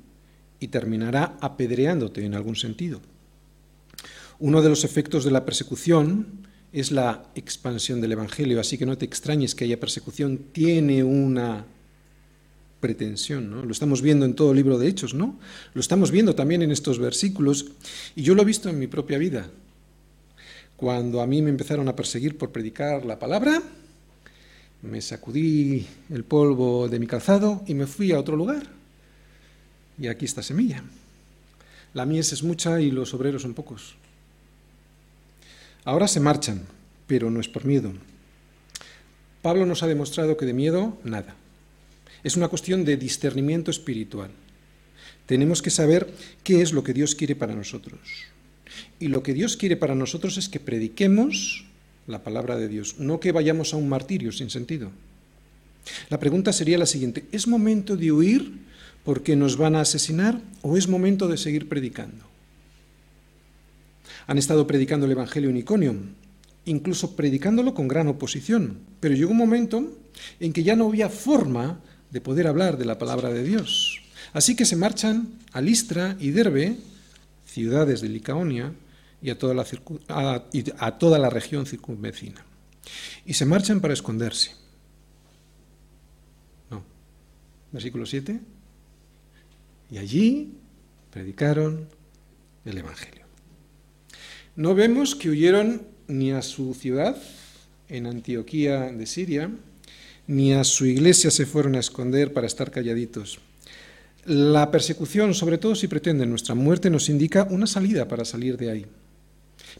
y 0.63 0.69
terminará 0.69 1.37
apedreándote 1.41 2.23
en 2.23 2.35
algún 2.35 2.55
sentido. 2.55 3.01
Uno 4.39 4.61
de 4.61 4.69
los 4.69 4.85
efectos 4.85 5.25
de 5.25 5.31
la 5.31 5.43
persecución 5.43 6.47
es 6.71 6.91
la 6.91 7.25
expansión 7.35 7.99
del 7.99 8.13
Evangelio, 8.13 8.61
así 8.61 8.77
que 8.77 8.85
no 8.85 8.97
te 8.97 9.03
extrañes 9.03 9.55
que 9.55 9.65
haya 9.65 9.79
persecución, 9.79 10.37
tiene 10.53 11.03
una 11.03 11.65
pretensión, 12.79 13.51
¿no? 13.51 13.63
Lo 13.63 13.71
estamos 13.73 14.01
viendo 14.01 14.25
en 14.25 14.35
todo 14.35 14.51
el 14.51 14.57
libro 14.57 14.77
de 14.79 14.87
Hechos, 14.87 15.13
¿no? 15.13 15.37
Lo 15.73 15.81
estamos 15.81 16.11
viendo 16.11 16.33
también 16.33 16.61
en 16.61 16.71
estos 16.71 16.97
versículos, 16.97 17.65
y 18.15 18.23
yo 18.23 18.35
lo 18.35 18.41
he 18.41 18.45
visto 18.45 18.69
en 18.69 18.79
mi 18.79 18.87
propia 18.87 19.17
vida. 19.17 19.49
Cuando 20.77 21.21
a 21.21 21.27
mí 21.27 21.41
me 21.41 21.49
empezaron 21.49 21.89
a 21.89 21.95
perseguir 21.95 22.37
por 22.37 22.51
predicar 22.51 23.05
la 23.05 23.19
palabra, 23.19 23.61
me 24.81 25.01
sacudí 25.01 25.85
el 26.09 26.23
polvo 26.23 26.87
de 26.87 26.99
mi 26.99 27.07
calzado 27.07 27.63
y 27.67 27.73
me 27.73 27.85
fui 27.85 28.13
a 28.13 28.19
otro 28.19 28.37
lugar 28.37 28.82
y 30.03 30.09
aquí 30.09 30.25
está 30.25 30.43
semilla. 30.43 30.83
La 31.93 32.05
mies 32.05 32.33
es 32.33 32.43
mucha 32.43 32.81
y 32.81 32.91
los 32.91 33.13
obreros 33.13 33.43
son 33.43 33.53
pocos. 33.53 33.95
Ahora 35.85 36.09
se 36.09 36.19
marchan, 36.19 36.63
pero 37.07 37.31
no 37.31 37.39
es 37.39 37.47
por 37.47 37.63
miedo. 37.63 37.93
Pablo 39.41 39.65
nos 39.65 39.81
ha 39.81 39.87
demostrado 39.87 40.35
que 40.35 40.45
de 40.45 40.51
miedo, 40.51 40.99
nada. 41.05 41.35
Es 42.21 42.35
una 42.35 42.49
cuestión 42.49 42.83
de 42.83 42.97
discernimiento 42.97 43.71
espiritual. 43.71 44.31
Tenemos 45.25 45.61
que 45.61 45.69
saber 45.69 46.13
qué 46.43 46.61
es 46.61 46.73
lo 46.73 46.83
que 46.83 46.93
Dios 46.93 47.15
quiere 47.15 47.37
para 47.37 47.55
nosotros. 47.55 48.01
Y 48.99 49.07
lo 49.07 49.23
que 49.23 49.33
Dios 49.33 49.55
quiere 49.55 49.77
para 49.77 49.95
nosotros 49.95 50.35
es 50.35 50.49
que 50.49 50.59
prediquemos 50.59 51.65
la 52.07 52.25
palabra 52.25 52.57
de 52.57 52.67
Dios, 52.67 52.99
no 52.99 53.21
que 53.21 53.31
vayamos 53.31 53.73
a 53.73 53.77
un 53.77 53.87
martirio 53.87 54.33
sin 54.33 54.49
sentido. 54.49 54.91
La 56.09 56.19
pregunta 56.19 56.51
sería 56.51 56.77
la 56.77 56.87
siguiente, 56.87 57.23
¿es 57.31 57.47
momento 57.47 57.95
de 57.95 58.11
huir 58.11 58.72
porque 59.03 59.35
nos 59.35 59.57
van 59.57 59.75
a 59.75 59.81
asesinar 59.81 60.41
o 60.61 60.77
es 60.77 60.87
momento 60.87 61.27
de 61.27 61.37
seguir 61.37 61.67
predicando? 61.67 62.25
Han 64.27 64.37
estado 64.37 64.65
predicando 64.65 65.05
el 65.05 65.11
Evangelio 65.11 65.49
en 65.49 65.57
Iconio, 65.57 65.95
incluso 66.65 67.15
predicándolo 67.15 67.73
con 67.73 67.87
gran 67.87 68.07
oposición, 68.07 68.79
pero 68.99 69.15
llegó 69.15 69.31
un 69.31 69.37
momento 69.37 69.97
en 70.39 70.53
que 70.53 70.63
ya 70.63 70.75
no 70.75 70.87
había 70.87 71.09
forma 71.09 71.79
de 72.11 72.21
poder 72.21 72.47
hablar 72.47 72.77
de 72.77 72.85
la 72.85 72.97
palabra 72.97 73.29
de 73.29 73.43
Dios. 73.43 74.01
Así 74.31 74.55
que 74.55 74.65
se 74.65 74.75
marchan 74.75 75.39
a 75.51 75.61
Listra 75.61 76.15
y 76.19 76.31
Derbe, 76.31 76.77
ciudades 77.45 78.01
de 78.01 78.09
Licaonia, 78.09 78.73
y 79.21 79.29
a 79.29 79.37
toda 79.37 79.53
la, 79.53 79.65
a 80.79 80.97
toda 80.97 81.19
la 81.19 81.29
región 81.29 81.65
circunvecina. 81.65 82.45
Y 83.25 83.33
se 83.33 83.45
marchan 83.45 83.79
para 83.79 83.93
esconderse. 83.93 84.51
No. 86.69 86.83
Versículo 87.71 88.05
7. 88.05 88.39
Y 89.93 89.99
allí 89.99 90.53
predicaron 91.11 91.87
el 92.65 92.79
Evangelio. 92.79 93.25
No 94.55 94.73
vemos 94.73 95.13
que 95.13 95.29
huyeron 95.29 95.83
ni 96.07 96.31
a 96.31 96.41
su 96.41 96.73
ciudad, 96.73 97.15
en 97.89 98.07
Antioquía 98.07 98.91
de 98.91 99.05
Siria, 99.05 99.51
ni 100.25 100.51
a 100.53 100.63
su 100.63 100.87
iglesia 100.87 101.29
se 101.29 101.45
fueron 101.45 101.75
a 101.75 101.79
esconder 101.79 102.33
para 102.33 102.47
estar 102.47 102.71
calladitos. 102.71 103.37
La 104.25 104.71
persecución, 104.71 105.35
sobre 105.35 105.59
todo 105.59 105.75
si 105.75 105.87
pretenden 105.87 106.31
nuestra 106.31 106.55
muerte, 106.55 106.89
nos 106.89 107.09
indica 107.09 107.47
una 107.51 107.67
salida 107.67 108.07
para 108.07 108.25
salir 108.25 108.57
de 108.57 108.71
ahí, 108.71 108.85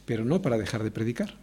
pero 0.05 0.26
no 0.26 0.43
para 0.43 0.59
dejar 0.59 0.84
de 0.84 0.91
predicar. 0.91 1.34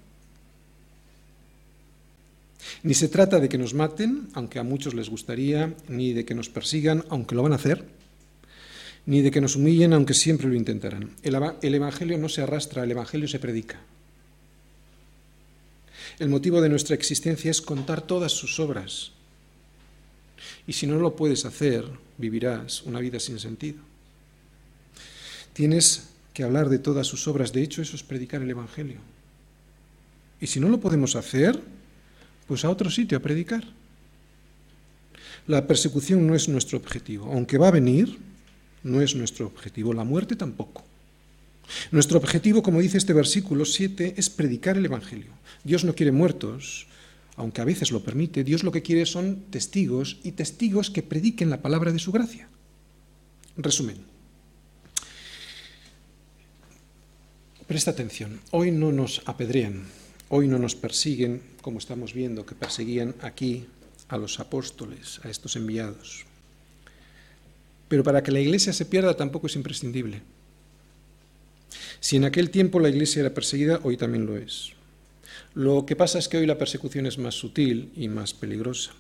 Ni 2.85 2.95
se 2.95 3.09
trata 3.09 3.41
de 3.41 3.49
que 3.49 3.59
nos 3.59 3.75
maten, 3.75 4.29
aunque 4.35 4.61
a 4.61 4.63
muchos 4.63 4.95
les 4.95 5.11
gustaría, 5.11 5.75
ni 5.89 6.13
de 6.13 6.25
que 6.25 6.37
nos 6.37 6.49
persigan, 6.49 7.05
aunque 7.09 7.35
lo 7.35 7.43
van 7.43 7.53
a 7.53 7.57
hacer, 7.57 7.99
ni 9.11 9.23
de 9.23 9.33
que 9.33 9.41
nos 9.41 9.57
humillen, 9.57 9.93
aunque 9.93 10.15
siempre 10.15 10.47
lo 10.47 10.55
intentarán. 10.55 11.11
El, 11.25 11.75
Evangelio 11.75 12.17
no 12.17 12.29
se 12.29 12.43
arrastra, 12.43 12.85
el 12.85 12.93
Evangelio 12.93 13.27
se 13.27 13.41
predica. 13.41 13.81
El 16.21 16.29
motivo 16.29 16.61
de 16.61 16.69
nuestra 16.69 16.95
existencia 16.95 17.51
es 17.51 17.61
contar 17.61 18.03
todas 18.03 18.31
sus 18.31 18.61
obras. 18.61 19.11
Y 20.65 20.75
si 20.75 20.87
no 20.87 20.97
lo 21.01 21.17
puedes 21.17 21.45
hacer, 21.45 21.91
vivirás 22.19 22.85
una 22.85 23.01
vida 23.01 23.19
sin 23.19 23.41
sentido. 23.41 23.81
Tienes 25.55 26.11
que 26.33 26.45
hablar 26.45 26.69
de 26.69 26.79
todas 26.79 27.09
sus 27.09 27.27
obras. 27.27 27.53
De 27.53 27.65
hecho, 27.65 27.83
eso 27.83 27.97
es 27.97 28.05
predicar 28.05 28.43
el 28.43 28.51
Evangelio. 28.51 29.01
Y 30.41 30.47
si 30.47 30.61
no 30.61 30.69
lo 30.69 30.79
podemos 30.79 31.17
hacer, 31.17 31.61
pues 32.47 32.65
a 32.65 32.71
otro 32.71 32.89
sitio 32.89 33.19
a 33.19 33.23
predicar. 33.23 33.65
La 35.49 35.67
persecución 35.67 36.29
no 36.29 36.37
es 36.37 36.49
nuestro 36.49 36.79
objetivo. 36.79 37.27
Aunque 37.33 37.59
va 37.59 37.67
a 37.67 37.73
venir, 37.73 38.30
no 38.83 39.03
es 39.03 39.15
nuestro 39.15 39.47
objetivo. 39.47 39.93
La 39.93 40.05
muerte 40.05 40.37
tampoco. 40.37 40.85
Nuestro 41.91 42.19
objetivo, 42.19 42.63
como 42.63 42.81
dice 42.81 42.99
este 42.99 43.13
versículo 43.13 43.65
7, 43.65 44.15
es 44.17 44.31
predicar 44.31 44.77
el 44.77 44.87
Evangelio. 44.87 45.33
Dios 45.65 45.85
no 45.85 45.95
quiere 45.95 46.13
muertos, 46.13 46.87
aunque 47.37 47.61
a 47.61 47.65
veces 47.65 47.91
lo 47.91 48.03
permite. 48.03 48.45
Dios 48.45 48.65
lo 48.65 48.73
que 48.73 48.83
quiere 48.83 49.07
son 49.07 49.45
testigos 49.51 50.19
y 50.25 50.33
testigos 50.33 50.91
que 50.91 51.03
prediquen 51.03 51.51
la 51.51 51.63
palabra 51.63 51.93
de 51.93 51.99
su 51.99 52.13
gracia. 52.13 52.49
Resumen. 53.57 53.99
Presta 57.67 57.93
atención. 57.93 58.41
Hoy 58.51 58.73
no 58.73 58.91
nos 58.91 59.23
apedrean, 59.27 59.85
hoy 60.29 60.49
no 60.49 60.59
nos 60.59 60.75
persiguen, 60.75 61.43
como 61.63 61.79
estamos 61.79 62.15
viendo 62.15 62.45
que 62.45 62.57
perseguían 62.57 63.15
aquí 63.21 63.67
a 64.09 64.19
los 64.19 64.41
apóstoles, 64.41 65.21
a 65.23 65.31
estos 65.31 65.55
enviados. 65.55 66.27
Pero 67.91 68.05
para 68.05 68.23
que 68.23 68.31
la 68.31 68.39
iglesia 68.39 68.73
se 68.73 68.87
pierda 68.87 69.17
tampoco 69.17 69.49
es 69.49 69.57
imprescindible. 69.57 70.23
Si 71.99 72.15
en 72.15 72.25
aquel 72.25 72.51
tiempo 72.51 72.79
la 72.79 72.89
iglesia 72.89 73.19
era 73.19 73.35
perseguida, 73.35 73.81
hoy 73.83 73.97
también 73.97 74.27
lo 74.27 74.37
es. 74.37 74.75
Lo 75.55 75.85
que 75.85 75.97
pasa 75.97 76.21
es 76.21 76.29
que 76.29 76.37
hoy 76.37 76.47
la 76.47 76.57
persecución 76.57 77.07
es 77.07 77.19
más 77.19 77.35
sutil 77.35 77.91
y 77.97 78.07
más 78.07 78.33
peligrosa. 78.33 78.93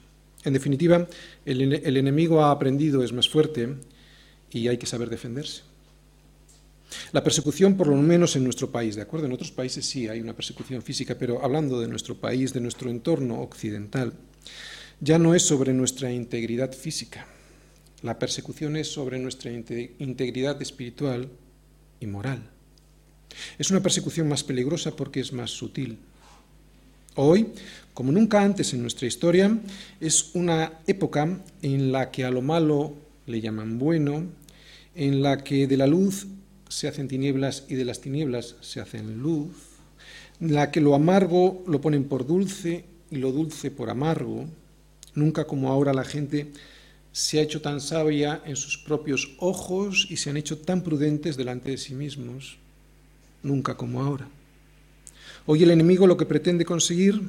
En 0.43 0.55
definitiva, 0.55 1.07
el, 1.47 1.97
enemigo 1.97 2.43
ha 2.43 2.51
aprendido, 2.51 3.05
es 3.05 3.13
más 3.13 3.29
fuerte 3.29 3.77
y 4.51 4.67
hay 4.67 4.77
que 4.77 4.87
saber 4.87 5.09
defenderse. 5.09 5.63
La 7.13 7.23
persecución, 7.23 7.77
por 7.77 7.87
lo 7.87 7.95
menos 7.95 8.35
en 8.35 8.43
nuestro 8.43 8.73
país, 8.73 8.97
¿de 8.97 9.03
acuerdo? 9.03 9.27
En 9.27 9.33
otros 9.33 9.53
países 9.53 9.87
sí 9.87 10.09
hay 10.09 10.21
una 10.21 10.35
persecución 10.35 10.83
física, 10.83 11.15
pero 11.17 11.45
hablando 11.45 11.81
de 11.81 11.87
nuestro 11.87 12.17
país, 12.17 12.53
de 12.53 12.61
nuestro 12.61 12.91
entorno 12.91 13.41
occidental, 13.41 14.15
ya 14.99 15.17
no 15.21 15.37
es 15.37 15.45
sobre 15.45 15.73
nuestra 15.75 16.11
integridad 16.11 16.73
física. 16.73 17.29
La 18.03 18.19
persecución 18.19 18.77
es 18.77 18.89
sobre 18.89 19.19
nuestra 19.19 19.51
integridad 19.53 20.61
espiritual 20.63 21.29
y 22.01 22.07
moral. 22.07 22.43
Es 23.59 23.71
una 23.71 23.83
persecución 23.83 24.29
más 24.29 24.43
peligrosa 24.43 24.97
porque 24.97 25.21
es 25.21 25.33
más 25.33 25.51
sutil. 25.51 25.99
Hoy, 27.17 27.49
como 27.93 28.13
nunca 28.13 28.43
antes 28.43 28.73
en 28.73 28.83
nuestra 28.83 29.07
historia, 29.07 29.59
es 30.01 30.31
una 30.35 30.81
época 30.87 31.41
en 31.61 31.93
la 31.93 32.11
que 32.11 32.25
a 32.25 32.31
lo 32.31 32.41
malo 32.41 32.95
le 33.27 33.41
llaman 33.41 33.79
bueno, 33.79 34.25
en 34.95 35.23
la 35.23 35.45
que 35.45 35.67
de 35.67 35.77
la 35.77 35.87
luz 35.87 36.27
se 36.69 36.89
hacen 36.89 37.09
tinieblas 37.09 37.65
y 37.69 37.75
de 37.75 37.85
las 37.85 38.01
tinieblas 38.01 38.57
se 38.61 38.81
hacen 38.81 39.19
luz, 39.19 39.51
en 40.41 40.55
la 40.55 40.71
que 40.71 40.81
lo 40.81 40.95
amargo 40.95 41.63
lo 41.67 41.81
ponen 41.81 42.05
por 42.05 42.27
dulce 42.27 42.85
y 43.11 43.17
lo 43.17 43.33
dulce 43.33 43.71
por 43.71 43.91
amargo. 43.91 44.47
Nunca 45.15 45.45
como 45.45 45.71
ahora 45.71 45.93
la 45.93 46.05
gente 46.05 46.53
se 47.13 47.39
ha 47.39 47.43
hecho 47.43 47.61
tan 47.61 47.81
sabia 47.81 48.43
en 48.45 48.57
sus 48.57 48.79
propios 48.79 49.31
ojos 49.39 50.07
y 50.11 50.17
se 50.17 50.31
han 50.31 50.37
hecho 50.37 50.59
tan 50.59 50.83
prudentes 50.83 51.37
delante 51.37 51.71
de 51.71 51.79
sí 51.79 51.95
mismos 51.95 52.59
nunca 53.43 53.77
como 53.77 54.03
ahora. 54.03 54.29
Hoy 55.47 55.63
el 55.63 55.71
enemigo 55.71 56.07
lo 56.07 56.17
que 56.17 56.27
pretende 56.27 56.65
conseguir 56.65 57.21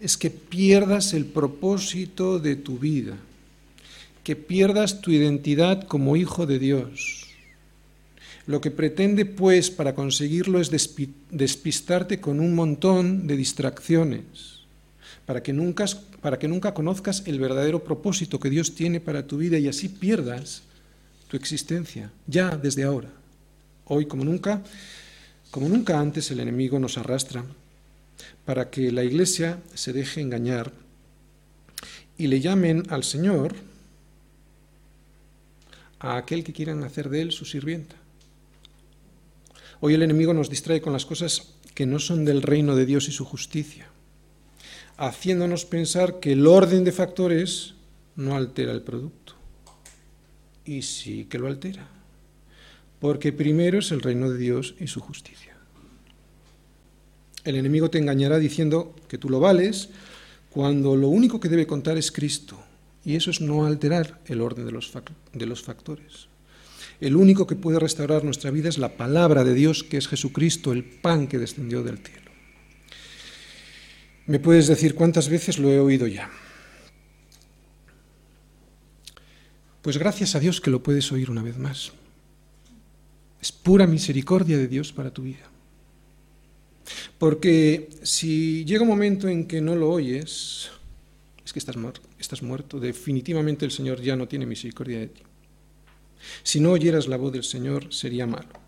es 0.00 0.16
que 0.16 0.30
pierdas 0.30 1.12
el 1.12 1.26
propósito 1.26 2.38
de 2.38 2.56
tu 2.56 2.78
vida, 2.78 3.16
que 4.24 4.34
pierdas 4.34 5.00
tu 5.00 5.10
identidad 5.10 5.86
como 5.86 6.16
hijo 6.16 6.46
de 6.46 6.58
Dios. 6.58 7.26
Lo 8.46 8.60
que 8.60 8.72
pretende, 8.72 9.24
pues, 9.24 9.70
para 9.70 9.94
conseguirlo 9.94 10.60
es 10.60 10.70
despistarte 11.30 12.20
con 12.20 12.40
un 12.40 12.54
montón 12.56 13.28
de 13.28 13.36
distracciones, 13.36 14.51
para 15.26 15.42
que, 15.42 15.52
nunca, 15.52 15.86
para 16.20 16.38
que 16.38 16.48
nunca 16.48 16.74
conozcas 16.74 17.22
el 17.26 17.38
verdadero 17.38 17.84
propósito 17.84 18.40
que 18.40 18.50
Dios 18.50 18.74
tiene 18.74 19.00
para 19.00 19.26
tu 19.26 19.38
vida 19.38 19.58
y 19.58 19.68
así 19.68 19.88
pierdas 19.88 20.62
tu 21.28 21.36
existencia, 21.36 22.10
ya 22.26 22.56
desde 22.56 22.84
ahora. 22.84 23.08
Hoy 23.86 24.06
como 24.06 24.24
nunca 24.24 24.62
como 25.52 25.68
nunca 25.68 26.00
antes 26.00 26.30
el 26.30 26.40
enemigo 26.40 26.78
nos 26.78 26.96
arrastra 26.96 27.44
para 28.46 28.70
que 28.70 28.90
la 28.90 29.04
iglesia 29.04 29.60
se 29.74 29.92
deje 29.92 30.22
engañar 30.22 30.72
y 32.16 32.28
le 32.28 32.40
llamen 32.40 32.84
al 32.88 33.04
Señor 33.04 33.54
a 36.00 36.16
aquel 36.16 36.42
que 36.42 36.54
quieran 36.54 36.82
hacer 36.84 37.10
de 37.10 37.20
él 37.20 37.32
su 37.32 37.44
sirvienta. 37.44 37.96
Hoy 39.80 39.92
el 39.92 40.02
enemigo 40.02 40.32
nos 40.32 40.48
distrae 40.48 40.80
con 40.80 40.94
las 40.94 41.04
cosas 41.04 41.52
que 41.74 41.84
no 41.84 41.98
son 41.98 42.24
del 42.24 42.40
reino 42.40 42.74
de 42.74 42.86
Dios 42.86 43.08
y 43.08 43.12
su 43.12 43.26
justicia, 43.26 43.88
haciéndonos 45.08 45.64
pensar 45.64 46.20
que 46.20 46.32
el 46.32 46.46
orden 46.46 46.84
de 46.84 46.92
factores 46.92 47.74
no 48.16 48.36
altera 48.36 48.72
el 48.72 48.82
producto. 48.82 49.34
Y 50.64 50.82
sí 50.82 51.24
que 51.24 51.38
lo 51.38 51.48
altera 51.48 51.88
porque 53.02 53.32
primero 53.32 53.80
es 53.80 53.90
el 53.90 54.00
reino 54.00 54.30
de 54.30 54.38
Dios 54.38 54.76
y 54.78 54.86
su 54.86 55.00
justicia. 55.00 55.56
El 57.42 57.56
enemigo 57.56 57.90
te 57.90 57.98
engañará 57.98 58.38
diciendo 58.38 58.94
que 59.08 59.18
tú 59.18 59.28
lo 59.28 59.40
vales 59.40 59.88
cuando 60.50 60.94
lo 60.94 61.08
único 61.08 61.40
que 61.40 61.48
debe 61.48 61.66
contar 61.66 61.98
es 61.98 62.12
Cristo, 62.12 62.62
y 63.04 63.16
eso 63.16 63.32
es 63.32 63.40
no 63.40 63.66
alterar 63.66 64.20
el 64.26 64.40
orden 64.40 64.66
de 64.66 64.70
los, 64.70 64.92
de 65.32 65.46
los 65.46 65.62
factores. 65.62 66.28
El 67.00 67.16
único 67.16 67.48
que 67.48 67.56
puede 67.56 67.80
restaurar 67.80 68.22
nuestra 68.22 68.52
vida 68.52 68.68
es 68.68 68.78
la 68.78 68.96
palabra 68.96 69.42
de 69.42 69.54
Dios, 69.54 69.82
que 69.82 69.96
es 69.96 70.06
Jesucristo, 70.06 70.70
el 70.70 70.84
pan 70.84 71.26
que 71.26 71.40
descendió 71.40 71.82
del 71.82 71.98
cielo. 71.98 72.21
¿Me 74.26 74.38
puedes 74.38 74.68
decir 74.68 74.94
cuántas 74.94 75.28
veces 75.28 75.58
lo 75.58 75.70
he 75.70 75.80
oído 75.80 76.06
ya? 76.06 76.30
Pues 79.82 79.98
gracias 79.98 80.36
a 80.36 80.40
Dios 80.40 80.60
que 80.60 80.70
lo 80.70 80.82
puedes 80.82 81.10
oír 81.10 81.30
una 81.30 81.42
vez 81.42 81.58
más. 81.58 81.92
Es 83.40 83.50
pura 83.50 83.86
misericordia 83.88 84.56
de 84.56 84.68
Dios 84.68 84.92
para 84.92 85.12
tu 85.12 85.22
vida. 85.22 85.50
Porque 87.18 87.90
si 88.02 88.64
llega 88.64 88.82
un 88.82 88.88
momento 88.88 89.28
en 89.28 89.46
que 89.46 89.60
no 89.60 89.74
lo 89.74 89.90
oyes, 89.90 90.70
es 91.44 91.52
que 91.52 91.58
estás, 91.58 91.76
estás 92.18 92.42
muerto. 92.42 92.78
Definitivamente 92.78 93.64
el 93.64 93.72
Señor 93.72 94.00
ya 94.00 94.14
no 94.14 94.28
tiene 94.28 94.46
misericordia 94.46 95.00
de 95.00 95.08
ti. 95.08 95.22
Si 96.44 96.60
no 96.60 96.70
oyeras 96.70 97.08
la 97.08 97.16
voz 97.16 97.32
del 97.32 97.42
Señor, 97.42 97.92
sería 97.92 98.26
malo. 98.26 98.61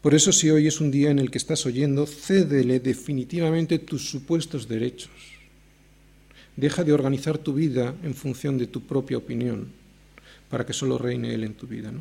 Por 0.00 0.14
eso 0.14 0.32
si 0.32 0.50
hoy 0.50 0.66
es 0.66 0.80
un 0.80 0.90
día 0.90 1.10
en 1.10 1.18
el 1.18 1.30
que 1.30 1.38
estás 1.38 1.66
oyendo, 1.66 2.06
cédele 2.06 2.80
definitivamente 2.80 3.78
tus 3.78 4.08
supuestos 4.08 4.68
derechos. 4.68 5.10
Deja 6.56 6.84
de 6.84 6.92
organizar 6.92 7.38
tu 7.38 7.54
vida 7.54 7.94
en 8.02 8.14
función 8.14 8.56
de 8.56 8.66
tu 8.66 8.86
propia 8.86 9.18
opinión, 9.18 9.72
para 10.48 10.64
que 10.64 10.72
solo 10.72 10.96
reine 10.96 11.34
Él 11.34 11.44
en 11.44 11.54
tu 11.54 11.66
vida. 11.66 11.92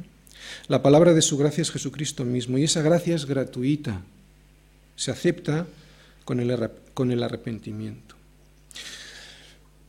La 0.68 0.82
palabra 0.82 1.14
de 1.14 1.22
su 1.22 1.38
gracia 1.38 1.62
es 1.62 1.72
Jesucristo 1.72 2.24
mismo, 2.24 2.58
y 2.58 2.64
esa 2.64 2.82
gracia 2.82 3.16
es 3.16 3.26
gratuita. 3.26 4.02
Se 4.96 5.12
acepta 5.12 5.68
con 6.24 6.40
el, 6.40 6.70
con 6.94 7.12
el 7.12 7.24
arrepentimiento. 7.24 8.16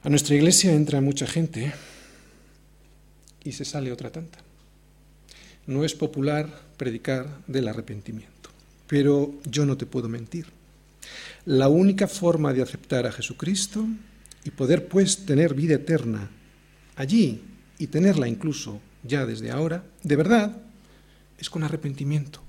A 0.03 0.09
nuestra 0.09 0.37
iglesia 0.37 0.73
entra 0.73 1.01
mucha 1.01 1.27
gente 1.27 1.73
y 3.43 3.53
se 3.53 3.65
sale 3.65 3.93
otra 3.93 4.11
tanta. 4.11 4.46
No 5.67 5.85
es 5.85 5.95
popular 5.95 6.63
predicar 6.77 7.27
del 7.47 7.69
arrepentimiento, 7.69 8.51
pero 8.87 9.35
yo 9.51 9.67
no 9.67 9.77
te 9.77 9.87
puedo 9.87 10.09
mentir. 10.09 10.47
La 11.45 11.69
única 11.69 12.09
forma 12.09 12.53
de 12.53 12.63
aceptar 12.63 13.07
a 13.07 13.13
Jesucristo 13.13 13.87
y 14.45 14.51
poder 14.51 14.89
pues 14.89 15.27
tener 15.27 15.55
vida 15.55 15.75
eterna 15.75 16.31
allí 16.97 17.43
y 17.79 17.87
tenerla 17.89 18.29
incluso 18.29 18.81
ya 19.03 19.27
desde 19.27 19.51
ahora, 19.51 19.85
de 20.03 20.17
verdad, 20.17 20.57
es 21.39 21.51
con 21.51 21.63
arrepentimiento. 21.63 22.41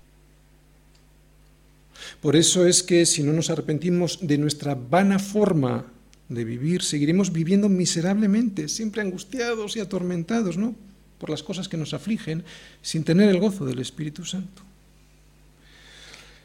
Por 2.21 2.35
eso 2.35 2.65
es 2.65 2.83
que 2.83 3.05
si 3.05 3.23
no 3.23 3.33
nos 3.33 3.49
arrepentimos 3.49 4.19
de 4.21 4.37
nuestra 4.37 4.75
vana 4.75 5.19
forma 5.19 5.85
de 6.29 6.43
vivir, 6.43 6.83
seguiremos 6.83 7.31
viviendo 7.31 7.69
miserablemente, 7.69 8.67
siempre 8.67 9.01
angustiados 9.01 9.75
y 9.75 9.79
atormentados, 9.79 10.57
¿no? 10.57 10.75
Por 11.19 11.29
las 11.29 11.43
cosas 11.43 11.67
que 11.67 11.77
nos 11.77 11.93
afligen, 11.93 12.43
sin 12.81 13.03
tener 13.03 13.29
el 13.29 13.39
gozo 13.39 13.65
del 13.65 13.79
Espíritu 13.79 14.23
Santo. 14.23 14.61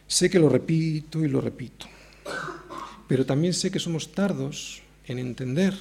Sé 0.07 0.29
que 0.29 0.39
lo 0.39 0.49
repito 0.49 1.25
y 1.25 1.29
lo 1.29 1.41
repito, 1.41 1.87
pero 3.09 3.25
también 3.25 3.55
sé 3.55 3.71
que 3.71 3.79
somos 3.79 4.13
tardos 4.13 4.83
en 5.07 5.19
entender 5.19 5.75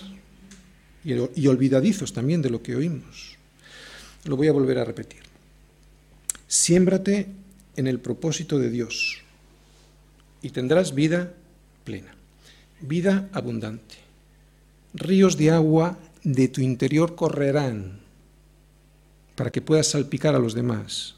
y, 1.03 1.47
olvidadizos 1.47 2.13
también 2.13 2.41
de 2.41 2.49
lo 2.49 2.61
que 2.61 2.75
oímos. 2.75 3.35
Lo 4.25 4.37
voy 4.37 4.47
a 4.47 4.53
volver 4.53 4.77
a 4.77 4.85
repetir. 4.85 5.21
Siémbrate 6.47 7.27
en 7.75 7.87
el 7.87 7.99
propósito 7.99 8.59
de 8.59 8.69
Dios 8.69 9.21
y 10.41 10.49
tendrás 10.49 10.93
vida 10.93 11.33
plena, 11.83 12.13
vida 12.81 13.29
abundante. 13.33 13.95
Ríos 14.93 15.37
de 15.37 15.51
agua 15.51 15.97
de 16.23 16.47
tu 16.49 16.61
interior 16.61 17.15
correrán 17.15 18.00
para 19.41 19.49
que 19.49 19.59
puedas 19.59 19.87
salpicar 19.87 20.35
a 20.35 20.39
los 20.39 20.53
demás 20.53 21.15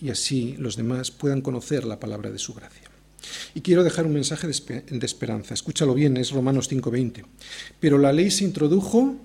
y 0.00 0.08
así 0.08 0.56
los 0.56 0.76
demás 0.76 1.10
puedan 1.10 1.42
conocer 1.42 1.84
la 1.84 2.00
palabra 2.00 2.30
de 2.30 2.38
su 2.38 2.54
gracia. 2.54 2.88
Y 3.54 3.60
quiero 3.60 3.84
dejar 3.84 4.06
un 4.06 4.14
mensaje 4.14 4.46
de 4.46 5.04
esperanza. 5.04 5.52
Escúchalo 5.52 5.92
bien, 5.92 6.16
es 6.16 6.30
Romanos 6.30 6.70
5:20. 6.70 7.26
Pero 7.78 7.98
la 7.98 8.14
ley 8.14 8.30
se 8.30 8.44
introdujo 8.44 9.16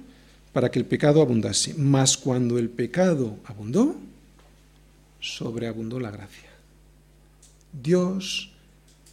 para 0.51 0.69
que 0.69 0.79
el 0.79 0.85
pecado 0.85 1.21
abundase. 1.21 1.75
Mas 1.75 2.17
cuando 2.17 2.57
el 2.57 2.69
pecado 2.69 3.37
abundó, 3.45 3.95
sobreabundó 5.21 6.01
la 6.01 6.11
gracia. 6.11 6.49
Dios 7.71 8.51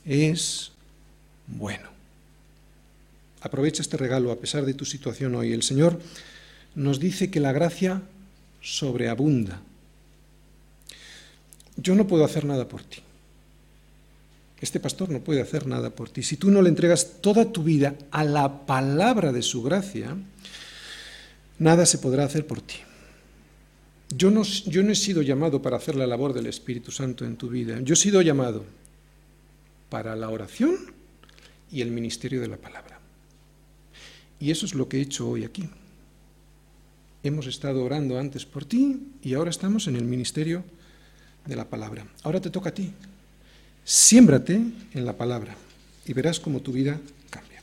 es 0.05 0.72
bueno. 1.47 1.91
Aprovecha 3.41 3.82
este 3.82 3.99
regalo 3.99 4.32
a 4.32 4.41
pesar 4.41 4.64
de 4.64 4.74
tu 4.74 4.84
situación 4.84 5.36
hoy. 5.36 5.53
El 5.53 5.62
Señor 5.62 6.01
nos 6.74 6.99
dice 6.99 7.30
que 7.30 7.39
la 7.39 7.53
gracia 7.53 8.03
sobreabunda. 8.61 9.61
Yo 11.76 11.94
no 11.94 12.06
puedo 12.06 12.24
hacer 12.24 12.44
nada 12.44 12.68
por 12.68 12.82
ti. 12.82 12.98
Este 14.61 14.80
pastor 14.80 15.11
no 15.11 15.20
puede 15.20 15.40
hacer 15.40 15.66
nada 15.66 15.90
por 15.90 16.11
ti. 16.11 16.22
Si 16.22 16.36
tú 16.36 16.50
no 16.50 16.62
le 16.62 16.68
entregas 16.68 17.20
toda 17.20 17.52
tu 17.52 17.62
vida 17.62 17.94
a 18.11 18.24
la 18.24 18.66
palabra 18.66 19.30
de 19.30 19.42
su 19.42 19.62
gracia, 19.62 20.16
nada 21.59 21.86
se 21.86 21.98
podrá 21.98 22.24
hacer 22.24 22.46
por 22.46 22.61
ti. 22.61 22.74
Yo 24.11 24.30
no, 24.30 24.42
yo 24.42 24.82
no 24.82 24.90
he 24.90 24.96
sido 24.96 25.22
llamado 25.22 25.62
para 25.62 25.76
hacer 25.76 25.94
la 25.94 26.06
labor 26.06 26.32
del 26.32 26.46
Espíritu 26.46 26.90
Santo 26.90 27.24
en 27.24 27.36
tu 27.36 27.48
vida. 27.48 27.78
Yo 27.82 27.92
he 27.92 27.96
sido 27.96 28.20
llamado 28.22 28.64
para 29.90 30.16
la 30.16 30.30
oración 30.30 30.76
y 31.70 31.82
el 31.82 31.90
ministerio 31.90 32.40
de 32.40 32.48
la 32.48 32.56
palabra. 32.56 32.98
Y 34.40 34.50
eso 34.50 34.66
es 34.66 34.74
lo 34.74 34.88
que 34.88 34.98
he 34.98 35.02
hecho 35.02 35.28
hoy 35.28 35.44
aquí. 35.44 35.68
Hemos 37.22 37.46
estado 37.46 37.84
orando 37.84 38.18
antes 38.18 38.46
por 38.46 38.64
ti 38.64 39.12
y 39.22 39.34
ahora 39.34 39.50
estamos 39.50 39.86
en 39.88 39.96
el 39.96 40.04
ministerio 40.04 40.64
de 41.44 41.56
la 41.56 41.68
palabra. 41.68 42.06
Ahora 42.22 42.40
te 42.40 42.50
toca 42.50 42.70
a 42.70 42.74
ti. 42.74 42.92
Siémbrate 43.84 44.54
en 44.54 45.04
la 45.04 45.16
palabra 45.16 45.56
y 46.06 46.12
verás 46.12 46.38
cómo 46.38 46.60
tu 46.60 46.72
vida 46.72 47.00
cambia. 47.30 47.62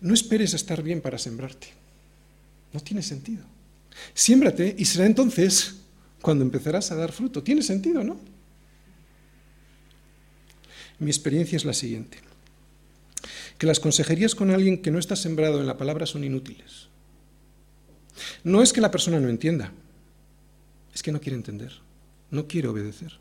No 0.00 0.14
esperes 0.14 0.54
estar 0.54 0.82
bien 0.82 1.00
para 1.00 1.18
sembrarte. 1.18 1.68
No 2.72 2.80
tiene 2.80 3.02
sentido. 3.02 3.42
Siémbrate 4.14 4.74
y 4.78 4.84
será 4.84 5.06
entonces 5.06 5.76
cuando 6.22 6.44
empezarás 6.44 6.92
a 6.92 6.96
dar 6.96 7.10
fruto. 7.10 7.42
Tiene 7.42 7.62
sentido, 7.62 8.04
¿no? 8.04 8.18
Mi 11.00 11.10
experiencia 11.10 11.56
es 11.56 11.64
la 11.64 11.72
siguiente. 11.72 12.29
Que 13.60 13.66
las 13.66 13.78
consejerías 13.78 14.34
con 14.34 14.50
alguien 14.50 14.80
que 14.80 14.90
no 14.90 14.98
está 14.98 15.16
sembrado 15.16 15.60
en 15.60 15.66
la 15.66 15.76
palabra 15.76 16.06
son 16.06 16.24
inútiles. 16.24 16.88
No 18.42 18.62
es 18.62 18.72
que 18.72 18.80
la 18.80 18.90
persona 18.90 19.20
no 19.20 19.28
entienda, 19.28 19.70
es 20.94 21.02
que 21.02 21.12
no 21.12 21.20
quiere 21.20 21.36
entender, 21.36 21.70
no 22.30 22.46
quiere 22.48 22.68
obedecer. 22.68 23.18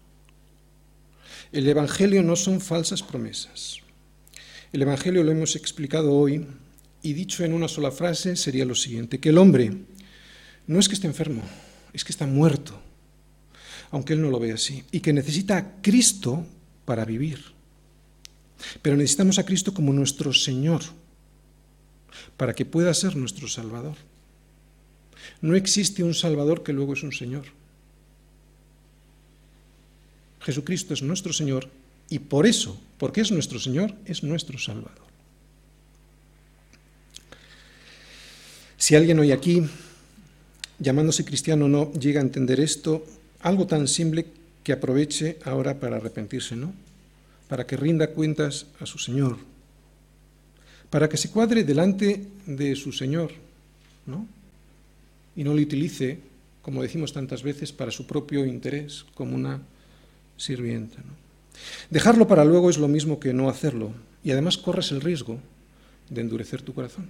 El 1.52 1.68
Evangelio 1.68 2.24
no 2.24 2.38
son 2.38 2.62
falsas 2.62 3.04
promesas. 3.04 3.80
El 4.72 4.82
Evangelio 4.82 5.26
lo 5.26 5.32
hemos 5.34 5.58
explicado 5.58 6.14
hoy 6.14 6.48
y 7.04 7.12
dicho 7.12 7.44
en 7.44 7.52
una 7.52 7.68
sola 7.68 7.92
frase 7.92 8.38
sería 8.38 8.64
lo 8.64 8.76
siguiente, 8.76 9.20
que 9.20 9.30
el 9.30 9.40
hombre 9.40 9.74
no 10.68 10.80
es 10.80 10.88
que 10.88 10.96
esté 10.96 11.08
enfermo, 11.08 11.42
es 11.92 12.06
que 12.06 12.14
está 12.14 12.26
muerto, 12.26 12.80
aunque 13.92 14.14
él 14.14 14.22
no 14.22 14.30
lo 14.30 14.40
ve 14.40 14.54
así, 14.54 14.86
y 14.90 15.02
que 15.02 15.12
necesita 15.12 15.58
a 15.58 15.82
Cristo 15.82 16.46
para 16.86 17.04
vivir. 17.04 17.59
Pero 18.82 18.98
necesitamos 18.98 19.40
a 19.40 19.46
Cristo 19.46 19.74
como 19.74 19.94
nuestro 19.94 20.34
Señor, 20.34 20.82
para 22.38 22.54
que 22.54 22.66
pueda 22.66 22.94
ser 22.94 23.16
nuestro 23.16 23.48
Salvador. 23.48 23.96
No 25.42 25.56
existe 25.56 26.04
un 26.04 26.14
Salvador 26.14 26.64
que 26.64 26.74
luego 26.74 26.94
es 26.94 27.04
un 27.04 27.12
Señor. 27.12 27.46
Jesucristo 30.42 30.94
es 30.94 31.02
nuestro 31.02 31.34
Señor 31.34 31.70
y 32.10 32.20
por 32.20 32.48
eso, 32.48 32.80
porque 32.98 33.22
es 33.22 33.32
nuestro 33.32 33.60
Señor, 33.60 33.94
es 34.06 34.24
nuestro 34.24 34.58
Salvador. 34.58 35.10
Si 38.78 38.96
alguien 38.96 39.20
hoy 39.20 39.32
aquí, 39.32 39.64
llamándose 40.80 41.26
cristiano, 41.26 41.68
no 41.68 41.92
llega 41.94 42.22
a 42.22 42.24
entender 42.24 42.60
esto, 42.60 43.06
algo 43.42 43.68
tan 43.68 43.88
simple 43.88 44.26
que 44.64 44.72
aproveche 44.72 45.38
ahora 45.44 45.80
para 45.80 45.98
arrepentirse, 45.98 46.56
¿no? 46.56 46.74
Para 47.50 47.68
que 47.68 47.76
rinda 47.76 48.12
cuentas 48.12 48.68
a 48.80 48.86
su 48.86 48.98
Señor, 48.98 49.38
para 50.90 51.10
que 51.10 51.18
se 51.18 51.30
cuadre 51.30 51.64
delante 51.64 52.26
de 52.46 52.76
su 52.76 52.94
Señor, 52.94 53.32
¿no? 54.06 54.26
Y 55.36 55.44
no 55.44 55.54
le 55.54 55.64
utilice, 55.64 56.20
como 56.62 56.82
decimos 56.82 57.12
tantas 57.12 57.44
veces, 57.44 57.74
para 57.74 57.92
su 57.92 58.08
propio 58.08 58.46
interés, 58.46 59.06
como 59.14 59.36
una 59.36 59.60
sirvienta. 60.38 60.98
Dejarlo 61.90 62.28
para 62.28 62.46
luego 62.46 62.70
es 62.70 62.78
lo 62.78 62.88
mismo 62.88 63.20
que 63.20 63.34
no 63.34 63.50
hacerlo, 63.50 63.92
y 64.24 64.32
además 64.32 64.58
corres 64.58 64.92
el 64.92 65.02
riesgo 65.02 65.40
de 66.10 66.22
endurecer 66.22 66.62
tu 66.62 66.74
corazón. 66.74 67.10